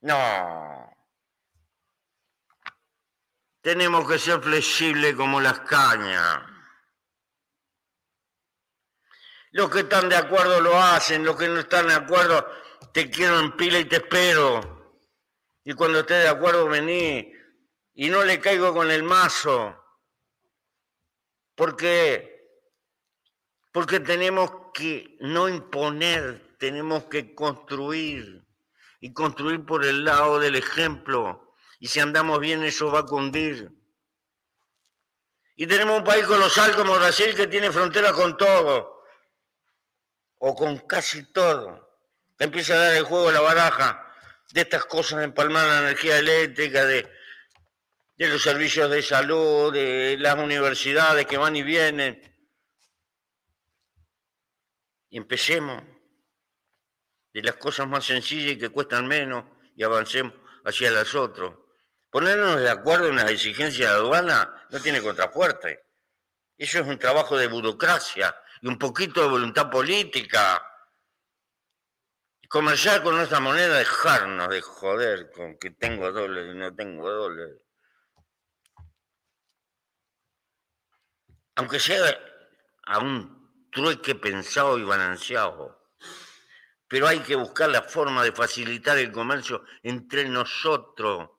No. 0.00 0.90
Tenemos 3.60 4.10
que 4.10 4.18
ser 4.18 4.40
flexibles 4.40 5.14
como 5.14 5.42
las 5.42 5.60
cañas. 5.60 6.40
Los 9.50 9.70
que 9.70 9.80
están 9.80 10.08
de 10.08 10.16
acuerdo 10.16 10.62
lo 10.62 10.80
hacen, 10.80 11.22
los 11.22 11.36
que 11.36 11.48
no 11.48 11.60
están 11.60 11.88
de 11.88 11.94
acuerdo 11.94 12.50
te 12.94 13.10
quiero 13.10 13.40
en 13.40 13.54
pila 13.58 13.78
y 13.78 13.84
te 13.84 13.96
espero. 13.96 14.96
Y 15.64 15.74
cuando 15.74 16.00
estés 16.00 16.22
de 16.22 16.30
acuerdo 16.30 16.66
vení 16.66 17.30
y 17.92 18.08
no 18.08 18.24
le 18.24 18.40
caigo 18.40 18.72
con 18.72 18.90
el 18.90 19.02
mazo. 19.02 19.76
¿Por 21.54 21.76
qué? 21.76 22.39
Porque 23.72 24.00
tenemos 24.00 24.50
que 24.74 25.16
no 25.20 25.48
imponer, 25.48 26.56
tenemos 26.58 27.04
que 27.04 27.34
construir 27.34 28.44
y 29.00 29.12
construir 29.12 29.64
por 29.64 29.84
el 29.84 30.04
lado 30.04 30.38
del 30.38 30.56
ejemplo. 30.56 31.54
Y 31.78 31.86
si 31.88 32.00
andamos 32.00 32.40
bien 32.40 32.62
eso 32.64 32.90
va 32.90 33.00
a 33.00 33.06
cundir. 33.06 33.70
Y 35.56 35.66
tenemos 35.66 35.98
un 35.98 36.04
país 36.04 36.26
colosal 36.26 36.74
como 36.74 36.94
Brasil 36.94 37.34
que 37.34 37.46
tiene 37.46 37.70
frontera 37.70 38.12
con 38.12 38.36
todo 38.36 39.04
o 40.38 40.54
con 40.54 40.78
casi 40.78 41.32
todo. 41.32 41.98
Empieza 42.38 42.74
a 42.74 42.78
dar 42.78 42.96
el 42.96 43.04
juego 43.04 43.30
la 43.30 43.40
baraja 43.40 44.06
de 44.52 44.62
estas 44.62 44.84
cosas 44.86 45.18
de 45.18 45.26
empalmar 45.26 45.66
la 45.66 45.80
energía 45.80 46.18
eléctrica, 46.18 46.84
de 46.86 47.06
los 48.16 48.42
servicios 48.42 48.90
de 48.90 49.02
salud, 49.02 49.72
de 49.72 50.16
las 50.18 50.36
universidades 50.36 51.26
que 51.26 51.36
van 51.36 51.56
y 51.56 51.62
vienen. 51.62 52.29
Y 55.10 55.18
empecemos 55.18 55.82
de 57.32 57.42
las 57.42 57.56
cosas 57.56 57.86
más 57.86 58.04
sencillas 58.04 58.52
y 58.52 58.58
que 58.58 58.70
cuestan 58.70 59.06
menos 59.06 59.44
y 59.76 59.82
avancemos 59.82 60.34
hacia 60.64 60.90
las 60.90 61.14
otras. 61.14 61.52
Ponernos 62.10 62.60
de 62.60 62.70
acuerdo 62.70 63.08
en 63.08 63.16
las 63.16 63.30
exigencias 63.30 63.90
de 63.90 63.96
aduana 63.96 64.66
no 64.70 64.80
tiene 64.80 65.00
contrafuerte. 65.00 65.86
Eso 66.56 66.80
es 66.80 66.86
un 66.86 66.98
trabajo 66.98 67.36
de 67.36 67.46
burocracia 67.46 68.36
y 68.60 68.68
un 68.68 68.78
poquito 68.78 69.22
de 69.22 69.28
voluntad 69.28 69.70
política. 69.70 70.62
Comerciar 72.48 73.02
con 73.02 73.16
nuestra 73.16 73.38
moneda, 73.38 73.78
dejarnos 73.78 74.48
de 74.48 74.60
joder 74.60 75.30
con 75.30 75.56
que 75.56 75.70
tengo 75.70 76.10
dólares 76.10 76.52
y 76.52 76.58
no 76.58 76.74
tengo 76.74 77.08
dólares. 77.08 77.62
Aunque 81.54 81.78
sea 81.78 82.18
a 82.86 82.98
un 82.98 83.39
trueque 83.70 84.14
pensado 84.14 84.78
y 84.78 84.84
balanceado. 84.84 85.78
Pero 86.88 87.06
hay 87.06 87.20
que 87.20 87.36
buscar 87.36 87.70
la 87.70 87.82
forma 87.82 88.22
de 88.24 88.32
facilitar 88.32 88.98
el 88.98 89.12
comercio 89.12 89.64
entre 89.82 90.28
nosotros 90.28 91.30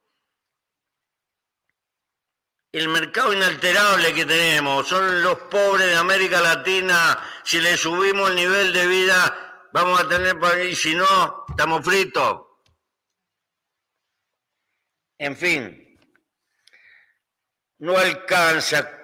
el 2.71 2.87
mercado 2.87 3.33
inalterable 3.33 4.13
que 4.13 4.25
tenemos, 4.25 4.87
son 4.87 5.21
los 5.21 5.37
pobres 5.39 5.87
de 5.87 5.95
América 5.95 6.39
Latina, 6.39 7.19
si 7.43 7.59
le 7.59 7.75
subimos 7.75 8.29
el 8.29 8.35
nivel 8.37 8.71
de 8.71 8.87
vida, 8.87 9.69
vamos 9.73 9.99
a 9.99 10.07
tener 10.07 10.39
para 10.39 10.63
y 10.63 10.73
si 10.73 10.95
no, 10.95 11.45
estamos 11.49 11.83
fritos. 11.83 12.43
En 15.17 15.35
fin, 15.35 15.99
no 17.79 17.97
alcanza 17.97 19.00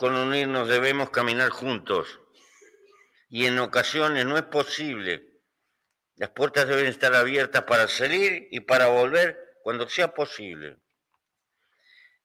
con 0.00 0.14
unirnos, 0.14 0.66
debemos 0.66 1.10
caminar 1.10 1.50
juntos. 1.50 2.20
Y 3.28 3.44
en 3.44 3.58
ocasiones 3.58 4.24
no 4.24 4.38
es 4.38 4.44
posible. 4.44 5.22
Las 6.16 6.30
puertas 6.30 6.66
deben 6.66 6.86
estar 6.86 7.14
abiertas 7.14 7.64
para 7.64 7.86
salir 7.86 8.48
y 8.50 8.60
para 8.60 8.86
volver 8.86 9.38
cuando 9.62 9.86
sea 9.88 10.14
posible 10.14 10.78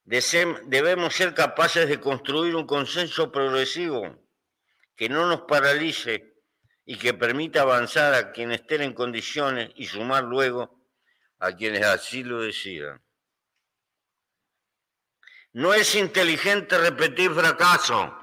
debemos 0.06 1.16
ser 1.16 1.34
capaces 1.34 1.90
de 1.90 2.00
construir 2.00 2.56
un 2.56 2.68
consenso 2.68 3.32
progresivo 3.32 4.24
que 4.96 5.10
no 5.10 5.28
nos 5.28 5.42
paralice 5.42 6.36
y 6.86 6.98
que 6.98 7.14
permita 7.14 7.62
avanzar 7.62 8.14
a 8.14 8.32
quienes 8.32 8.62
estén 8.62 8.84
en 8.84 8.94
condiciones 8.94 9.72
y 9.76 9.88
sumar 9.88 10.24
luego 10.24 10.88
a 11.40 11.52
quienes 11.56 11.84
así 11.84 12.24
lo 12.24 12.42
decidan. 12.42 13.04
No 15.56 15.74
es 15.74 15.96
inteligente 15.96 16.78
repetir 16.78 17.32
fracaso. 17.32 18.14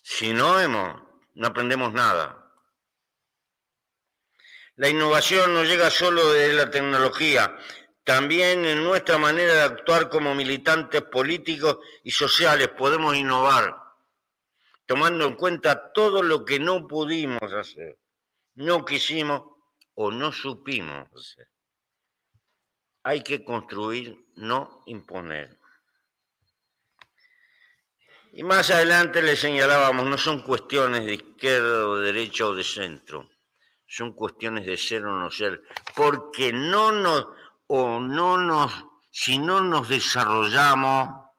Si 0.00 0.32
no 0.32 0.60
hemos, 0.60 1.02
no 1.34 1.48
aprendemos 1.48 1.92
nada. 1.92 2.54
La 4.76 4.88
innovación 4.88 5.52
no 5.54 5.64
llega 5.64 5.90
solo 5.90 6.32
de 6.32 6.52
la 6.52 6.70
tecnología, 6.70 7.58
también 8.04 8.64
en 8.64 8.84
nuestra 8.84 9.18
manera 9.18 9.54
de 9.54 9.62
actuar 9.62 10.08
como 10.08 10.36
militantes 10.36 11.02
políticos 11.02 11.78
y 12.04 12.12
sociales 12.12 12.68
podemos 12.68 13.16
innovar, 13.16 13.76
tomando 14.86 15.26
en 15.26 15.34
cuenta 15.34 15.92
todo 15.92 16.22
lo 16.22 16.44
que 16.44 16.60
no 16.60 16.86
pudimos 16.86 17.52
hacer, 17.52 17.98
no 18.54 18.84
quisimos 18.84 19.42
o 19.94 20.12
no 20.12 20.30
supimos 20.30 21.08
hacer. 21.12 21.48
Hay 23.02 23.24
que 23.24 23.44
construir, 23.44 24.28
no 24.36 24.84
imponer. 24.86 25.58
Y 28.36 28.42
más 28.42 28.68
adelante 28.68 29.22
le 29.22 29.34
señalábamos, 29.34 30.04
no 30.04 30.18
son 30.18 30.42
cuestiones 30.42 31.06
de 31.06 31.14
izquierda 31.14 31.88
o 31.88 31.96
de 31.96 32.12
derecha 32.12 32.46
o 32.46 32.54
de 32.54 32.64
centro, 32.64 33.30
son 33.86 34.12
cuestiones 34.12 34.66
de 34.66 34.76
ser 34.76 35.06
o 35.06 35.18
no 35.18 35.30
ser, 35.30 35.62
porque 35.94 36.52
no 36.52 36.92
nos 36.92 37.28
o 37.66 37.98
no 37.98 38.36
nos, 38.36 38.84
si 39.10 39.38
no 39.38 39.62
nos 39.62 39.88
desarrollamos, 39.88 41.30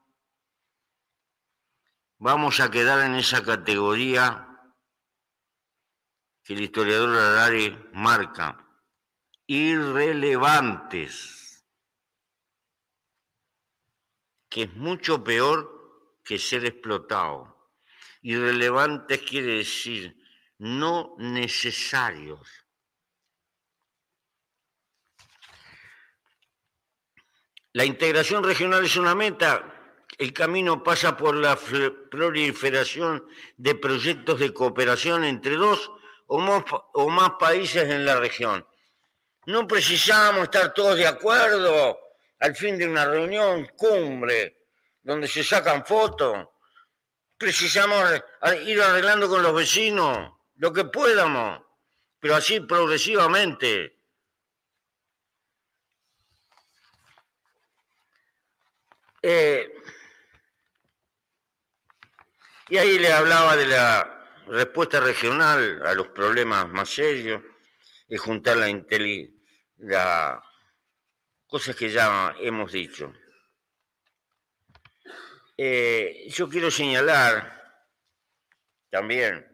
vamos 2.16 2.58
a 2.58 2.68
quedar 2.68 3.06
en 3.06 3.14
esa 3.14 3.44
categoría 3.44 4.48
que 6.42 6.54
el 6.54 6.62
historiador 6.62 7.16
Harari 7.16 7.78
marca, 7.92 8.66
irrelevantes, 9.46 11.64
que 14.48 14.64
es 14.64 14.74
mucho 14.74 15.22
peor 15.22 15.77
que 16.28 16.38
ser 16.38 16.66
explotado. 16.66 17.72
Irrelevantes 18.20 19.22
quiere 19.22 19.56
decir 19.56 20.14
no 20.58 21.14
necesarios. 21.16 22.46
La 27.72 27.86
integración 27.86 28.44
regional 28.44 28.84
es 28.84 28.96
una 28.96 29.14
meta. 29.14 30.04
El 30.18 30.34
camino 30.34 30.82
pasa 30.82 31.16
por 31.16 31.34
la 31.34 31.56
proliferación 32.10 33.26
de 33.56 33.74
proyectos 33.76 34.38
de 34.38 34.52
cooperación 34.52 35.24
entre 35.24 35.54
dos 35.54 35.90
o 36.26 37.08
más, 37.08 37.30
países 37.38 37.84
en 37.84 38.04
la 38.04 38.20
región. 38.20 38.66
No 39.46 39.66
precisamos 39.66 40.42
estar 40.42 40.74
todos 40.74 40.96
de 40.96 41.06
acuerdo 41.06 41.98
al 42.40 42.54
fin 42.54 42.76
de 42.76 42.86
una 42.86 43.06
reunión 43.06 43.66
cumbre 43.76 44.57
donde 45.08 45.26
se 45.26 45.42
sacan 45.42 45.86
fotos. 45.86 46.48
Precisamos 47.38 47.98
ir 48.66 48.82
arreglando 48.82 49.26
con 49.26 49.42
los 49.42 49.54
vecinos 49.54 50.32
lo 50.56 50.70
que 50.70 50.84
podamos, 50.84 51.62
pero 52.20 52.34
así 52.34 52.60
progresivamente. 52.60 54.00
Eh, 59.22 59.72
y 62.68 62.76
ahí 62.76 62.98
le 62.98 63.10
hablaba 63.10 63.56
de 63.56 63.66
la 63.66 64.26
respuesta 64.48 65.00
regional 65.00 65.86
a 65.86 65.94
los 65.94 66.08
problemas 66.08 66.68
más 66.68 66.90
serios 66.90 67.42
y 68.08 68.18
juntar 68.18 68.58
la, 68.58 68.68
la 69.78 70.44
cosas 71.46 71.74
que 71.74 71.88
ya 71.88 72.34
hemos 72.40 72.72
dicho. 72.72 73.10
Eh, 75.58 76.28
yo 76.30 76.48
quiero 76.48 76.70
señalar 76.70 77.84
también, 78.90 79.46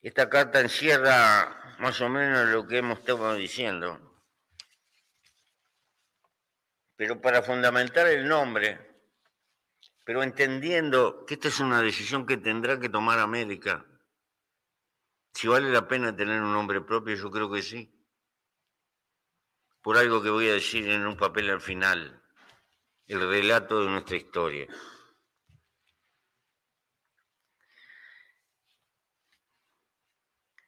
esta 0.00 0.30
carta 0.30 0.60
encierra 0.60 1.76
más 1.78 2.00
o 2.00 2.08
menos 2.08 2.48
lo 2.48 2.66
que 2.66 2.78
hemos 2.78 3.00
estado 3.00 3.34
diciendo 3.34 4.10
pero 7.00 7.18
para 7.18 7.42
fundamentar 7.42 8.08
el 8.08 8.28
nombre, 8.28 8.78
pero 10.04 10.22
entendiendo 10.22 11.24
que 11.24 11.32
esta 11.32 11.48
es 11.48 11.58
una 11.58 11.80
decisión 11.80 12.26
que 12.26 12.36
tendrá 12.36 12.78
que 12.78 12.90
tomar 12.90 13.18
América, 13.18 13.86
si 15.32 15.48
vale 15.48 15.70
la 15.70 15.88
pena 15.88 16.14
tener 16.14 16.42
un 16.42 16.52
nombre 16.52 16.82
propio, 16.82 17.16
yo 17.16 17.30
creo 17.30 17.50
que 17.50 17.62
sí. 17.62 17.90
Por 19.80 19.96
algo 19.96 20.22
que 20.22 20.28
voy 20.28 20.50
a 20.50 20.52
decir 20.52 20.90
en 20.90 21.06
un 21.06 21.16
papel 21.16 21.48
al 21.48 21.62
final, 21.62 22.19
el 23.10 23.28
relato 23.28 23.82
de 23.82 23.90
nuestra 23.90 24.16
historia. 24.16 24.68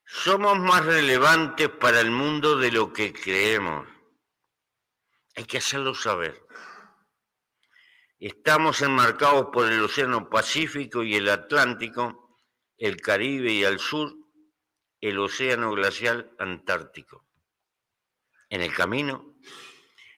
Somos 0.05 0.59
más 0.59 0.85
relevantes 0.85 1.69
para 1.69 2.01
el 2.01 2.11
mundo 2.11 2.59
de 2.59 2.73
lo 2.73 2.93
que 2.93 3.13
creemos. 3.13 3.87
Hay 5.37 5.45
que 5.45 5.59
hacerlo 5.59 5.95
saber. 5.95 6.45
Estamos 8.19 8.83
enmarcados 8.83 9.51
por 9.53 9.71
el 9.71 9.81
Océano 9.81 10.29
Pacífico 10.29 11.05
y 11.05 11.15
el 11.15 11.29
Atlántico, 11.29 12.41
el 12.77 13.01
Caribe 13.01 13.53
y 13.53 13.65
al 13.65 13.79
sur, 13.79 14.13
el 15.01 15.21
Océano 15.21 15.71
Glacial 15.71 16.35
Antártico. 16.41 17.25
En 18.49 18.63
el 18.63 18.75
camino, 18.75 19.37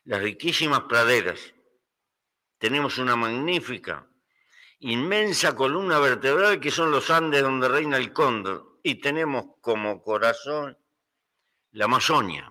las 0.04 0.22
riquísimas 0.22 0.84
praderas. 0.84 1.53
Tenemos 2.64 2.96
una 2.96 3.14
magnífica, 3.14 4.08
inmensa 4.80 5.54
columna 5.54 5.98
vertebral 5.98 6.58
que 6.58 6.70
son 6.70 6.90
los 6.90 7.10
Andes 7.10 7.42
donde 7.42 7.68
reina 7.68 7.98
el 7.98 8.10
cóndor. 8.10 8.78
Y 8.82 9.02
tenemos 9.02 9.56
como 9.60 10.02
corazón 10.02 10.74
la 11.72 11.84
Amazonia 11.84 12.50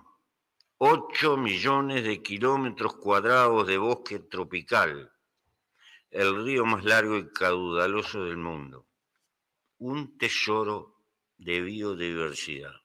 8 0.78 1.36
millones 1.36 2.04
de 2.04 2.22
kilómetros 2.22 2.94
cuadrados 2.94 3.66
de 3.66 3.76
bosque 3.76 4.20
tropical, 4.20 5.10
el 6.12 6.44
río 6.44 6.64
más 6.64 6.84
largo 6.84 7.16
y 7.16 7.32
caudaloso 7.32 8.24
del 8.24 8.36
mundo, 8.36 8.86
un 9.78 10.16
tesoro 10.16 11.02
de 11.38 11.60
biodiversidad. 11.60 12.76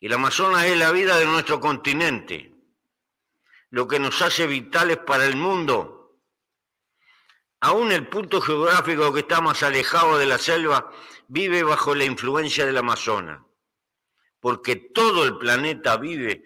El 0.00 0.12
Amazonas 0.12 0.64
es 0.64 0.76
la 0.76 0.90
vida 0.90 1.16
de 1.16 1.26
nuestro 1.26 1.60
continente, 1.60 2.55
lo 3.76 3.86
que 3.86 3.98
nos 3.98 4.22
hace 4.22 4.46
vitales 4.46 4.96
para 4.96 5.26
el 5.26 5.36
mundo. 5.36 6.18
Aún 7.60 7.92
el 7.92 8.08
punto 8.08 8.40
geográfico 8.40 9.12
que 9.12 9.20
está 9.20 9.42
más 9.42 9.62
alejado 9.62 10.16
de 10.16 10.24
la 10.24 10.38
selva 10.38 10.90
vive 11.28 11.62
bajo 11.62 11.94
la 11.94 12.06
influencia 12.06 12.64
del 12.64 12.78
Amazonas 12.78 13.42
porque 14.40 14.76
todo 14.76 15.24
el 15.24 15.36
planeta 15.38 15.96
vive 15.96 16.44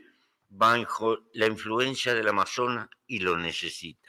bajo 0.48 1.19
la 1.35 1.47
influencia 1.47 2.15
del 2.15 2.28
Amazonas 2.28 2.89
y 3.07 3.19
lo 3.19 3.36
necesita. 3.36 4.09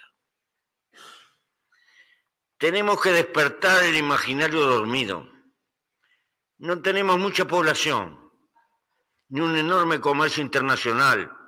Tenemos 2.58 3.02
que 3.02 3.12
despertar 3.12 3.84
el 3.84 3.98
imaginario 3.98 4.62
dormido. 4.62 5.30
No 6.58 6.82
tenemos 6.82 7.20
mucha 7.20 7.46
población, 7.46 8.32
ni 9.30 9.42
un 9.42 9.58
enorme 9.58 10.00
comercio 10.00 10.42
internacional, 10.42 11.41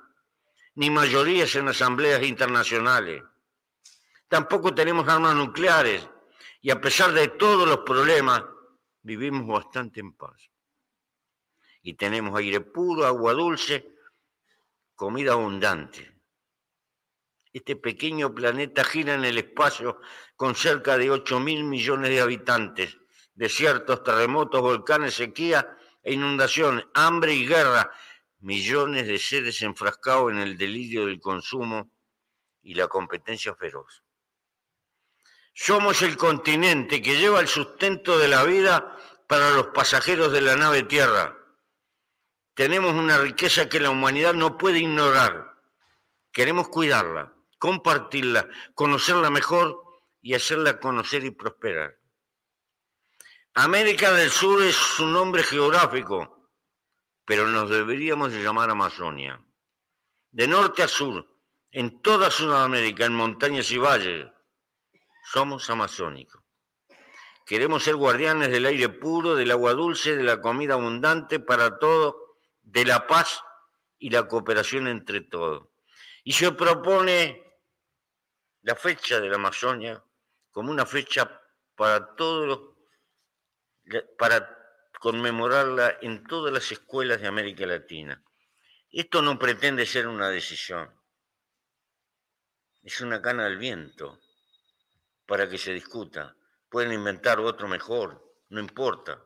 ni 0.76 0.90
mayorías 0.90 1.54
en 1.56 1.68
asambleas 1.68 2.22
internacionales. 2.22 3.22
Tampoco 4.28 4.74
tenemos 4.74 5.08
armas 5.08 5.34
nucleares 5.34 6.08
y 6.60 6.70
a 6.70 6.80
pesar 6.80 7.12
de 7.12 7.28
todos 7.28 7.68
los 7.68 7.78
problemas, 7.78 8.42
vivimos 9.02 9.46
bastante 9.46 10.00
en 10.00 10.12
paz 10.14 10.50
y 11.82 11.94
tenemos 11.94 12.36
aire 12.38 12.60
puro, 12.62 13.06
agua 13.06 13.34
dulce, 13.34 13.86
comida 14.94 15.32
abundante. 15.32 16.10
Este 17.52 17.76
pequeño 17.76 18.34
planeta 18.34 18.82
gira 18.82 19.14
en 19.14 19.24
el 19.24 19.38
espacio 19.38 20.00
con 20.34 20.54
cerca 20.54 20.96
de 20.96 21.10
8 21.10 21.38
mil 21.38 21.62
millones 21.62 22.10
de 22.10 22.20
habitantes, 22.20 22.96
desiertos, 23.34 24.02
terremotos, 24.02 24.62
volcanes, 24.62 25.14
sequía 25.14 25.76
e 26.02 26.14
inundación, 26.14 26.90
hambre 26.94 27.34
y 27.34 27.46
guerra, 27.46 27.92
millones 28.44 29.06
de 29.06 29.18
seres 29.18 29.60
enfrascados 29.62 30.32
en 30.32 30.38
el 30.38 30.56
delirio 30.56 31.06
del 31.06 31.20
consumo 31.20 31.90
y 32.62 32.74
la 32.74 32.88
competencia 32.88 33.54
feroz. 33.54 34.04
Somos 35.52 36.02
el 36.02 36.16
continente 36.16 37.02
que 37.02 37.16
lleva 37.16 37.40
el 37.40 37.48
sustento 37.48 38.18
de 38.18 38.28
la 38.28 38.44
vida 38.44 38.96
para 39.26 39.50
los 39.50 39.68
pasajeros 39.68 40.32
de 40.32 40.40
la 40.40 40.56
nave 40.56 40.84
Tierra 40.84 41.40
tenemos 42.54 42.94
una 42.94 43.18
riqueza 43.18 43.68
que 43.68 43.80
la 43.80 43.90
humanidad 43.90 44.32
no 44.32 44.56
puede 44.56 44.78
ignorar. 44.78 45.56
Queremos 46.32 46.68
cuidarla, 46.68 47.34
compartirla, 47.58 48.48
conocerla 48.74 49.28
mejor 49.28 49.82
y 50.22 50.34
hacerla 50.34 50.78
conocer 50.78 51.24
y 51.24 51.32
prosperar. 51.32 51.98
América 53.54 54.12
del 54.12 54.30
Sur 54.30 54.62
es 54.62 55.00
un 55.00 55.12
nombre 55.12 55.42
geográfico, 55.42 56.43
pero 57.24 57.46
nos 57.46 57.70
deberíamos 57.70 58.32
de 58.32 58.42
llamar 58.42 58.70
Amazonia. 58.70 59.40
De 60.30 60.46
norte 60.46 60.82
a 60.82 60.88
sur, 60.88 61.26
en 61.70 62.00
toda 62.02 62.30
Sudamérica, 62.30 63.04
en 63.06 63.14
montañas 63.14 63.70
y 63.70 63.78
valles, 63.78 64.26
somos 65.32 65.68
amazónicos. 65.70 66.42
Queremos 67.46 67.84
ser 67.84 67.96
guardianes 67.96 68.50
del 68.50 68.66
aire 68.66 68.88
puro, 68.88 69.34
del 69.34 69.50
agua 69.50 69.74
dulce, 69.74 70.16
de 70.16 70.22
la 70.22 70.40
comida 70.40 70.74
abundante 70.74 71.40
para 71.40 71.78
todos, 71.78 72.14
de 72.62 72.84
la 72.84 73.06
paz 73.06 73.42
y 73.98 74.10
la 74.10 74.26
cooperación 74.26 74.88
entre 74.88 75.20
todos. 75.20 75.68
Y 76.24 76.32
se 76.32 76.52
propone 76.52 77.42
la 78.62 78.74
fecha 78.74 79.20
de 79.20 79.28
la 79.28 79.36
Amazonia 79.36 80.02
como 80.50 80.70
una 80.70 80.86
fecha 80.86 81.40
para 81.74 82.14
todos 82.14 82.74
para 84.18 84.53
conmemorarla 85.04 85.98
en 86.00 86.24
todas 86.24 86.50
las 86.50 86.72
escuelas 86.72 87.20
de 87.20 87.26
América 87.26 87.66
Latina. 87.66 88.24
Esto 88.90 89.20
no 89.20 89.38
pretende 89.38 89.84
ser 89.84 90.06
una 90.08 90.30
decisión, 90.30 90.90
es 92.82 93.02
una 93.02 93.20
cana 93.20 93.44
al 93.44 93.58
viento 93.58 94.18
para 95.26 95.46
que 95.46 95.58
se 95.58 95.74
discuta. 95.74 96.34
Pueden 96.70 96.94
inventar 96.94 97.38
otro 97.38 97.68
mejor, 97.68 98.34
no 98.48 98.60
importa, 98.60 99.22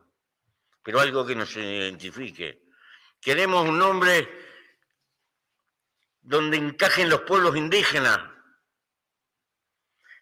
pero 0.83 0.99
algo 0.99 1.25
que 1.25 1.33
nos 1.33 1.55
identifique. 1.55 2.61
Queremos 3.21 3.65
un 3.65 3.79
nombre 3.79 4.27
donde 6.19 6.57
encajen 6.57 7.07
los 7.07 7.21
pueblos 7.21 7.55
indígenas, 7.55 8.19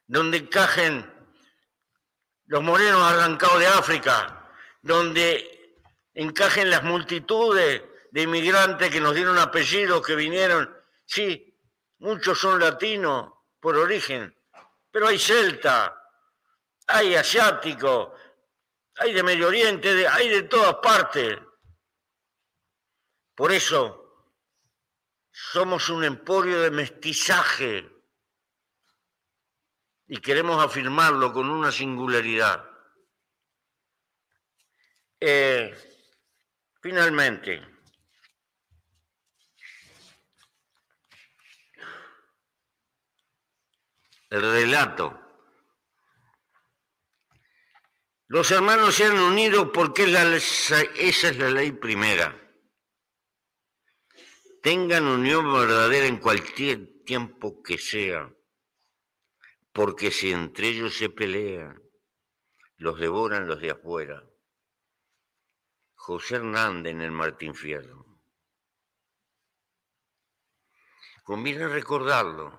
donde 0.06 0.38
encajen 0.38 1.12
los 2.46 2.62
morenos 2.62 3.02
arrancados 3.02 3.60
de 3.60 3.66
África, 3.66 4.37
donde 4.82 5.76
encajen 6.14 6.70
las 6.70 6.84
multitudes 6.84 7.84
de 8.12 8.22
inmigrantes 8.22 8.90
que 8.90 9.00
nos 9.00 9.14
dieron 9.14 9.38
apellidos, 9.38 10.06
que 10.06 10.16
vinieron. 10.16 10.76
Sí, 11.06 11.58
muchos 12.00 12.40
son 12.40 12.60
latinos 12.60 13.34
por 13.60 13.78
origen, 13.78 14.36
pero 14.92 15.08
hay 15.08 15.20
celta, 15.20 15.96
hay 16.88 17.16
asiático, 17.16 18.16
hay 18.96 19.14
de 19.14 19.24
Medio 19.24 19.48
Oriente, 19.48 20.08
hay 20.08 20.30
de 20.30 20.44
todas 20.44 20.76
partes. 20.76 21.38
Por 23.36 23.52
eso 23.52 24.08
somos 25.32 25.90
un 25.90 26.04
emporio 26.04 26.62
de 26.62 26.72
mestizaje 26.72 27.88
y 30.08 30.18
queremos 30.20 30.64
afirmarlo 30.64 31.32
con 31.32 31.50
una 31.50 31.72
singularidad. 31.72 32.67
Eh, 35.20 35.74
finalmente, 36.82 37.62
el 44.30 44.42
relato. 44.42 45.20
Los 48.30 48.52
hermanos 48.52 48.96
se 48.96 49.06
han 49.06 49.18
unido 49.18 49.72
porque 49.72 50.04
esa 50.04 50.82
es 50.82 51.38
la 51.38 51.50
ley 51.50 51.72
primera. 51.72 52.36
Tengan 54.62 55.06
unión 55.06 55.52
verdadera 55.54 56.08
en 56.08 56.18
cualquier 56.18 57.04
tiempo 57.06 57.64
que 57.64 57.78
sea 57.78 58.30
porque 59.78 60.10
si 60.10 60.32
entre 60.32 60.70
ellos 60.70 60.98
se 60.98 61.08
pelean, 61.08 61.80
los 62.78 63.00
devoran 63.00 63.48
los 63.48 63.62
de 63.62 63.70
afuera. 63.70 64.28
José 66.08 66.38
Hernández 66.38 66.94
en 66.94 67.02
el 67.02 67.12
Martín 67.12 67.54
Fierro. 67.54 68.06
Conviene 71.26 71.68
recordarlo, 71.68 72.58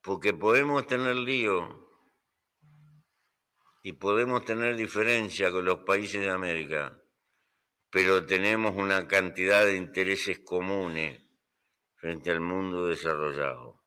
porque 0.00 0.32
podemos 0.32 0.86
tener 0.86 1.14
lío 1.16 1.86
y 3.82 3.92
podemos 3.92 4.42
tener 4.46 4.74
diferencia 4.74 5.50
con 5.50 5.66
los 5.66 5.80
países 5.80 6.22
de 6.22 6.30
América, 6.30 6.98
pero 7.90 8.24
tenemos 8.24 8.74
una 8.74 9.06
cantidad 9.06 9.66
de 9.66 9.76
intereses 9.76 10.38
comunes 10.38 11.22
frente 11.96 12.30
al 12.30 12.40
mundo 12.40 12.86
desarrollado. 12.86 13.81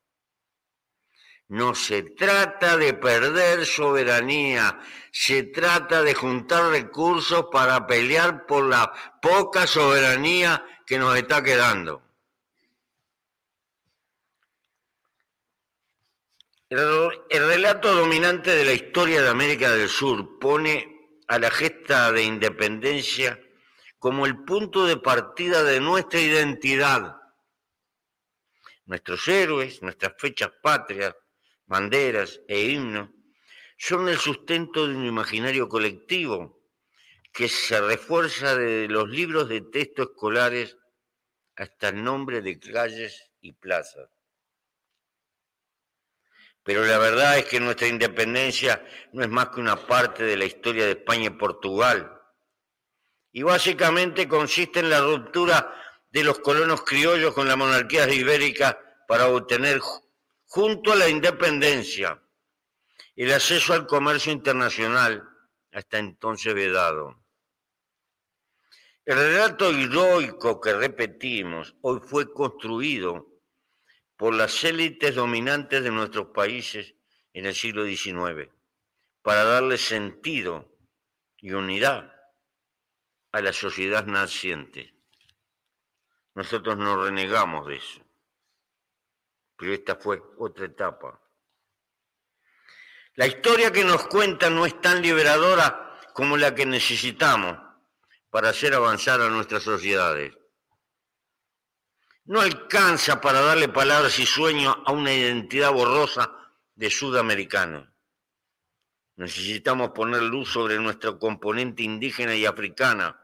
No 1.48 1.74
se 1.76 2.02
trata 2.02 2.76
de 2.76 2.94
perder 2.94 3.64
soberanía, 3.66 4.80
se 5.12 5.44
trata 5.44 6.02
de 6.02 6.12
juntar 6.12 6.70
recursos 6.70 7.46
para 7.52 7.86
pelear 7.86 8.46
por 8.46 8.64
la 8.64 8.92
poca 9.22 9.66
soberanía 9.66 10.66
que 10.84 10.98
nos 10.98 11.16
está 11.16 11.44
quedando. 11.44 12.02
El, 16.68 17.12
relato 17.30 17.94
dominante 17.94 18.50
de 18.50 18.64
la 18.64 18.72
historia 18.72 19.22
de 19.22 19.28
América 19.28 19.70
del 19.70 19.88
Sur 19.88 20.40
pone 20.40 21.20
a 21.28 21.38
la 21.38 21.48
gesta 21.48 22.10
de 22.10 22.24
independencia 22.24 23.40
como 24.00 24.26
el 24.26 24.42
punto 24.42 24.84
de 24.84 24.96
partida 24.96 25.62
de 25.62 25.78
nuestra 25.78 26.18
identidad. 26.18 27.20
Nuestros 28.84 29.28
héroes, 29.28 29.80
nuestras 29.80 30.14
fechas 30.18 30.50
patrias, 30.60 31.14
banderas 31.66 32.40
e 32.48 32.60
himnos, 32.60 33.10
son 33.76 34.08
el 34.08 34.18
sustento 34.18 34.86
de 34.86 34.94
un 34.94 35.04
imaginario 35.04 35.68
colectivo 35.68 36.62
que 37.32 37.48
se 37.48 37.80
refuerza 37.80 38.56
de 38.56 38.88
los 38.88 39.08
libros 39.08 39.48
de 39.48 39.60
texto 39.60 40.04
escolares 40.04 40.76
hasta 41.56 41.90
el 41.90 42.02
nombre 42.02 42.40
de 42.40 42.58
calles 42.58 43.30
y 43.40 43.52
plazas. 43.52 44.08
Pero 46.62 46.84
la 46.84 46.98
verdad 46.98 47.38
es 47.38 47.44
que 47.44 47.60
nuestra 47.60 47.86
independencia 47.86 48.84
no 49.12 49.22
es 49.22 49.28
más 49.28 49.50
que 49.50 49.60
una 49.60 49.76
parte 49.86 50.24
de 50.24 50.36
la 50.36 50.46
historia 50.46 50.84
de 50.84 50.92
España 50.92 51.26
y 51.26 51.30
Portugal. 51.30 52.12
Y 53.30 53.42
básicamente 53.42 54.26
consiste 54.26 54.80
en 54.80 54.90
la 54.90 55.00
ruptura 55.00 55.72
de 56.10 56.24
los 56.24 56.40
colonos 56.40 56.82
criollos 56.82 57.34
con 57.34 57.46
la 57.46 57.54
monarquía 57.54 58.12
ibérica 58.12 58.80
para 59.06 59.28
obtener 59.28 59.80
junto 60.56 60.92
a 60.92 60.96
la 60.96 61.06
independencia, 61.06 62.18
el 63.14 63.30
acceso 63.30 63.74
al 63.74 63.86
comercio 63.86 64.32
internacional, 64.32 65.22
hasta 65.70 65.98
entonces 65.98 66.54
vedado. 66.54 67.22
El 69.04 69.18
relato 69.18 69.68
heroico 69.68 70.58
que 70.58 70.72
repetimos 70.72 71.76
hoy 71.82 72.00
fue 72.02 72.32
construido 72.32 73.26
por 74.16 74.32
las 74.34 74.64
élites 74.64 75.16
dominantes 75.16 75.84
de 75.84 75.90
nuestros 75.90 76.28
países 76.28 76.94
en 77.34 77.44
el 77.44 77.54
siglo 77.54 77.84
XIX 77.84 78.48
para 79.20 79.44
darle 79.44 79.76
sentido 79.76 80.74
y 81.36 81.52
unidad 81.52 82.14
a 83.30 83.42
la 83.42 83.52
sociedad 83.52 84.06
naciente. 84.06 84.94
Nosotros 86.34 86.78
no 86.78 87.04
renegamos 87.04 87.66
de 87.66 87.76
eso 87.76 88.05
pero 89.56 89.72
esta 89.72 89.96
fue 89.96 90.22
otra 90.38 90.66
etapa. 90.66 91.20
La 93.14 93.26
historia 93.26 93.72
que 93.72 93.84
nos 93.84 94.06
cuenta 94.08 94.50
no 94.50 94.66
es 94.66 94.78
tan 94.80 95.00
liberadora 95.00 95.98
como 96.12 96.36
la 96.36 96.54
que 96.54 96.66
necesitamos 96.66 97.56
para 98.30 98.50
hacer 98.50 98.74
avanzar 98.74 99.20
a 99.22 99.30
nuestras 99.30 99.62
sociedades. 99.62 100.36
No 102.26 102.40
alcanza 102.40 103.20
para 103.20 103.40
darle 103.40 103.68
palabras 103.68 104.18
y 104.18 104.26
sueños 104.26 104.76
a 104.84 104.92
una 104.92 105.14
identidad 105.14 105.72
borrosa 105.72 106.30
de 106.74 106.90
sudamericano. 106.90 107.90
Necesitamos 109.16 109.92
poner 109.92 110.22
luz 110.22 110.52
sobre 110.52 110.78
nuestro 110.78 111.18
componente 111.18 111.82
indígena 111.82 112.34
y 112.34 112.44
africana, 112.44 113.18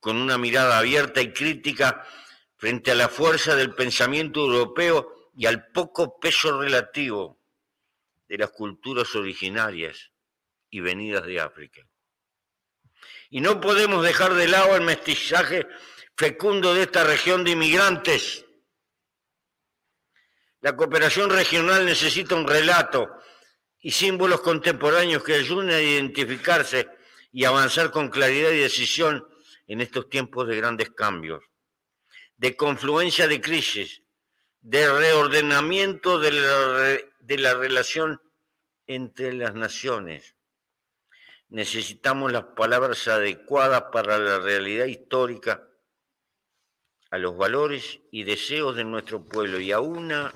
con 0.00 0.16
una 0.16 0.38
mirada 0.38 0.78
abierta 0.78 1.20
y 1.20 1.34
crítica 1.34 2.06
frente 2.56 2.92
a 2.92 2.94
la 2.94 3.08
fuerza 3.08 3.54
del 3.54 3.74
pensamiento 3.74 4.40
europeo 4.40 5.17
y 5.38 5.46
al 5.46 5.70
poco 5.70 6.18
peso 6.18 6.60
relativo 6.60 7.38
de 8.26 8.38
las 8.38 8.50
culturas 8.50 9.14
originarias 9.14 10.10
y 10.68 10.80
venidas 10.80 11.24
de 11.26 11.40
África. 11.40 11.88
Y 13.30 13.40
no 13.40 13.60
podemos 13.60 14.02
dejar 14.02 14.34
de 14.34 14.48
lado 14.48 14.74
el 14.74 14.82
mestizaje 14.82 15.68
fecundo 16.16 16.74
de 16.74 16.82
esta 16.82 17.04
región 17.04 17.44
de 17.44 17.52
inmigrantes. 17.52 18.44
La 20.60 20.74
cooperación 20.74 21.30
regional 21.30 21.86
necesita 21.86 22.34
un 22.34 22.48
relato 22.48 23.08
y 23.78 23.92
símbolos 23.92 24.40
contemporáneos 24.40 25.22
que 25.22 25.34
ayuden 25.34 25.70
a 25.70 25.80
identificarse 25.80 26.88
y 27.30 27.44
avanzar 27.44 27.92
con 27.92 28.08
claridad 28.08 28.50
y 28.50 28.58
decisión 28.58 29.24
en 29.68 29.82
estos 29.82 30.08
tiempos 30.08 30.48
de 30.48 30.56
grandes 30.56 30.90
cambios, 30.90 31.44
de 32.36 32.56
confluencia 32.56 33.28
de 33.28 33.40
crisis, 33.40 34.02
de 34.68 34.86
reordenamiento 34.86 36.18
de 36.18 36.30
la, 37.38 37.54
relación 37.54 38.20
entre 38.86 39.32
las 39.32 39.54
naciones. 39.54 40.36
necesitamos 41.48 42.30
las 42.30 42.44
palabras 42.54 43.08
adecuadas 43.08 43.84
para 43.90 44.18
la 44.18 44.38
realidad 44.40 44.84
histórica, 44.84 45.66
a 47.10 47.16
los 47.16 47.34
valores 47.38 48.00
y 48.10 48.24
deseos 48.24 48.76
de 48.76 48.84
nuestro 48.84 49.26
pueblo 49.26 49.58
y 49.58 49.72
a 49.72 49.80
una 49.80 50.34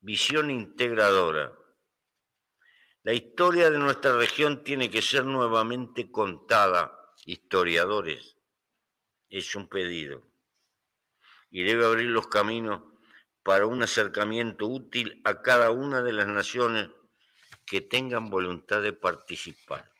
visión 0.00 0.50
integradora. 0.50 1.52
La 3.02 3.12
historia 3.12 3.68
de 3.70 3.78
nuestra 3.78 4.16
región 4.16 4.64
tiene 4.64 4.90
que 4.90 5.02
ser 5.02 5.26
nuevamente 5.26 6.10
contada, 6.10 7.12
historiadores. 7.26 8.38
Es 9.28 9.54
un 9.54 9.68
pedido. 9.68 10.27
Y 11.50 11.62
debe 11.62 11.86
abrir 11.86 12.08
los 12.08 12.28
caminos 12.28 12.82
para 13.42 13.66
un 13.66 13.82
acercamiento 13.82 14.66
útil 14.66 15.20
a 15.24 15.42
cada 15.42 15.70
una 15.70 16.02
de 16.02 16.12
las 16.12 16.26
naciones 16.26 16.90
que 17.64 17.80
tengan 17.80 18.30
voluntad 18.30 18.82
de 18.82 18.92
participar. 18.92 19.90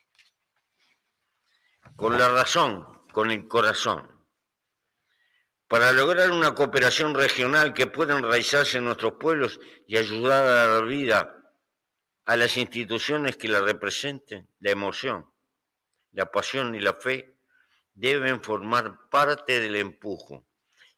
Con 1.96 2.18
la 2.18 2.28
razón, 2.28 2.86
con 3.12 3.30
el 3.30 3.48
corazón, 3.48 4.18
para 5.68 5.92
lograr 5.92 6.30
una 6.30 6.54
cooperación 6.54 7.14
regional 7.14 7.74
que 7.74 7.86
pueda 7.86 8.16
enraizarse 8.16 8.78
en 8.78 8.84
nuestros 8.84 9.14
pueblos 9.14 9.60
y 9.86 9.98
ayudar 9.98 10.44
a 10.44 10.66
dar 10.66 10.86
vida 10.86 11.38
a 12.24 12.36
las 12.36 12.56
instituciones 12.56 13.36
que 13.36 13.48
la 13.48 13.60
representen, 13.60 14.48
la 14.60 14.70
emoción, 14.70 15.30
la 16.12 16.30
pasión 16.30 16.74
y 16.74 16.80
la 16.80 16.94
fe 16.94 17.36
deben 17.94 18.42
formar 18.42 19.08
parte 19.10 19.60
del 19.60 19.76
empujo. 19.76 20.47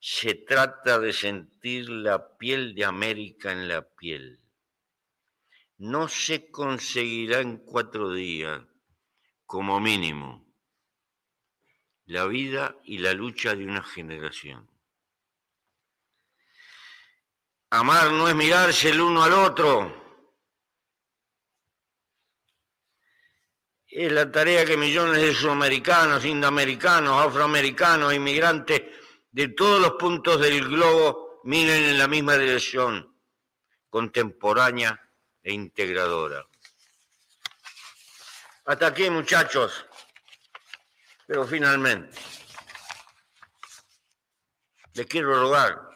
Se 0.00 0.34
trata 0.34 0.98
de 0.98 1.12
sentir 1.12 1.88
la 1.88 2.36
piel 2.36 2.74
de 2.74 2.84
América 2.84 3.52
en 3.52 3.68
la 3.68 3.82
piel 3.82 4.40
no 5.80 6.08
se 6.08 6.50
conseguirá 6.50 7.40
en 7.40 7.56
cuatro 7.56 8.12
días, 8.12 8.60
como 9.46 9.80
mínimo, 9.80 10.46
la 12.04 12.26
vida 12.26 12.76
y 12.84 12.98
la 12.98 13.14
lucha 13.14 13.54
de 13.54 13.64
una 13.64 13.82
generación. 13.82 14.68
Amar 17.70 18.12
no 18.12 18.28
es 18.28 18.34
mirarse 18.34 18.90
el 18.90 19.00
uno 19.00 19.22
al 19.22 19.32
otro. 19.32 19.96
Es 23.88 24.12
la 24.12 24.30
tarea 24.30 24.66
que 24.66 24.76
millones 24.76 25.22
de 25.22 25.34
sudamericanos, 25.34 26.26
indoamericanos, 26.26 27.26
afroamericanos, 27.26 28.12
inmigrantes 28.12 28.82
de 29.32 29.48
todos 29.48 29.80
los 29.80 29.92
puntos 29.92 30.40
del 30.40 30.68
globo 30.68 31.40
miren 31.44 31.84
en 31.84 31.98
la 31.98 32.08
misma 32.08 32.36
dirección, 32.36 33.16
contemporánea 33.88 35.00
e 35.42 35.52
integradora. 35.52 36.46
Hasta 38.64 38.88
aquí, 38.88 39.08
muchachos. 39.08 39.86
Pero 41.26 41.46
finalmente, 41.46 42.18
les 44.94 45.06
quiero 45.06 45.40
rogar 45.40 45.90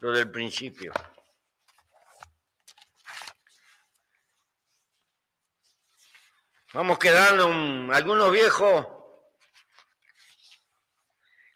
lo 0.00 0.10
del 0.10 0.30
principio. 0.30 0.92
Vamos 6.74 6.98
quedando 6.98 7.92
algunos 7.92 8.32
viejos 8.32 8.86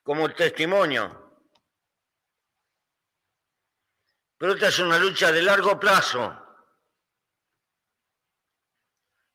como 0.06 0.32
testimonio. 0.32 1.04
Pero 4.38 4.52
esta 4.52 4.68
es 4.68 4.78
una 4.78 5.00
lucha 5.00 5.32
de 5.32 5.42
largo 5.42 5.80
plazo 5.80 6.46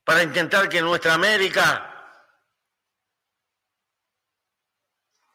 para 0.06 0.24
intentar 0.24 0.70
que 0.70 0.82
nuestra 0.82 1.16
América 1.16 1.90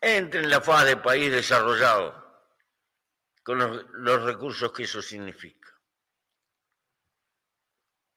entre 0.00 0.40
en 0.40 0.48
la 0.48 0.62
fase 0.62 0.86
de 0.86 0.96
país 0.96 1.30
desarrollado 1.30 2.24
con 3.42 3.58
los, 3.58 4.22
recursos 4.22 4.72
que 4.72 4.84
eso 4.84 5.02
significa. 5.02 5.70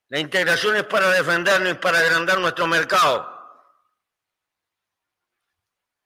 La 0.07 0.19
integración 0.19 0.77
es 0.77 0.85
para 0.85 1.09
defendernos 1.09 1.73
y 1.73 1.75
para 1.75 1.99
agrandar 1.99 2.39
nuestro 2.39 2.65
mercado, 2.65 3.38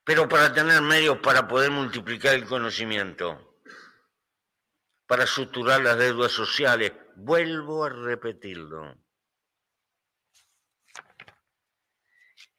pero 0.04 0.28
para 0.28 0.54
tener 0.54 0.82
medios 0.82 1.20
para 1.20 1.48
poder 1.48 1.72
multiplicar 1.72 2.36
el 2.36 2.46
conocimiento, 2.46 3.62
para 5.08 5.26
suturar 5.26 5.82
las 5.82 5.98
deudas 5.98 6.32
sociales. 6.32 6.92
Vuelvo 7.16 7.86
a 7.86 7.90
repetirlo. 7.90 8.98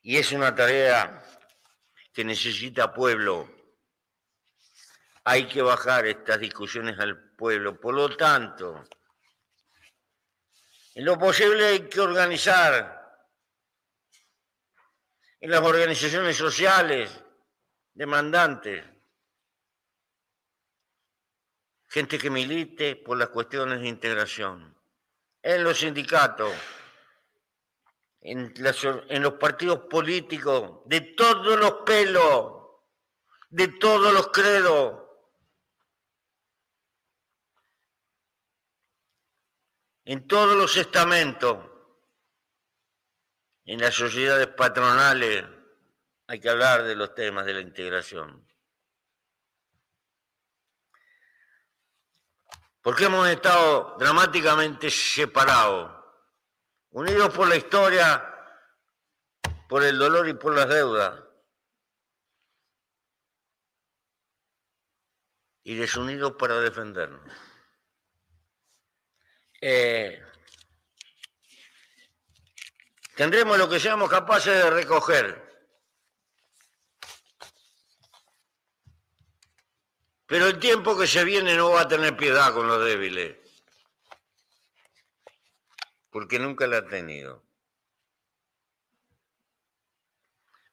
Y 0.01 0.17
es 0.17 0.33
una 0.33 0.55
tarea 0.55 1.23
que 2.13 2.25
necesita 2.25 2.93
pueblo. 2.93 3.51
Hay 5.25 5.49
que 5.49 5.63
bajar 5.63 6.07
estas 6.07 6.39
discusiones 6.39 6.99
al 6.99 7.35
pueblo. 7.35 7.81
Por 7.81 7.95
lo 7.95 8.15
tanto, 8.17 8.85
en 10.95 11.05
lo 11.05 11.19
posible 11.19 11.67
hay 11.67 11.89
que 11.89 12.01
organizar 12.01 13.03
en 15.41 15.51
las 15.51 15.63
organizaciones 15.63 16.37
sociales 16.37 17.24
demandantes, 17.95 18.85
gente 21.89 22.19
que 22.19 22.29
milite 22.29 22.97
por 22.97 23.17
las 23.17 23.29
cuestiones 23.29 23.81
de 23.81 23.89
integración, 23.89 24.77
en 25.43 25.65
los 25.65 25.79
sindicatos, 25.79 26.53
en, 28.21 29.23
los 29.23 29.35
partidos 29.35 29.81
políticos, 29.91 30.81
de 30.87 31.01
todos 31.01 31.59
los 31.59 31.73
pelos, 31.85 32.53
de 33.51 33.69
todos 33.69 34.13
los 34.13 34.29
credos. 34.29 35.03
En 40.07 40.27
todos 40.27 40.55
los 40.55 40.77
estamentos, 40.77 41.59
en 43.65 43.81
las 43.81 43.95
sociedades 43.95 44.49
patronales, 44.49 45.47
hay 46.27 46.41
que 46.41 46.49
hablar 46.49 46.85
de 46.85 46.97
los 46.97 47.15
temas 47.15 47.47
de 47.47 47.55
la 47.55 47.61
integración. 47.61 48.47
Porque 52.81 53.05
hemos 53.05 53.29
estado 53.29 53.97
dramáticamente 53.99 54.91
separados 54.91 55.91
unidos 56.91 57.35
por 57.35 57.49
la 57.49 57.57
historia, 57.57 58.31
por 59.69 59.83
el 59.83 59.99
dolor 59.99 60.29
y 60.29 60.35
por 60.35 60.55
las 60.55 60.69
deudas, 60.69 61.21
y 65.65 65.75
desunidos 65.75 66.33
para 66.39 66.61
defendernos. 66.61 67.23
Eh, 69.61 70.23
tendremos 73.17 73.57
lo 73.57 73.69
que 73.69 73.81
seamos 73.81 74.11
capaces 74.11 74.63
de 74.63 74.71
recoger. 74.71 75.44
Pero 80.35 80.49
el 80.49 80.59
tiempo 80.59 80.99
que 80.99 81.07
se 81.07 81.23
viene 81.23 81.55
no 81.55 81.71
va 81.71 81.83
a 81.83 81.87
tener 81.87 82.17
piedad 82.17 82.53
con 82.53 82.67
los 82.67 82.85
débiles 82.85 83.37
porque 86.11 86.41
nunca 86.41 86.67
la 86.67 86.79
ha 86.79 86.87
tenido. 86.89 87.45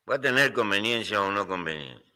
Va 0.09 0.15
a 0.15 0.19
tener 0.19 0.51
conveniencia 0.51 1.21
o 1.21 1.31
no 1.31 1.47
conveniencia. 1.47 2.11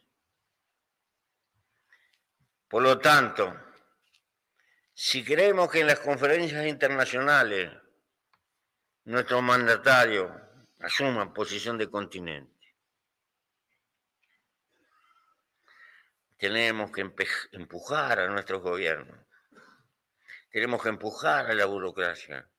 Por 2.66 2.82
lo 2.82 2.98
tanto, 2.98 3.56
si 4.92 5.22
creemos 5.24 5.70
que 5.70 5.82
en 5.82 5.86
las 5.86 6.00
conferencias 6.00 6.66
internacionales 6.66 7.70
nuestros 9.04 9.40
mandatarios 9.40 10.32
asuman 10.80 11.32
posición 11.32 11.78
de 11.78 11.88
continente, 11.88 12.55
tenemos 16.36 16.90
que 16.92 17.00
empujar 17.52 18.20
a 18.20 18.28
nuestros 18.28 18.62
gobiernos, 18.62 19.18
tenemos 20.50 20.82
que 20.82 20.88
empujar 20.88 21.50
a 21.50 21.54
la 21.54 21.66
burocracia, 21.66 22.50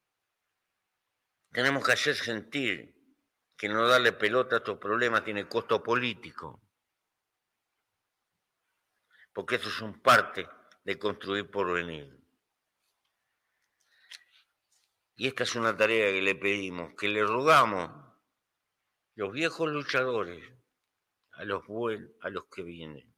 tenemos 1.52 1.86
que 1.86 1.94
hacer 1.94 2.16
sentir 2.16 2.96
que 3.56 3.70
no 3.70 3.88
darle 3.88 4.12
pelota 4.12 4.56
a 4.56 4.60
estos 4.60 4.78
problemas 4.78 5.24
tiene 5.24 5.48
costo 5.48 5.82
político, 5.82 6.62
porque 9.34 9.56
eso 9.56 9.70
son 9.70 10.00
parte 10.02 10.48
de 10.84 10.98
construir 10.98 11.50
por 11.50 11.74
venir. 11.74 12.16
Y 15.16 15.28
esta 15.28 15.44
es 15.44 15.56
una 15.56 15.76
tarea 15.76 16.12
que 16.12 16.22
le 16.22 16.36
pedimos, 16.36 16.94
que 16.96 17.08
le 17.08 17.24
rogamos 17.24 17.90
los 19.16 19.32
viejos 19.32 19.68
luchadores, 19.70 20.44
a 21.32 21.44
los 21.44 21.66
buenos, 21.66 22.12
a 22.22 22.30
los 22.30 22.46
que 22.46 22.62
vienen. 22.62 23.17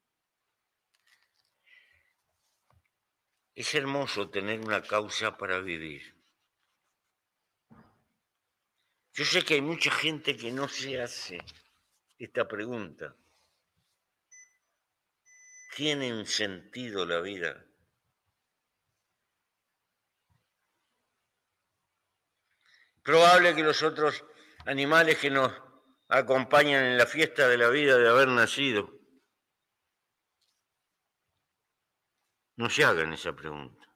Es 3.59 3.75
hermoso 3.75 4.29
tener 4.29 4.61
una 4.61 4.81
causa 4.81 5.37
para 5.37 5.59
vivir. 5.59 6.15
Yo 9.11 9.25
sé 9.25 9.43
que 9.43 9.55
hay 9.55 9.61
mucha 9.61 9.91
gente 9.91 10.37
que 10.37 10.49
no 10.49 10.69
se 10.69 11.01
hace 11.01 11.39
esta 12.17 12.47
pregunta. 12.47 13.17
¿Tiene 15.75 16.13
un 16.13 16.25
sentido 16.25 17.05
la 17.05 17.19
vida? 17.19 17.65
Probable 23.03 23.55
que 23.55 23.63
los 23.63 23.83
otros 23.83 24.23
animales 24.65 25.17
que 25.17 25.31
nos 25.31 25.51
acompañan 26.07 26.85
en 26.85 26.97
la 26.97 27.05
fiesta 27.05 27.49
de 27.49 27.57
la 27.57 27.67
vida 27.67 27.97
de 27.97 28.07
haber 28.07 28.29
nacido 28.29 28.98
no 32.59 32.69
se 32.69 32.83
hagan 32.83 33.13
esa 33.13 33.33
pregunta. 33.33 33.87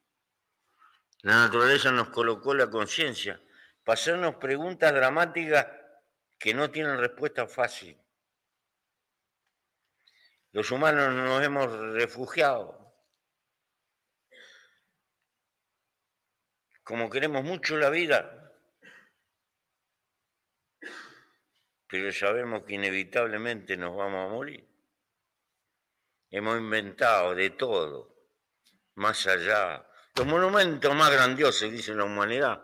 La 1.23 1.35
naturaleza 1.35 1.91
nos 1.91 2.07
colocó 2.11 2.53
la 2.53 2.69
conciencia 2.69 3.41
para 3.84 3.95
hacernos 3.95 4.35
preguntas 4.35 4.94
dramáticas 4.94 5.68
que 6.40 6.53
no 6.53 6.72
tienen 6.72 6.98
respuesta 6.98 7.45
fácil. 7.45 8.02
Los 10.53 10.72
humanos 10.72 11.14
nos 11.14 11.44
hemos 11.44 11.77
refugiado. 11.91 12.95
Como 16.85 17.10
queremos 17.10 17.44
mucho 17.44 17.76
la 17.76 17.90
vida, 17.90 18.49
pero 21.85 22.14
sabemos 22.14 22.64
que 22.64 22.76
inevitablemente 22.76 23.76
nos 23.76 23.94
vamos 23.94 24.26
a 24.26 24.34
morir. 24.34 24.65
Hemos 26.30 26.57
inventado 26.57 27.35
de 27.35 27.49
todo, 27.49 28.12
más 28.95 29.25
allá. 29.27 29.87
Los 30.15 30.27
monumentos 30.27 30.95
más 30.95 31.11
grandiosos, 31.11 31.71
dice 31.71 31.93
la 31.95 32.03
humanidad, 32.03 32.63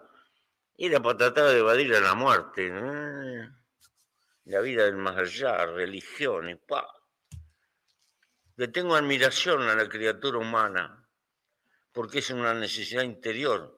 era 0.78 1.02
para 1.02 1.18
tratar 1.18 1.50
de 1.50 1.60
evadir 1.60 1.94
a 1.96 2.00
la 2.00 2.14
muerte. 2.14 2.70
La 4.46 4.62
vida 4.62 4.86
del 4.86 4.98
más 4.98 5.18
allá, 5.18 5.66
religiones, 5.66 6.58
pa. 6.68 6.88
Le 8.56 8.68
tengo 8.68 8.96
admiración 8.96 9.64
a 9.64 9.76
la 9.76 9.88
criatura 9.88 10.38
humana, 10.38 11.08
porque 11.92 12.20
es 12.20 12.30
una 12.30 12.54
necesidad 12.54 13.04
interior. 13.04 13.78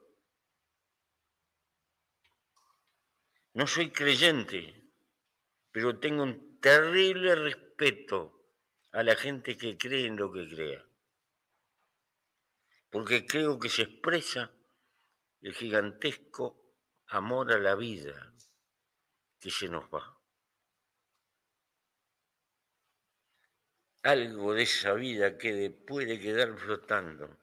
No 3.54 3.66
soy 3.66 3.90
creyente, 3.90 4.90
pero 5.70 5.98
tengo 5.98 6.22
un 6.22 6.58
terrible 6.60 7.34
respeto 7.34 8.46
a 8.92 9.02
la 9.02 9.14
gente 9.16 9.56
que 9.56 9.76
cree 9.76 10.06
en 10.06 10.16
lo 10.16 10.32
que 10.32 10.48
crea. 10.48 10.84
Porque 12.92 13.24
creo 13.24 13.58
que 13.58 13.70
se 13.70 13.82
expresa 13.82 14.52
el 15.40 15.54
gigantesco 15.54 16.76
amor 17.06 17.50
a 17.50 17.58
la 17.58 17.74
vida 17.74 18.34
que 19.40 19.50
se 19.50 19.66
nos 19.66 19.84
va. 19.84 20.20
Algo 24.02 24.52
de 24.52 24.64
esa 24.64 24.92
vida 24.92 25.38
que 25.38 25.70
puede 25.70 26.20
quedar 26.20 26.54
flotando 26.58 27.38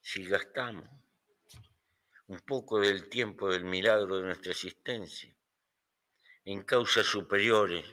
si 0.00 0.24
gastamos 0.24 0.88
un 2.28 2.40
poco 2.40 2.80
del 2.80 3.10
tiempo 3.10 3.50
del 3.50 3.64
milagro 3.64 4.16
de 4.16 4.22
nuestra 4.28 4.52
existencia 4.52 5.30
en 6.46 6.62
causas 6.62 7.04
superiores 7.04 7.84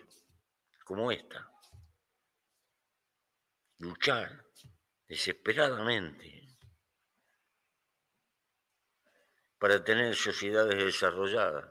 como 0.86 1.12
esta. 1.12 1.52
Luchar 3.80 4.46
desesperadamente 5.06 6.35
para 9.66 9.84
tener 9.84 10.16
sociedades 10.16 10.78
desarrolladas 10.78 11.66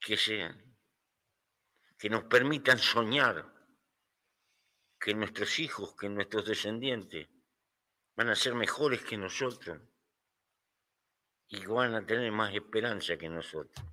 que 0.00 0.16
sean, 0.16 0.76
que 1.96 2.10
nos 2.10 2.24
permitan 2.24 2.76
soñar 2.76 3.54
que 4.98 5.14
nuestros 5.14 5.60
hijos, 5.60 5.94
que 5.94 6.08
nuestros 6.08 6.44
descendientes 6.44 7.28
van 8.16 8.30
a 8.30 8.34
ser 8.34 8.56
mejores 8.56 9.04
que 9.04 9.16
nosotros 9.16 9.80
y 11.46 11.64
van 11.66 11.94
a 11.94 12.04
tener 12.04 12.32
más 12.32 12.52
esperanza 12.52 13.16
que 13.16 13.28
nosotros 13.28 13.86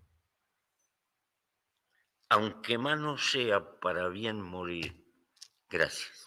aunque 2.30 2.80
más 2.80 3.00
no 3.00 3.20
sea 3.20 3.80
para 3.80 4.10
bien 4.10 4.42
morir. 4.42 5.06
Gracias. 5.70 6.27